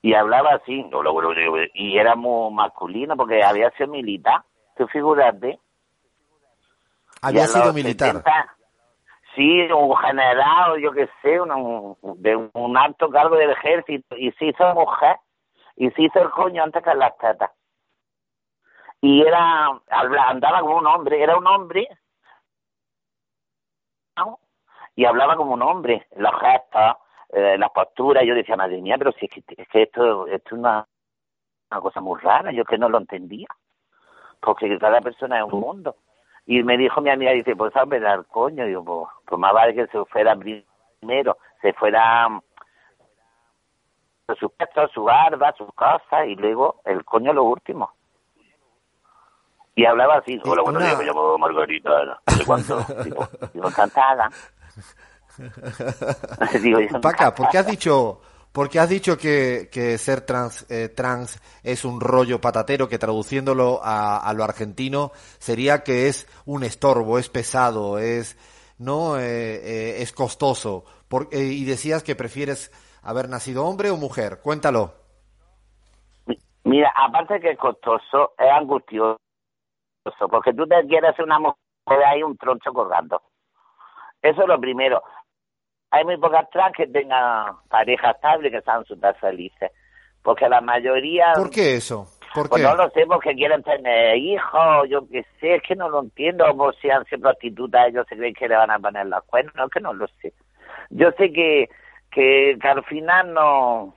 [0.00, 1.30] Y hablaba así, hola, bueno,
[1.74, 4.42] y era muy masculino porque había sido militar.
[4.76, 5.58] Tú figúrate.
[7.20, 8.16] Había sido militar.
[8.16, 8.56] 70,
[9.34, 14.46] sí, un general, yo qué sé, un, de un alto cargo del ejército, y se
[14.46, 15.16] hizo mujer,
[15.76, 17.50] y se hizo el coño antes que las tetas.
[19.00, 21.88] Y era, andaba como un hombre, era un hombre,
[24.16, 24.38] ¿no?
[24.94, 26.96] y hablaba como un hombre, los gestos,
[27.30, 30.54] eh, las posturas, yo decía, madre mía, pero si es que, es que esto, esto
[30.54, 30.86] es una,
[31.70, 33.48] una cosa muy rara, yo que no lo entendía,
[34.40, 35.96] porque cada persona es un mundo.
[36.46, 39.52] Y me dijo mi amiga, dice, pues a ver al coño, digo, pues, pues más
[39.52, 42.42] vale que se fuera primero, se fuera mm,
[44.38, 47.92] sus pechos, su barba, sus cosas, y luego el coño lo último.
[49.74, 54.28] Y hablaba así, hola, buenos días, me llamo Margarita, no sé cuánto, digo, encantada.
[56.62, 58.20] Digo, Paca, ¿por qué has dicho,
[58.52, 63.80] Porque has dicho que, que ser trans, eh, trans es un rollo patatero que traduciéndolo
[63.82, 68.36] a, a, lo argentino sería que es un estorbo, es pesado, es
[68.82, 70.84] no eh, eh, es costoso.
[71.08, 72.70] Por, eh, y decías que prefieres
[73.02, 74.40] haber nacido hombre o mujer.
[74.42, 74.94] Cuéntalo.
[76.64, 79.18] Mira, aparte que es costoso, es angustioso,
[80.30, 81.56] porque tú te quieres hacer una mujer
[82.06, 83.20] hay un troncho colgando.
[84.20, 85.02] Eso es lo primero.
[85.92, 89.70] Hay muy pocas trans que tengan pareja estable que sean súper felices.
[90.22, 91.32] Porque la mayoría...
[91.34, 92.08] ¿Por qué eso?
[92.34, 92.68] ¿Por pues qué?
[92.68, 96.46] no lo sé, porque quieren tener hijos, yo qué sé, es que no lo entiendo,
[96.46, 99.54] o si han sido prostitutas, ellos se creen que le van a poner los cuernos,
[99.54, 100.32] no, es que no lo sé.
[100.88, 101.68] Yo sé que,
[102.10, 103.94] que, que al final no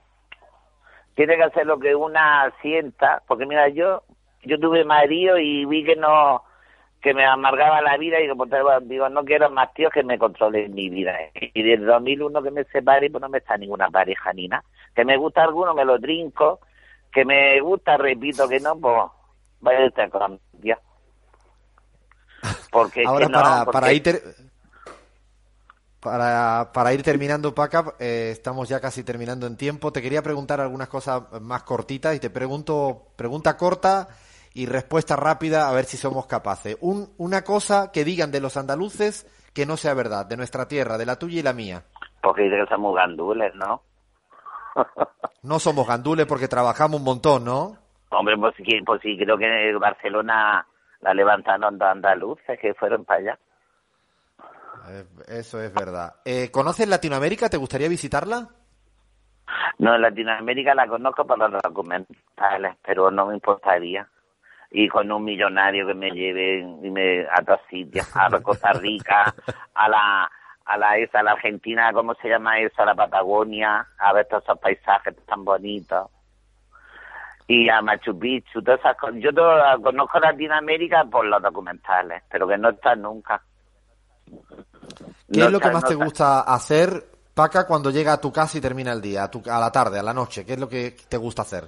[1.14, 4.02] tiene que hacer lo que una sienta, porque mira, yo
[4.46, 6.42] yo tuve marido y vi que no
[7.00, 10.18] que me amargaba la vida y como te digo, no quiero más tíos que me
[10.18, 11.14] controlen mi vida.
[11.34, 14.64] Y desde 2001 que me separé, pues no me está ninguna pareja ni nada.
[14.94, 16.60] Que me gusta alguno, me lo trinco.
[17.12, 19.02] Que me gusta, repito que no, pues
[19.60, 20.78] vaya a estar con Dios.
[22.70, 23.92] Porque Ahora no, para, porque- para
[26.00, 29.92] para, para ir terminando, Paca, eh, estamos ya casi terminando en tiempo.
[29.92, 34.08] Te quería preguntar algunas cosas más cortitas y te pregunto, pregunta corta
[34.56, 36.78] y respuesta rápida a ver si somos capaces.
[36.80, 40.96] Un, una cosa que digan de los andaluces que no sea verdad, de nuestra tierra,
[40.96, 41.84] de la tuya y la mía.
[42.22, 43.82] porque dice que somos gandules, ¿no?
[45.42, 47.76] No somos gandules porque trabajamos un montón, ¿no?
[48.10, 50.66] Hombre, pues sí, pues sí, creo que Barcelona
[51.02, 53.38] la levantaron de andaluces que fueron para allá.
[54.88, 56.16] Eh, eso es verdad.
[56.24, 57.48] Eh, ¿Conoces Latinoamérica?
[57.48, 58.48] ¿Te gustaría visitarla?
[59.78, 64.08] No, Latinoamérica la conozco para los documentales, pero no me importaría.
[64.70, 69.34] Y con un millonario que me lleve y me, a todos sitios, a Costa Rica,
[69.74, 70.30] a la
[70.68, 72.82] a la esa, a la Argentina, ¿cómo se llama eso?
[72.82, 76.08] A la Patagonia, a ver todos esos paisajes tan bonitos.
[77.46, 79.14] Y a Machu Picchu, todas esas cosas.
[79.20, 83.40] Yo todo- conozco Latinoamérica por los documentales, pero que no está nunca.
[84.26, 88.20] ¿Qué No es lo que más no te está- gusta hacer, Paca, cuando llega a
[88.20, 90.44] tu casa y termina el día, a, tu- a la tarde, a la noche?
[90.44, 91.64] ¿Qué es lo que te gusta hacer?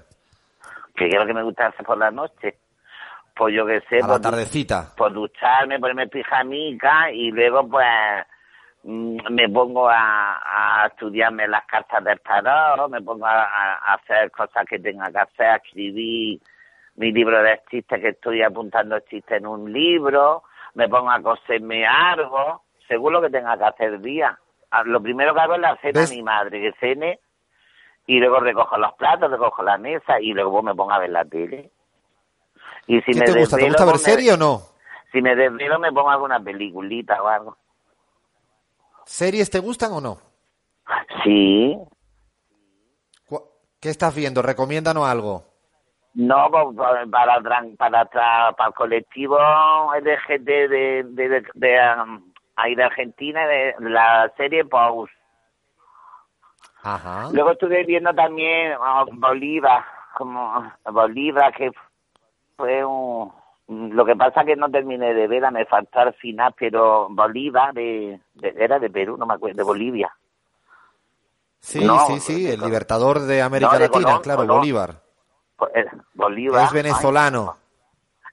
[0.97, 2.59] ¿Qué es lo que me gusta hacer por la noche?
[3.39, 4.93] Pues yo que sé, A la pues, tardecita.
[4.97, 7.87] pues ducharme, ponerme pijamica y luego pues
[8.83, 14.67] mm, me pongo a, a estudiarme las cartas del tarot, me pongo a, hacer cosas
[14.69, 16.41] que tenga que hacer, a escribir
[16.97, 20.43] mi libro de chistes que estoy apuntando chistes en un libro,
[20.75, 24.37] me pongo a coserme algo, según lo que tenga que hacer día.
[24.73, 26.11] Ah, Lo primero que hago es la cena ¿Ves?
[26.11, 27.21] a mi madre, que cene,
[28.07, 31.11] y luego recojo los platos, recojo la mesa y luego pues, me pongo a ver
[31.11, 31.71] la tele.
[32.89, 33.57] Y si ¿Qué me te gusta?
[33.57, 34.63] ¿Te gusta ver me- serie o no?
[35.13, 37.57] si me desvelo me pongo alguna peliculita o algo.
[39.05, 40.19] ¿Series te gustan o no?
[41.23, 41.79] Sí,
[43.81, 44.43] ¿Qué estás viendo?
[44.43, 45.45] Recomiéndanos algo.
[46.15, 46.77] no pues,
[47.11, 49.39] para para para, para el colectivo
[49.95, 55.11] LGT de de, de, de, um, ahí de Argentina de la serie Pause.
[56.83, 57.29] Ajá.
[57.33, 59.85] Luego estuve viendo también ah, Bolívar,
[60.17, 61.71] como Bolívar que
[62.59, 63.33] fue un
[63.69, 68.19] lo que pasa que no terminé de verla, me faltó al final, pero Bolívar de,
[68.35, 70.11] de- era de Perú, no me acuerdo, de Bolivia.
[71.61, 74.57] Sí, No, sí, sí, el libertador de América No, de Latina, Colón, claro, Colón.
[74.59, 75.03] Bolívar.
[75.57, 76.65] Pues, eh, Bolívar.
[76.65, 77.57] Es venezolano.
[77.57, 77.59] Ay,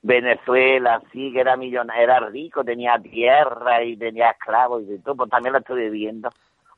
[0.03, 5.15] Venezuela, sí, que era millonario, era rico, tenía tierra y tenía esclavos y de todo,
[5.15, 6.29] pues también la estoy viendo.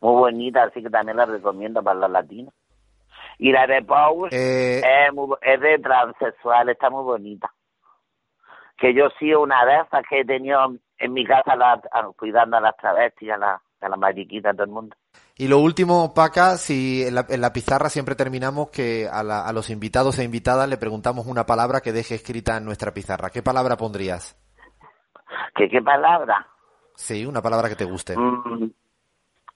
[0.01, 2.53] Muy bonita, así que también la recomiendo para los latinos.
[3.39, 7.51] Y la de Paul Eh, es, muy es de transexual, está muy bonita.
[8.77, 10.59] Que yo sí una de esas que he tenido
[10.99, 14.53] en mi casa la- a- cuidando a las travestis, a, la- a las mariquitas, a
[14.53, 14.95] todo el mundo.
[15.35, 19.45] Y lo último, Paca, si en la, en la pizarra siempre terminamos que a, la-
[19.47, 23.29] a los invitados e invitadas le preguntamos una palabra que deje escrita en nuestra pizarra.
[23.29, 24.35] ¿Qué palabra pondrías?
[25.55, 26.47] ¿Qué, qué palabra?
[26.95, 28.17] Sí, una palabra que te guste.
[28.17, 28.71] Mm,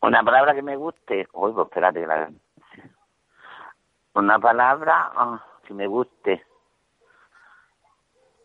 [0.03, 1.27] una palabra que me guste.
[1.33, 2.01] Uy, pues espérate.
[2.01, 2.29] que la-
[4.13, 6.43] Una palabra ah, que me guste.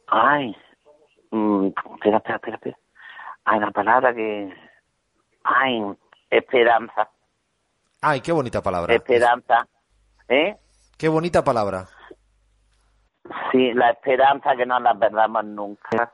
[0.08, 0.56] Ay.
[1.30, 2.78] mm, espera, espera, espera, espera.
[3.44, 4.54] Hay una palabra que...
[5.44, 5.82] Ay,
[6.30, 7.08] esperanza.
[8.00, 8.94] Ay, qué bonita palabra.
[8.94, 9.66] Esperanza.
[10.28, 10.56] ¿Eh?
[10.98, 11.86] Qué bonita palabra.
[13.50, 16.12] Sí, la esperanza que no la perdamos nunca.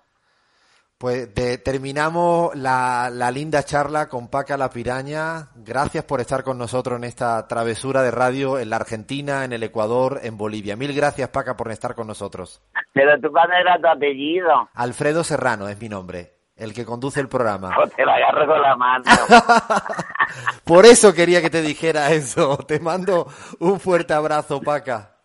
[1.03, 5.49] Pues de- terminamos la, la linda charla con Paca la Piraña.
[5.57, 9.65] Gracias por estar con nosotros en esta travesura de radio en la Argentina, en el
[9.65, 10.77] Ecuador, en Bolivia.
[10.77, 12.63] Mil gracias, Paca, por estar con nosotros.
[12.93, 14.69] Pero tú, ¿cuál era tu apellido?
[14.75, 16.37] Alfredo Serrano es mi nombre.
[16.55, 17.73] el que conduce el programa.
[17.75, 19.05] Pues te la agarro con la mano.
[20.65, 22.59] Por eso quería que te dijera eso.
[22.59, 23.27] Te mando
[23.59, 25.17] un fuerte abrazo, Paca.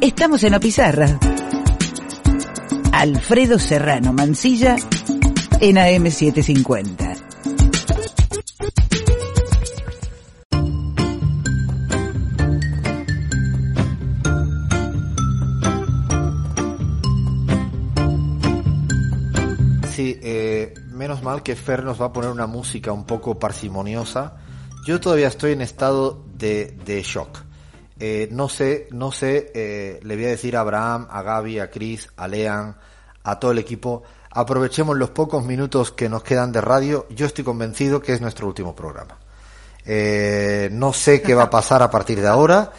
[0.00, 1.06] Estamos en la pizarra.
[2.92, 4.76] Alfredo Serrano Mancilla
[5.60, 7.16] en AM750.
[19.90, 24.36] Sí, eh, menos mal que Fer nos va a poner una música un poco parsimoniosa.
[24.86, 27.51] Yo todavía estoy en estado de, de shock.
[28.00, 31.70] Eh, no sé, no sé, eh, le voy a decir a Abraham, a Gaby, a
[31.70, 32.76] Chris, a Lean,
[33.22, 37.06] a todo el equipo, aprovechemos los pocos minutos que nos quedan de radio.
[37.10, 39.18] Yo estoy convencido que es nuestro último programa.
[39.84, 42.72] Eh, no sé qué va a pasar a partir de ahora.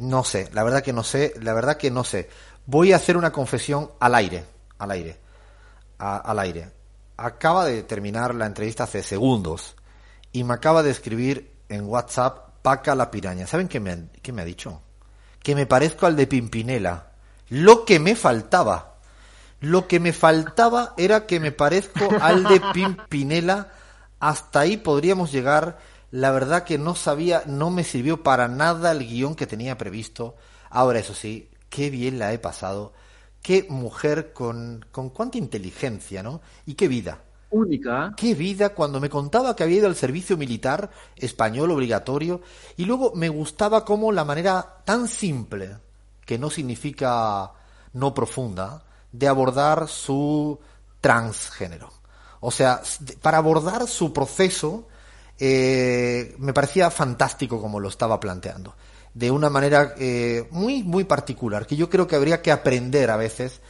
[0.00, 2.28] No sé, la verdad que no sé, la verdad que no sé.
[2.66, 4.44] Voy a hacer una confesión al aire,
[4.78, 5.16] al aire,
[5.98, 6.70] al aire.
[7.16, 9.76] Acaba de terminar la entrevista hace segundos
[10.32, 13.46] y me acaba de escribir en WhatsApp Paca la piraña.
[13.46, 14.82] ¿Saben qué me, han- qué me ha dicho?
[15.40, 17.12] Que me parezco al de Pimpinela.
[17.50, 18.96] Lo que me faltaba.
[19.60, 23.68] Lo que me faltaba era que me parezco al de Pimpinela.
[24.18, 25.78] Hasta ahí podríamos llegar.
[26.10, 30.34] La verdad que no sabía, no me sirvió para nada el guion que tenía previsto.
[30.68, 32.94] Ahora, eso sí, qué bien la he pasado.
[33.42, 36.40] Qué mujer con, con cuánta inteligencia, ¿no?
[36.66, 37.20] Y qué vida.
[38.16, 42.40] Qué vida cuando me contaba que había ido al servicio militar español obligatorio
[42.76, 45.78] y luego me gustaba como la manera tan simple,
[46.24, 47.52] que no significa
[47.92, 50.58] no profunda, de abordar su
[51.00, 51.90] transgénero.
[52.40, 52.82] O sea,
[53.22, 54.86] para abordar su proceso
[55.38, 58.74] eh, me parecía fantástico como lo estaba planteando.
[59.14, 63.16] De una manera eh, muy, muy particular, que yo creo que habría que aprender a
[63.16, 63.60] veces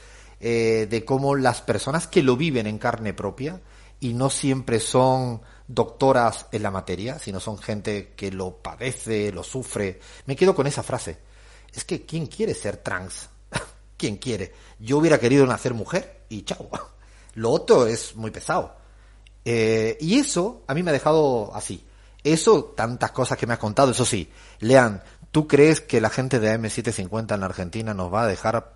[0.41, 3.61] eh, de cómo las personas que lo viven en carne propia
[4.01, 9.43] y no siempre son doctoras en la materia, sino son gente que lo padece, lo
[9.43, 10.01] sufre.
[10.27, 11.19] Me quedo con esa frase.
[11.73, 13.29] Es que ¿quién quiere ser trans?
[13.97, 14.53] ¿Quién quiere?
[14.79, 16.69] Yo hubiera querido nacer mujer y chao.
[17.35, 18.77] Lo otro es muy pesado.
[19.45, 21.87] Eh, y eso a mí me ha dejado así.
[22.25, 24.31] Eso, tantas cosas que me has contado, eso sí.
[24.59, 28.75] Lean, ¿tú crees que la gente de AM750 en la Argentina nos va a dejar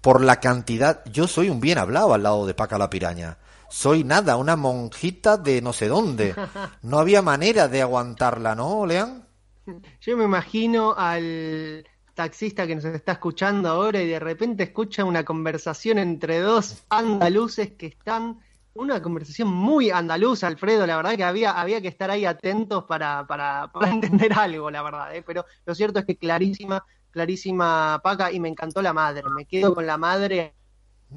[0.00, 1.02] por la cantidad?
[1.06, 3.38] Yo soy un bien hablado al lado de Paca la Piraña.
[3.70, 6.34] Soy nada, una monjita de no sé dónde.
[6.82, 9.24] No había manera de aguantarla, ¿no, Lean?
[10.00, 15.24] Yo me imagino al taxista que nos está escuchando ahora y de repente escucha una
[15.24, 18.40] conversación entre dos andaluces que están,
[18.74, 23.24] una conversación muy andaluza, Alfredo, la verdad que había, había que estar ahí atentos para,
[23.28, 25.22] para, para entender algo, la verdad, ¿eh?
[25.24, 29.74] pero lo cierto es que clarísima, clarísima Paca y me encantó la madre, me quedo
[29.74, 30.54] con la madre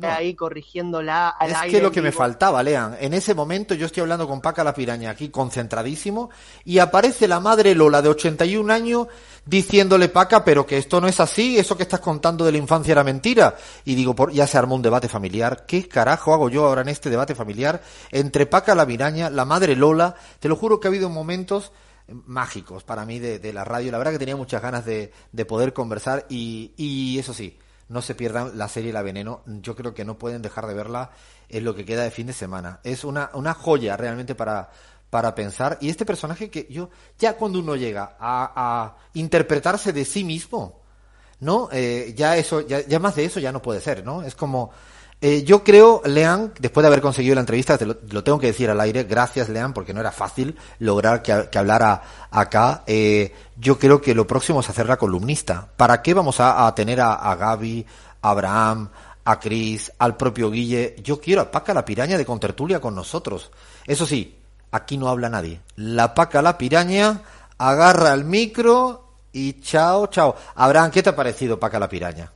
[0.01, 2.97] ahí corrigiéndola al Es aire que lo que me faltaba, Lean.
[2.99, 6.29] En ese momento yo estoy hablando con Paca la Piraña aquí concentradísimo
[6.65, 9.07] y aparece la madre Lola de 81 años
[9.45, 12.93] diciéndole Paca, pero que esto no es así, eso que estás contando de la infancia
[12.93, 13.55] era mentira.
[13.85, 15.65] Y digo, por, ya se armó un debate familiar.
[15.67, 19.75] ¿Qué carajo hago yo ahora en este debate familiar entre Paca la Piraña, la madre
[19.75, 20.15] Lola?
[20.39, 21.71] Te lo juro que ha habido momentos
[22.07, 23.91] mágicos para mí de, de la radio.
[23.91, 27.57] La verdad que tenía muchas ganas de, de poder conversar y, y eso sí,
[27.93, 29.43] no se pierdan la serie La Veneno.
[29.45, 31.11] Yo creo que no pueden dejar de verla
[31.47, 32.79] en lo que queda de fin de semana.
[32.83, 34.71] Es una, una joya realmente para,
[35.09, 35.77] para pensar.
[35.79, 36.89] Y este personaje que yo,
[37.19, 40.81] ya cuando uno llega a, a interpretarse de sí mismo,
[41.39, 41.69] ¿no?
[41.71, 44.23] Eh, ya eso, ya, ya más de eso ya no puede ser, ¿no?
[44.23, 44.71] Es como,
[45.25, 48.69] eh, yo creo, Lean, después de haber conseguido la entrevista, te lo, tengo que decir
[48.69, 52.83] al aire, gracias Lean, porque no era fácil lograr que, hablara acá.
[52.87, 55.69] Eh, yo creo que lo próximo es hacer la columnista.
[55.77, 57.85] ¿Para qué vamos a, tener a, Gaby,
[58.21, 58.89] a Abraham,
[59.23, 60.97] a Chris, al propio Guille?
[61.01, 63.49] Yo quiero a Paca la piraña de contertulia con nosotros.
[63.87, 64.37] Eso sí,
[64.71, 65.61] aquí no habla nadie.
[65.77, 67.21] La Paca la piraña
[67.57, 70.35] agarra el micro y chao, chao.
[70.55, 72.29] Abraham, ¿qué te ha parecido Paca la piraña?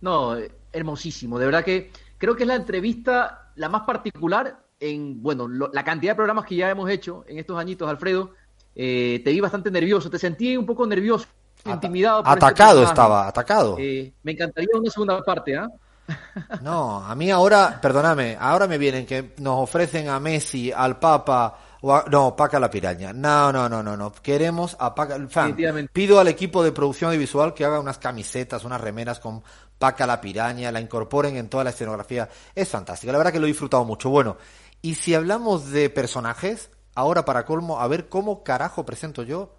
[0.00, 0.36] No,
[0.72, 1.38] hermosísimo.
[1.38, 1.92] De verdad que
[2.22, 6.46] creo que es la entrevista la más particular en, bueno, lo- la cantidad de programas
[6.46, 8.30] que ya hemos hecho en estos añitos, Alfredo.
[8.76, 11.26] Eh, te vi bastante nervioso, te sentí un poco nervioso,
[11.66, 12.22] intimidado.
[12.22, 13.76] por este Atacado estaba, atacado.
[13.80, 15.66] Eh, me encantaría una segunda parte, ¿ah?
[16.62, 21.58] No, a mí ahora, perdóname, ahora me vienen que nos ofrecen a Messi, al Papa,
[21.82, 23.12] o a- no, Paca la piraña.
[23.12, 24.12] No, no, no, no, no.
[24.12, 25.56] Queremos a Paca, el fan.
[25.92, 29.42] Pido al equipo de producción audiovisual que haga unas camisetas, unas remeras con
[29.82, 32.28] Paca la piraña, la incorporen en toda la escenografía.
[32.54, 34.10] Es fantástico, la verdad que lo he disfrutado mucho.
[34.10, 34.36] Bueno,
[34.80, 39.56] y si hablamos de personajes, ahora para colmo, a ver cómo carajo presento yo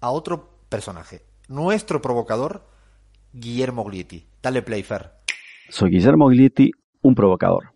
[0.00, 1.20] a otro personaje.
[1.48, 2.62] Nuestro provocador,
[3.34, 4.26] Guillermo Glietti.
[4.42, 5.12] Dale play, Fer.
[5.68, 6.70] Soy Guillermo Glietti,
[7.02, 7.74] un provocador.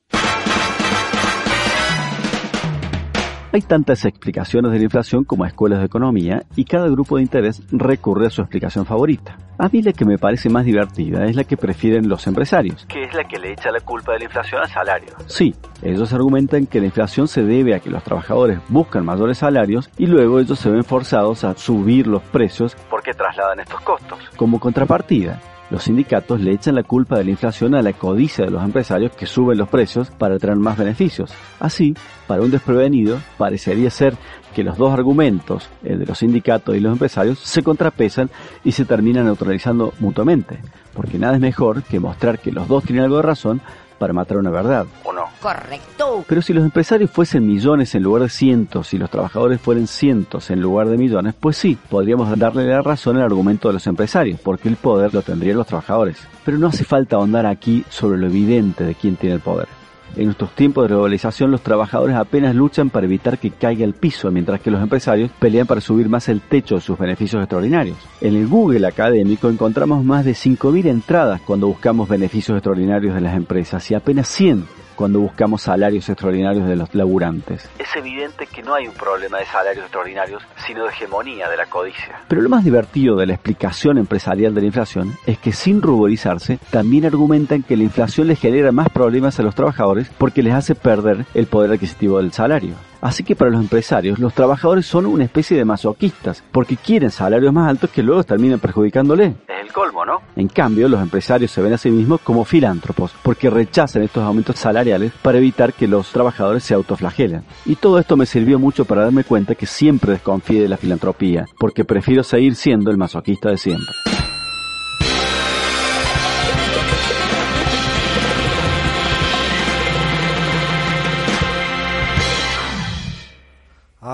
[3.54, 7.60] Hay tantas explicaciones de la inflación como escuelas de economía y cada grupo de interés
[7.70, 9.36] recurre a su explicación favorita.
[9.58, 12.86] A mí la que me parece más divertida es la que prefieren los empresarios.
[12.86, 15.12] Que es la que le echa la culpa de la inflación al salario.
[15.26, 19.90] Sí, ellos argumentan que la inflación se debe a que los trabajadores buscan mayores salarios
[19.98, 24.18] y luego ellos se ven forzados a subir los precios porque trasladan estos costos.
[24.34, 25.38] Como contrapartida,
[25.72, 29.12] los sindicatos le echan la culpa de la inflación a la codicia de los empresarios
[29.12, 31.34] que suben los precios para tener más beneficios.
[31.60, 31.94] Así,
[32.26, 34.14] para un desprevenido, parecería ser
[34.54, 38.30] que los dos argumentos, el de los sindicatos y los empresarios, se contrapesan
[38.64, 40.58] y se terminan neutralizando mutuamente.
[40.94, 43.60] Porque nada es mejor que mostrar que los dos tienen algo de razón
[44.02, 44.86] para matar una verdad.
[45.04, 45.26] ¿O no?
[45.40, 46.24] Correcto.
[46.26, 50.50] Pero si los empresarios fuesen millones en lugar de cientos y los trabajadores fueran cientos
[50.50, 54.40] en lugar de millones, pues sí, podríamos darle la razón al argumento de los empresarios,
[54.40, 56.16] porque el poder lo tendrían los trabajadores.
[56.44, 59.68] Pero no hace falta ahondar aquí sobre lo evidente de quién tiene el poder.
[60.16, 64.30] En nuestros tiempos de globalización los trabajadores apenas luchan para evitar que caiga el piso,
[64.30, 67.96] mientras que los empresarios pelean para subir más el techo de sus beneficios extraordinarios.
[68.20, 73.34] En el Google académico encontramos más de 5.000 entradas cuando buscamos beneficios extraordinarios de las
[73.34, 77.68] empresas y apenas 100 cuando buscamos salarios extraordinarios de los laburantes.
[77.76, 81.66] Es evidente que no hay un problema de salarios extraordinarios, sino de hegemonía de la
[81.66, 82.20] codicia.
[82.28, 86.60] Pero lo más divertido de la explicación empresarial de la inflación es que sin ruborizarse,
[86.70, 90.76] también argumentan que la inflación les genera más problemas a los trabajadores porque les hace
[90.76, 92.76] perder el poder adquisitivo del salario.
[93.02, 97.52] Así que para los empresarios, los trabajadores son una especie de masoquistas, porque quieren salarios
[97.52, 99.34] más altos que luego terminan perjudicándole.
[99.48, 100.20] Es el colmo, ¿no?
[100.36, 104.56] En cambio, los empresarios se ven a sí mismos como filántropos, porque rechazan estos aumentos
[104.56, 107.42] salariales para evitar que los trabajadores se autoflagelen.
[107.66, 111.46] Y todo esto me sirvió mucho para darme cuenta que siempre desconfíe de la filantropía,
[111.58, 113.92] porque prefiero seguir siendo el masoquista de siempre.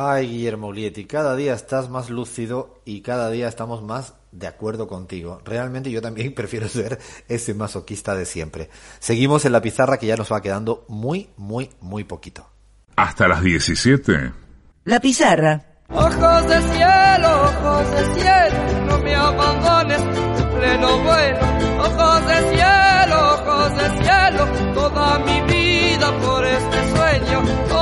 [0.00, 4.86] Ay, Guillermo Ulietti, cada día estás más lúcido y cada día estamos más de acuerdo
[4.86, 5.42] contigo.
[5.44, 8.70] Realmente yo también prefiero ser ese masoquista de siempre.
[9.00, 12.48] Seguimos en la pizarra que ya nos va quedando muy, muy, muy poquito.
[12.94, 14.32] Hasta las 17.
[14.84, 15.64] La pizarra.
[15.88, 21.40] Ojos de cielo, ojos de cielo, no me abandones en pleno vuelo.
[21.80, 27.77] Ojos de cielo, ojos de cielo, toda mi vida por este sueño.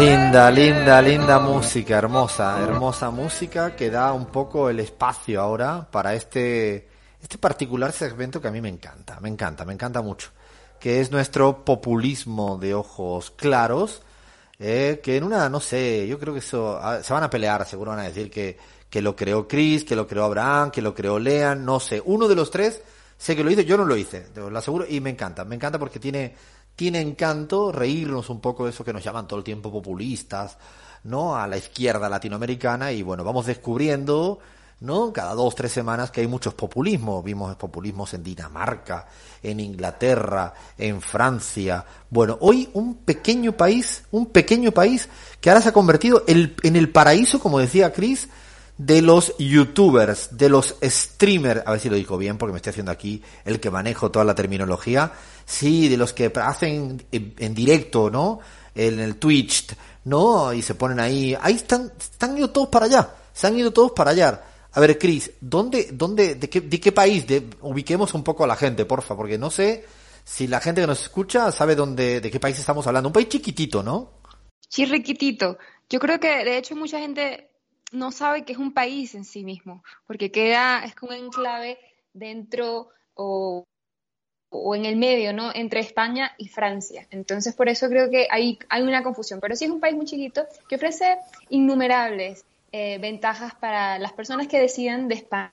[0.00, 6.14] Linda, linda, linda música, hermosa, hermosa música que da un poco el espacio ahora para
[6.14, 6.88] este,
[7.20, 10.30] este particular segmento que a mí me encanta, me encanta, me encanta mucho,
[10.80, 14.00] que es nuestro populismo de ojos claros,
[14.58, 17.66] eh, que en una, no sé, yo creo que eso, ah, se van a pelear,
[17.66, 18.56] seguro van a decir que,
[18.88, 22.26] que lo creó Chris, que lo creó Abraham, que lo creó Lean, no sé, uno
[22.26, 22.80] de los tres
[23.20, 25.78] sé que lo hizo, yo no lo hice, lo aseguro, y me encanta, me encanta
[25.78, 26.34] porque tiene,
[26.80, 30.56] tiene encanto reírnos un poco de eso que nos llaman todo el tiempo populistas,
[31.04, 31.36] ¿no?
[31.36, 34.38] A la izquierda latinoamericana y bueno, vamos descubriendo,
[34.80, 35.12] ¿no?
[35.12, 37.22] Cada dos, tres semanas que hay muchos populismos.
[37.22, 39.06] Vimos populismos en Dinamarca,
[39.42, 41.84] en Inglaterra, en Francia.
[42.08, 45.06] Bueno, hoy un pequeño país, un pequeño país
[45.38, 48.30] que ahora se ha convertido el- en el paraíso, como decía Chris,
[48.78, 52.70] de los youtubers, de los streamers, a ver si lo digo bien porque me estoy
[52.70, 55.12] haciendo aquí el que manejo toda la terminología,
[55.50, 58.38] sí, de los que hacen en, en directo, ¿no?
[58.74, 59.74] En el Twitch,
[60.04, 60.52] ¿no?
[60.52, 63.90] Y se ponen ahí, ahí están, están ido todos para allá, se han ido todos
[63.92, 64.44] para allá.
[64.72, 67.26] A ver, Chris, ¿dónde, dónde, de qué, de qué país?
[67.62, 69.84] Ubiquemos un poco a la gente, porfa, porque no sé
[70.24, 73.08] si la gente que nos escucha sabe dónde, de qué país estamos hablando.
[73.08, 74.12] Un país chiquitito, ¿no?
[74.68, 75.58] Chirriquitito.
[75.88, 77.50] Yo creo que de hecho mucha gente
[77.90, 81.76] no sabe que es un país en sí mismo, porque queda, es como un enclave
[82.12, 83.64] dentro o,
[84.50, 85.52] o en el medio, ¿no?
[85.54, 87.06] Entre España y Francia.
[87.10, 89.38] Entonces, por eso creo que hay, hay una confusión.
[89.40, 91.18] Pero sí es un país muy chiquito que ofrece
[91.50, 95.52] innumerables eh, ventajas para las personas que decidan de España,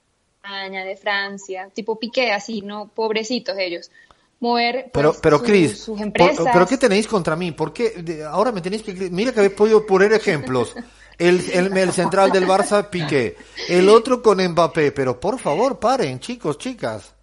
[0.86, 2.88] de Francia, tipo Piqué, así, ¿no?
[2.88, 3.92] Pobrecitos ellos.
[4.40, 6.48] Mover Pero, pues, pero sus- Chris, sus por- empresas.
[6.54, 7.52] ¿pero qué tenéis contra mí?
[7.52, 8.94] ¿Por qué de- ahora me tenéis que...
[8.94, 10.76] Mira que habéis podido poner ejemplos.
[11.18, 13.36] El, el, el central del Barça, Piqué.
[13.68, 14.92] El otro con Mbappé.
[14.92, 17.14] Pero por favor, paren, chicos, chicas.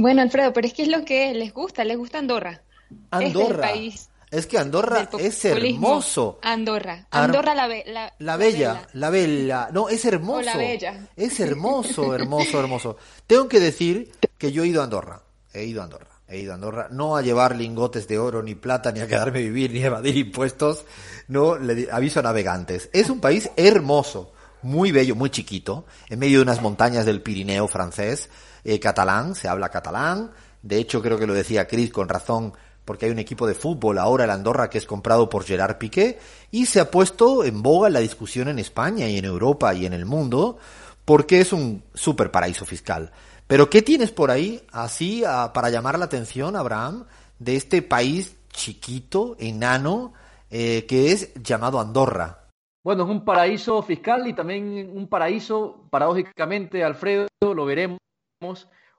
[0.00, 2.62] Bueno, Alfredo, pero es que es lo que les gusta, les gusta Andorra.
[3.10, 3.60] Este es Andorra.
[3.68, 6.38] país Es que Andorra es hermoso.
[6.42, 7.06] Andorra.
[7.10, 9.68] Andorra la, be- la, La bella, la bella.
[9.72, 10.38] No, es hermoso.
[10.38, 11.08] O la bella.
[11.16, 12.96] Es hermoso, hermoso, hermoso.
[13.26, 15.22] Tengo que decir que yo he ido a Andorra.
[15.52, 16.06] He ido a Andorra.
[16.28, 16.88] He ido a Andorra.
[16.92, 19.86] No a llevar lingotes de oro, ni plata, ni a quedarme a vivir, ni a
[19.86, 20.84] evadir impuestos.
[21.26, 22.88] No, le aviso a navegantes.
[22.92, 24.32] Es un país hermoso.
[24.62, 28.28] muy bello, muy chiquito, en medio de unas montañas del Pirineo francés,
[28.64, 30.30] eh, catalán, se habla catalán.
[30.62, 32.52] De hecho, creo que lo decía Chris con razón,
[32.84, 36.18] porque hay un equipo de fútbol ahora, el Andorra, que es comprado por Gerard Piqué,
[36.50, 39.92] y se ha puesto en boga la discusión en España y en Europa y en
[39.92, 40.58] el mundo,
[41.04, 43.12] porque es un super paraíso fiscal.
[43.46, 45.22] Pero ¿qué tienes por ahí así
[45.54, 47.06] para llamar la atención, Abraham,
[47.38, 50.12] de este país chiquito, enano,
[50.50, 52.48] eh, que es llamado Andorra?
[52.84, 57.98] Bueno, es un paraíso fiscal y también un paraíso, paradójicamente, Alfredo, lo veremos,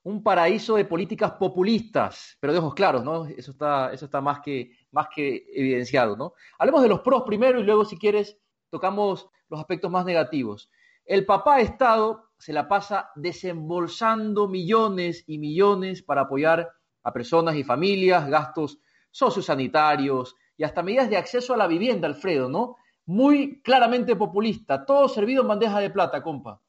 [0.04, 3.26] un paraíso de políticas populistas, pero de ojos claros, ¿no?
[3.26, 6.34] Eso está, eso está más, que, más que evidenciado, ¿no?
[6.58, 8.38] Hablemos de los pros primero y luego, si quieres,
[8.70, 10.70] tocamos los aspectos más negativos.
[11.06, 16.72] El papá Estado se la pasa desembolsando millones y millones para apoyar
[17.04, 18.80] a personas y familias, gastos
[19.12, 22.76] sociosanitarios y hasta medidas de acceso a la vivienda, Alfredo, ¿no?
[23.06, 26.62] Muy claramente populista, todo servido en bandeja de plata, compa.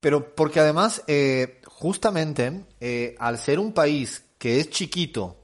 [0.00, 5.36] Pero porque además, eh, justamente, eh, al ser un país que es chiquito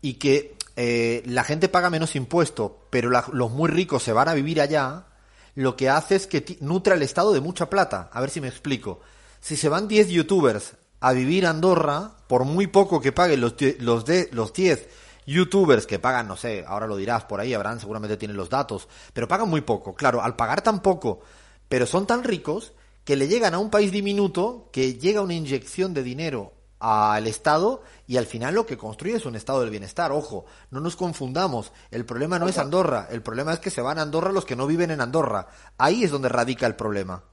[0.00, 4.34] y que eh, la gente paga menos impuestos, pero los muy ricos se van a
[4.34, 5.06] vivir allá,
[5.54, 8.10] lo que hace es que nutre al Estado de mucha plata.
[8.12, 9.00] A ver si me explico.
[9.40, 13.54] Si se van 10 youtubers a vivir a Andorra, por muy poco que paguen los,
[13.80, 14.88] los, de, los 10
[15.26, 18.88] youtubers que pagan, no sé, ahora lo dirás por ahí, Abraham seguramente tienen los datos,
[19.12, 19.94] pero pagan muy poco.
[19.94, 21.20] Claro, al pagar tan poco,
[21.68, 22.72] pero son tan ricos,
[23.04, 27.82] que le llegan a un país diminuto, que llega una inyección de dinero al Estado
[28.08, 30.10] y al final lo que construye es un estado del bienestar.
[30.10, 31.72] Ojo, no nos confundamos.
[31.90, 34.56] El problema no es Andorra, el problema es que se van a Andorra los que
[34.56, 35.46] no viven en Andorra.
[35.78, 37.24] Ahí es donde radica el problema.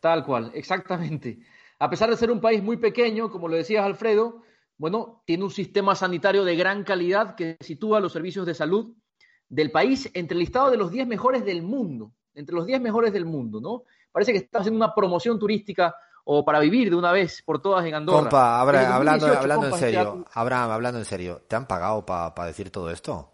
[0.00, 1.40] Tal cual, exactamente.
[1.78, 4.42] A pesar de ser un país muy pequeño, como lo decías Alfredo,
[4.78, 8.94] bueno, tiene un sistema sanitario de gran calidad que sitúa los servicios de salud
[9.48, 13.12] del país entre el listado de los 10 mejores del mundo, entre los 10 mejores
[13.12, 13.84] del mundo, ¿no?
[14.16, 15.94] Parece que está haciendo una promoción turística
[16.24, 18.20] o para vivir de una vez por todas en Andorra.
[18.20, 22.90] Compa, hablando, hablando en serio, Abraham, hablando en serio, ¿te han pagado para decir todo
[22.90, 23.30] esto?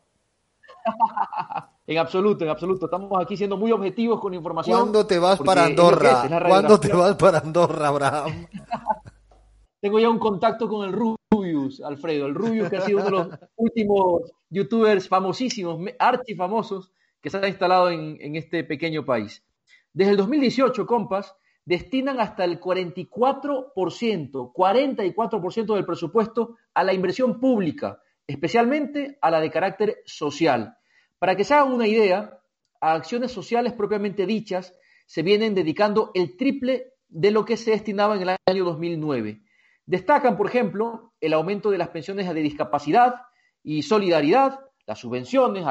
[1.86, 2.86] en absoluto, en absoluto.
[2.86, 4.76] Estamos aquí siendo muy objetivos con información.
[4.76, 6.24] ¿Cuándo te vas para Andorra?
[6.48, 8.48] ¿Cuándo te vas para Andorra, Abraham?
[9.80, 12.26] Tengo ya un contacto con el Rubius, Alfredo.
[12.26, 16.90] El Rubius que ha sido uno de los últimos youtubers famosísimos, archifamosos,
[17.20, 19.44] que se ha instalado en, en este pequeño país.
[19.93, 28.01] Desde el 2018, compas, destinan hasta el 44%, 44% del presupuesto a la inversión pública,
[28.27, 30.77] especialmente a la de carácter social.
[31.19, 32.39] Para que se hagan una idea,
[32.81, 38.16] a acciones sociales propiamente dichas se vienen dedicando el triple de lo que se destinaba
[38.16, 39.43] en el año 2009.
[39.86, 43.14] Destacan, por ejemplo, el aumento de las pensiones de discapacidad
[43.62, 45.64] y solidaridad, las subvenciones,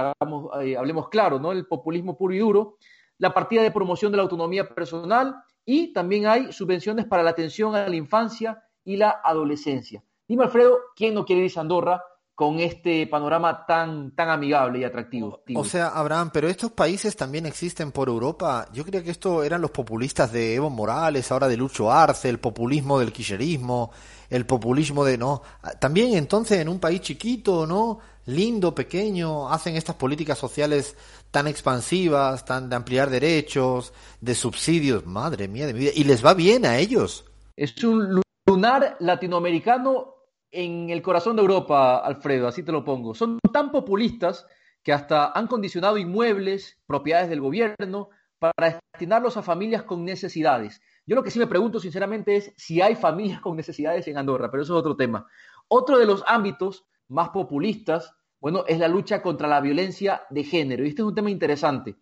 [0.61, 1.51] eh, hablemos claro, ¿no?
[1.51, 2.77] el populismo puro y duro,
[3.21, 7.75] la partida de promoción de la autonomía personal y también hay subvenciones para la atención
[7.75, 10.03] a la infancia y la adolescencia.
[10.27, 12.03] Dime, Alfredo, ¿quién no quiere irse a Andorra
[12.33, 15.43] con este panorama tan, tan amigable y atractivo?
[15.53, 18.67] O, sea, Abraham, pero estos países también existen por Europa.
[18.73, 22.39] Yo creía que esto eran los populistas de Evo Morales, ahora de Lucho Arce, el
[22.39, 23.91] populismo del kirchnerismo,
[24.31, 25.43] el populismo de no.
[25.79, 27.99] También entonces en un país chiquito, ¿no?
[28.25, 30.95] Lindo, pequeño, hacen estas políticas sociales
[31.31, 36.23] tan expansivas, tan de ampliar derechos, de subsidios, madre mía de mi vida, y les
[36.23, 37.25] va bien a ellos.
[37.55, 40.15] Es un lunar latinoamericano
[40.51, 43.15] en el corazón de Europa, Alfredo, así te lo pongo.
[43.15, 44.45] Son tan populistas
[44.83, 50.81] que hasta han condicionado inmuebles, propiedades del gobierno, para destinarlos a familias con necesidades.
[51.05, 54.49] Yo lo que sí me pregunto sinceramente es si hay familias con necesidades en Andorra,
[54.49, 55.27] pero eso es otro tema.
[55.67, 60.83] Otro de los ámbitos más populistas bueno, es la lucha contra la violencia de género.
[60.83, 61.95] Y este es un tema interesante.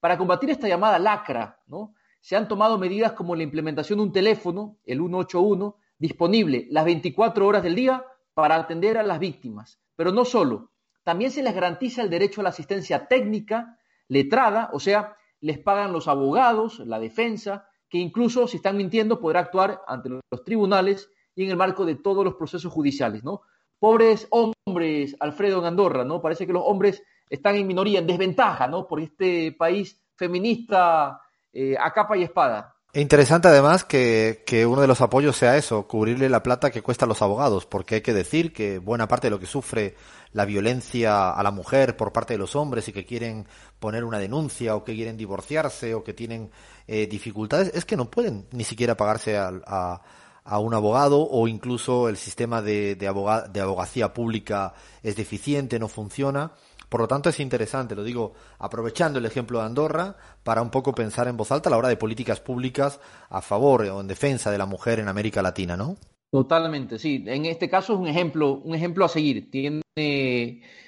[0.00, 1.94] Para combatir esta llamada lacra, ¿no?
[2.18, 7.46] se han tomado medidas como la implementación de un teléfono, el 181, disponible las 24
[7.46, 9.80] horas del día para atender a las víctimas.
[9.94, 10.70] Pero no solo,
[11.02, 13.78] también se les garantiza el derecho a la asistencia técnica,
[14.08, 19.40] letrada, o sea, les pagan los abogados, la defensa, que incluso si están mintiendo podrá
[19.40, 23.42] actuar ante los tribunales y en el marco de todos los procesos judiciales, ¿no?
[23.82, 26.22] Pobres hombres, Alfredo en Andorra, ¿no?
[26.22, 28.86] Parece que los hombres están en minoría, en desventaja, ¿no?
[28.86, 31.20] Por este país feminista
[31.52, 32.76] eh, a capa y espada.
[32.92, 36.80] E interesante además que, que, uno de los apoyos sea eso, cubrirle la plata que
[36.80, 39.96] cuesta a los abogados, porque hay que decir que buena parte de lo que sufre
[40.30, 43.48] la violencia a la mujer por parte de los hombres y que quieren
[43.80, 46.52] poner una denuncia o que quieren divorciarse o que tienen
[46.86, 50.02] eh, dificultades es que no pueden ni siquiera pagarse a a
[50.44, 56.52] un abogado o incluso el sistema de, de, abogacía pública es deficiente, no funciona.
[56.88, 60.92] Por lo tanto, es interesante, lo digo aprovechando el ejemplo de Andorra, para un poco
[60.92, 63.00] pensar en voz alta a la hora de políticas públicas
[63.30, 65.96] a favor o en defensa de la mujer en América Latina, ¿no?
[66.30, 67.24] Totalmente, sí.
[67.26, 69.50] En este caso es un ejemplo, un ejemplo a seguir.
[69.50, 69.82] Tiene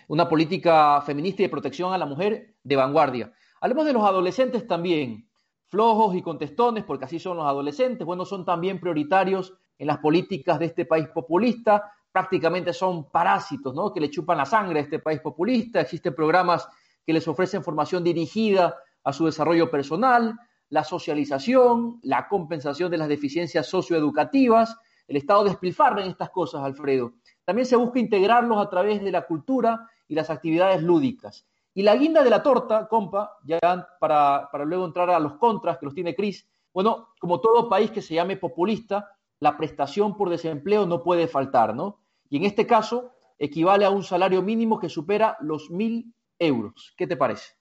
[0.09, 3.33] una política feminista y de protección a la mujer de vanguardia.
[3.61, 5.29] Hablemos de los adolescentes también,
[5.75, 8.07] flojos y contestones, porque así son los adolescentes.
[8.07, 11.93] Bueno, son también prioritarios en las políticas de este país populista.
[12.13, 13.93] Prácticamente son parásitos, ¿no?
[13.93, 15.81] Que le chupan la sangre a este país populista.
[15.81, 16.69] Existen programas
[17.05, 20.39] que les ofrecen formación dirigida a su desarrollo personal,
[20.69, 27.15] la socialización, la compensación de las deficiencias socioeducativas el Estado despilfarra en estas cosas, Alfredo.
[27.45, 31.47] También se busca integrarlos a través de la cultura y las actividades lúdicas.
[31.75, 33.59] Y la guinda de la torta, compa, ya
[33.99, 37.91] para, para luego entrar a los contras que los tiene Cris, bueno, como todo país
[37.91, 39.11] que se llame populista,
[39.41, 42.01] la prestación por desempleo no puede faltar, ¿no?
[42.31, 46.95] Y en este caso equivale a un salario mínimo que supera los mil euros.
[46.97, 47.53] ¿Qué te parece?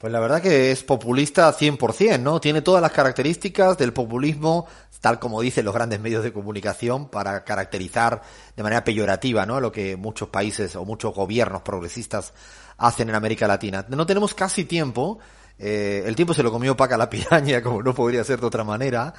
[0.00, 2.40] Pues la verdad que es populista 100%, ¿no?
[2.40, 4.66] Tiene todas las características del populismo,
[5.02, 8.22] tal como dicen los grandes medios de comunicación, para caracterizar
[8.56, 9.60] de manera peyorativa, ¿no?
[9.60, 12.32] Lo que muchos países o muchos gobiernos progresistas
[12.80, 13.84] hacen en América Latina.
[13.88, 15.18] No tenemos casi tiempo.
[15.58, 18.64] Eh, el tiempo se lo comió Paca la piraña, como no podría ser de otra
[18.64, 19.12] manera.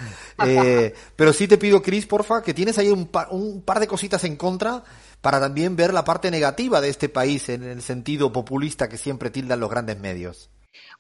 [0.46, 4.24] Eh, pero sí te pido, Cris, porfa, que tienes ahí un un par de cositas
[4.24, 4.84] en contra
[5.22, 9.30] para también ver la parte negativa de este país en el sentido populista que siempre
[9.30, 10.50] tildan los grandes medios.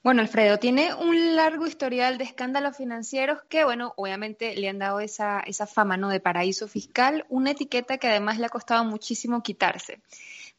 [0.03, 4.99] Bueno, Alfredo, tiene un largo historial de escándalos financieros que, bueno, obviamente le han dado
[4.99, 6.09] esa, esa fama, ¿no?
[6.09, 10.01] De paraíso fiscal, una etiqueta que además le ha costado muchísimo quitarse.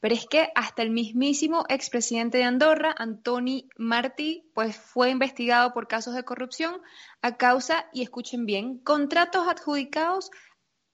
[0.03, 5.87] Pero es que hasta el mismísimo expresidente de Andorra, Antoni Martí, pues fue investigado por
[5.87, 6.83] casos de corrupción
[7.23, 10.33] a causa, y escuchen bien, contratos adjudicados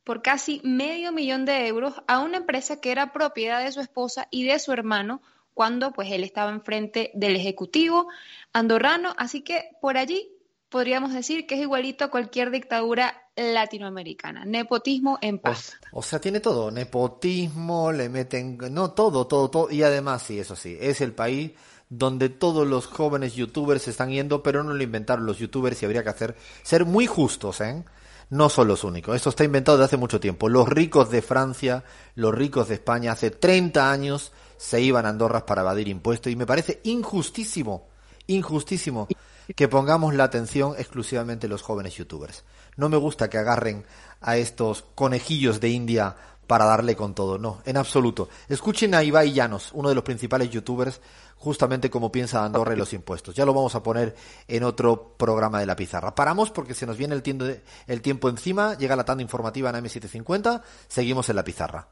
[0.05, 4.29] por casi medio millón de euros a una empresa que era propiedad de su esposa
[4.31, 5.23] y de su hermano
[5.55, 8.09] cuando pues él estaba enfrente del ejecutivo
[8.53, 10.31] andorrano, así que por allí
[10.69, 15.75] podríamos decir que es igualito a cualquier dictadura latinoamericana, nepotismo en paz.
[15.93, 20.57] O, sea, tiene todo, nepotismo, le meten, no todo, todo, todo, y además sí, eso
[20.57, 21.53] sí, es el país
[21.89, 25.87] donde todos los jóvenes youtubers se están yendo, pero no lo inventaron los youtubers y
[25.87, 27.83] habría que hacer, ser muy justos, ¿eh?
[28.31, 30.51] No son los únicos, esto está inventado desde hace mucho tiempo.
[30.51, 31.85] Los ricos de Francia,
[32.15, 36.37] los ricos de España, hace 30 años se iban a Andorra para evadir impuestos y
[36.37, 37.89] me parece injustísimo,
[38.27, 39.09] injustísimo
[39.55, 42.45] que pongamos la atención exclusivamente los jóvenes youtubers.
[42.77, 43.85] No me gusta que agarren
[44.21, 46.17] a estos conejillos de India
[46.47, 48.29] para darle con todo, no, en absoluto.
[48.49, 51.01] Escuchen a Ibai Llanos, uno de los principales youtubers,
[51.37, 53.35] justamente como piensa Andorra y los impuestos.
[53.35, 54.17] Ya lo vamos a poner
[54.49, 56.15] en otro programa de la pizarra.
[56.15, 57.45] Paramos porque se nos viene el tiempo,
[57.87, 61.89] el tiempo encima, llega la tanda informativa en M750, seguimos en la pizarra.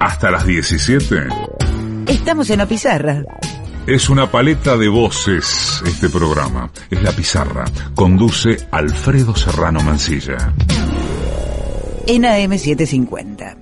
[0.00, 1.28] Hasta las 17.
[2.08, 3.24] Estamos en la pizarra.
[3.86, 6.70] Es una paleta de voces este programa.
[6.90, 7.64] Es la pizarra.
[7.94, 10.54] Conduce Alfredo Serrano Mancilla.
[12.06, 13.56] En AM750.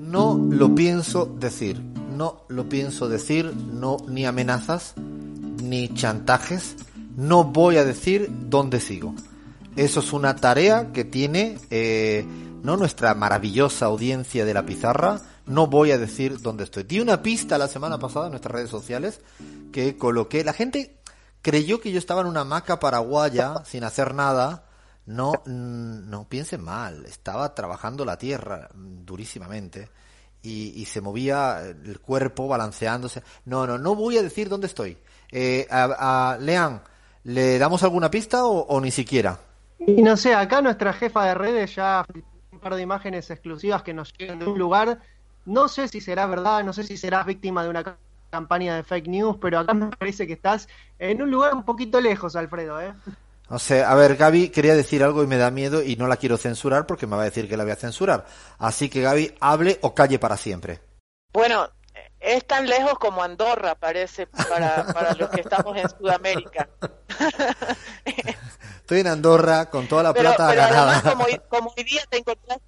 [0.00, 1.80] No lo pienso decir.
[2.16, 3.52] No lo pienso decir.
[3.54, 4.94] No ni amenazas
[5.62, 6.76] ni chantajes
[7.16, 9.14] no voy a decir dónde sigo.
[9.74, 12.24] Eso es una tarea que tiene eh,
[12.66, 15.20] no nuestra maravillosa audiencia de la pizarra.
[15.46, 16.82] No voy a decir dónde estoy.
[16.82, 19.20] Di una pista la semana pasada en nuestras redes sociales
[19.72, 20.42] que coloqué.
[20.42, 20.98] La gente
[21.42, 24.64] creyó que yo estaba en una hamaca paraguaya sin hacer nada.
[25.06, 27.06] No, no piensen mal.
[27.06, 29.88] Estaba trabajando la tierra durísimamente
[30.42, 33.22] y, se movía el cuerpo balanceándose.
[33.44, 34.98] No, no, no voy a decir dónde estoy.
[35.30, 36.82] Eh, a, Lean,
[37.22, 39.38] ¿Le damos alguna pista o, ni siquiera?
[39.78, 42.04] Y no sé, acá nuestra jefa de redes ya
[42.56, 44.98] un par de imágenes exclusivas que nos llegan de un lugar.
[45.44, 47.98] No sé si será verdad, no sé si serás víctima de una
[48.30, 50.68] campaña de fake news, pero acá me parece que estás
[50.98, 52.92] en un lugar un poquito lejos, Alfredo, ¿eh?
[53.48, 56.16] No sé, a ver, Gaby quería decir algo y me da miedo y no la
[56.16, 58.26] quiero censurar porque me va a decir que la voy a censurar.
[58.58, 60.80] Así que Gaby, hable o calle para siempre.
[61.32, 61.68] Bueno,
[62.26, 66.68] es tan lejos como Andorra, parece, para, para los que estamos en Sudamérica.
[68.80, 71.02] Estoy en Andorra con toda la plata ganada.
[71.02, 72.64] como, como, hoy día te encontraste,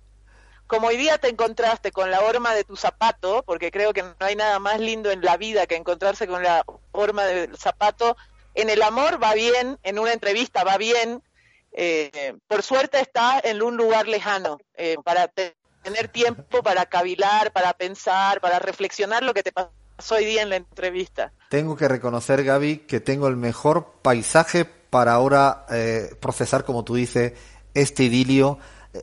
[0.68, 4.14] como hoy día te encontraste con la horma de tu zapato, porque creo que no
[4.20, 8.16] hay nada más lindo en la vida que encontrarse con la horma del zapato,
[8.54, 11.20] en el amor va bien, en una entrevista va bien,
[11.72, 15.57] eh, por suerte está en un lugar lejano eh, para tener
[16.12, 20.56] tiempo para cavilar, para pensar, para reflexionar lo que te pasó hoy día en la
[20.56, 21.32] entrevista.
[21.48, 26.94] Tengo que reconocer, Gaby, que tengo el mejor paisaje para ahora eh, procesar, como tú
[26.94, 27.32] dices,
[27.74, 28.58] este idilio.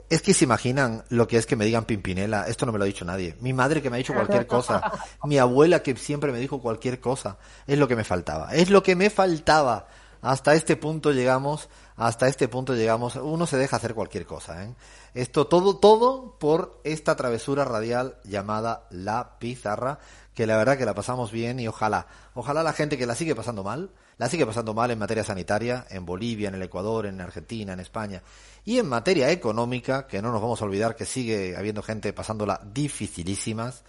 [0.09, 2.47] Es que se imaginan lo que es que me digan Pimpinela.
[2.47, 3.35] Esto no me lo ha dicho nadie.
[3.39, 4.91] Mi madre que me ha dicho cualquier cosa.
[5.23, 7.37] Mi abuela que siempre me dijo cualquier cosa.
[7.67, 8.53] Es lo que me faltaba.
[8.53, 9.87] Es lo que me faltaba.
[10.21, 11.69] Hasta este punto llegamos.
[11.97, 13.15] Hasta este punto llegamos.
[13.15, 14.65] Uno se deja hacer cualquier cosa.
[14.65, 14.75] ¿eh?
[15.13, 19.99] Esto todo, todo por esta travesura radial llamada La Pizarra.
[20.33, 23.35] Que la verdad que la pasamos bien y ojalá, ojalá la gente que la sigue
[23.35, 27.21] pasando mal, la sigue pasando mal en materia sanitaria, en Bolivia, en el Ecuador, en
[27.21, 28.21] Argentina, en España
[28.65, 32.59] y en materia económica, que no nos vamos a olvidar que sigue habiendo gente pasándola
[32.65, 33.85] dificilísimas,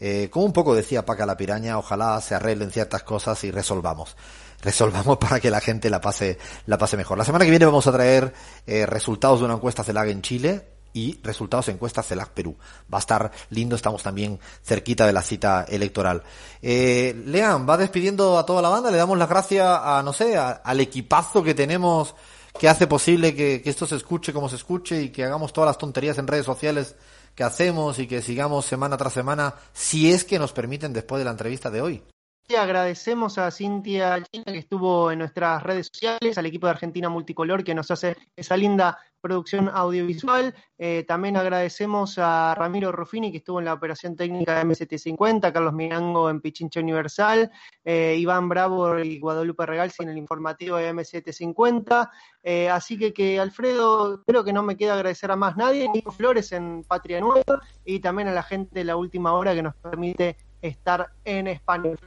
[0.00, 4.16] eh, como un poco decía Paca la Piraña, ojalá se arreglen ciertas cosas y resolvamos.
[4.64, 7.18] Resolvamos para que la gente la pase, la pase mejor.
[7.18, 8.32] La semana que viene vamos a traer
[8.66, 12.56] eh, resultados de una encuesta CELAG en Chile y resultados de encuesta CELAG Perú.
[12.92, 16.22] Va a estar lindo, estamos también cerquita de la cita electoral.
[16.62, 20.36] Eh, Lean, va despidiendo a toda la banda, le damos las gracias a, no sé,
[20.36, 22.14] al equipazo que tenemos
[22.58, 25.78] que hace posible que, esto se escuche como se escuche y que hagamos todas las
[25.78, 26.94] tonterías en redes sociales
[27.34, 31.24] que hacemos y que sigamos semana tras semana, si es que nos permiten después de
[31.24, 32.02] la entrevista de hoy.
[32.52, 37.64] Agradecemos a Cintia China que estuvo en nuestras redes sociales, al equipo de Argentina Multicolor
[37.64, 40.54] que nos hace esa linda producción audiovisual.
[40.76, 45.72] Eh, también agradecemos a Ramiro Ruffini que estuvo en la operación técnica de M750, Carlos
[45.72, 47.50] Mirango en Pichincha Universal,
[47.82, 52.10] eh, Iván Bravo y Guadalupe Regalsi en el informativo de M750.
[52.42, 56.12] Eh, así que, que Alfredo, creo que no me queda agradecer a más nadie, Nico
[56.12, 59.74] Flores en Patria Nueva y también a la gente de la última hora que nos
[59.76, 61.98] permite estar en español.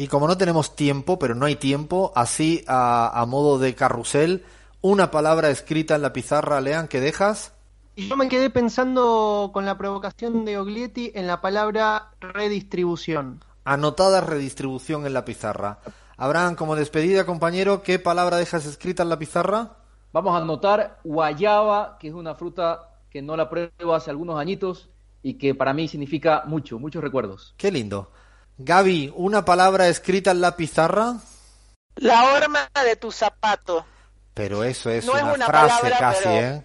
[0.00, 4.44] Y como no tenemos tiempo, pero no hay tiempo, así a, modo de carrusel,
[4.80, 7.52] una palabra escrita en la pizarra, Lean, que dejas.
[7.96, 13.42] Y yo me quedé pensando con la provocación de Oglietti en la palabra redistribución.
[13.64, 15.80] Anotada redistribución en la pizarra.
[16.16, 19.78] Abraham, como despedida, compañero, ¿qué palabra dejas escrita en la pizarra?
[20.12, 24.90] Vamos a anotar guayaba, que es una fruta que no la pruebo hace algunos añitos
[25.24, 27.56] y que para mí significa mucho, muchos recuerdos.
[27.56, 28.12] Qué lindo.
[28.60, 31.14] Gaby, ¿una palabra escrita en la pizarra?
[31.94, 33.86] La horma de tu zapato.
[34.34, 36.64] Pero eso es, una, frase casi, ¿eh?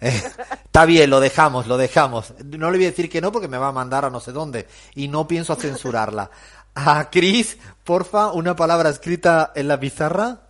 [0.00, 0.22] ¿eh?
[0.64, 2.34] Está bien, lo dejamos, lo dejamos.
[2.44, 4.32] No le voy a decir que no porque me va a mandar a no sé
[4.32, 4.66] dónde
[4.96, 6.28] y no pienso censurarla.
[6.74, 10.40] A Cris, porfa, una palabra escrita en la pizarra.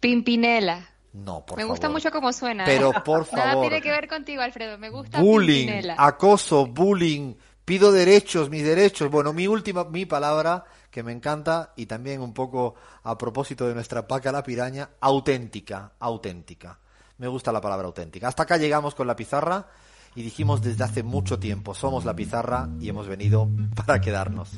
[0.00, 0.90] Pimpinela.
[1.12, 2.64] No, por Me gusta mucho cómo suena.
[2.64, 3.46] Pero por favor.
[3.46, 4.76] Nada tiene que ver contigo, Alfredo.
[4.76, 5.94] Me gusta bullying, Pimpinela.
[5.98, 7.34] acoso, bullying,
[7.66, 9.10] pido derechos, mis derechos.
[9.10, 13.74] Bueno, mi última, mi palabra que me encanta y también un poco a propósito de
[13.74, 16.78] nuestra paca la piraña, auténtica, auténtica.
[17.18, 18.28] Me gusta la palabra auténtica.
[18.28, 19.66] Hasta acá llegamos con la pizarra
[20.14, 24.50] y dijimos desde hace mucho tiempo, somos la pizarra y hemos venido para quedarnos.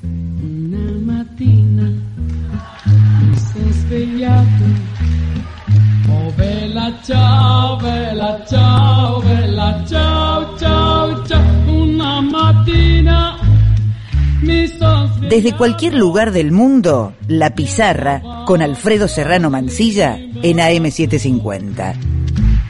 [15.29, 21.95] Desde cualquier lugar del mundo, La Pizarra con Alfredo Serrano Mancilla en AM750.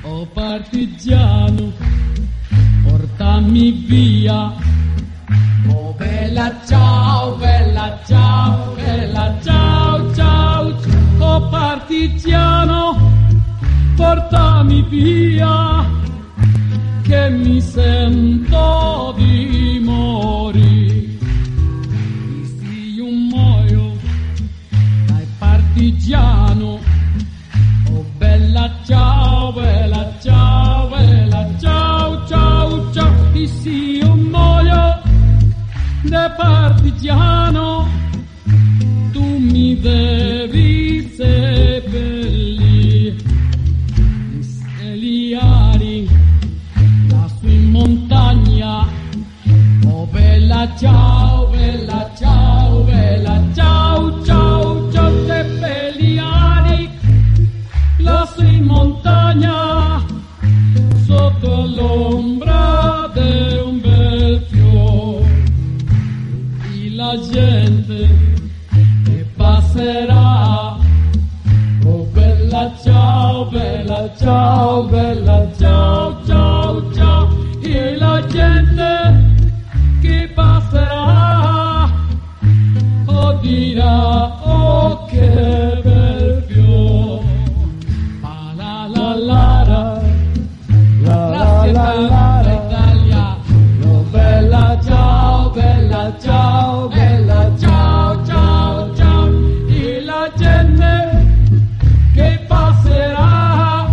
[0.05, 1.73] Oh partigiano,
[2.89, 4.53] portami via.
[5.71, 10.75] Oh bella ciao, bella ciao, bella ciao, ciao,
[11.21, 13.19] oh partigiano
[13.99, 15.85] portami via,
[17.09, 21.07] che mi sento di morire.
[22.45, 23.97] Se un muoio
[25.07, 26.79] dai partigiano,
[27.93, 35.01] oh bella ciao, bella ciao, bella ciao, ciao, ciao, se io muoio
[36.03, 37.89] da partigiano,
[39.13, 42.28] tu mi devi seppellire.
[50.49, 56.91] Bella ciao, bella ciao, bella ciao, ciao, ciao, seppelliani,
[57.99, 60.03] lassù in montagna,
[61.05, 65.45] sotto l'ombra di un bel fiore.
[66.73, 68.09] E la gente
[69.05, 70.79] che passerà,
[71.85, 76.18] oh bella ciao, bella ciao, bella ciao,
[85.19, 87.23] che bel fior.
[88.21, 90.01] Ma la la la
[91.03, 93.37] la, la la la la Italia.
[93.85, 99.29] Oh, bella ciao, bella ciao, bella ciao, ciao, ciao.
[99.69, 100.91] E la gente
[102.15, 103.89] che passerà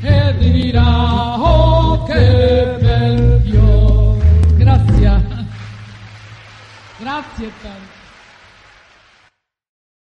[0.00, 4.16] e dirà oh che bel fior.
[4.56, 5.22] Grazie.
[6.98, 7.89] Grazie tanto.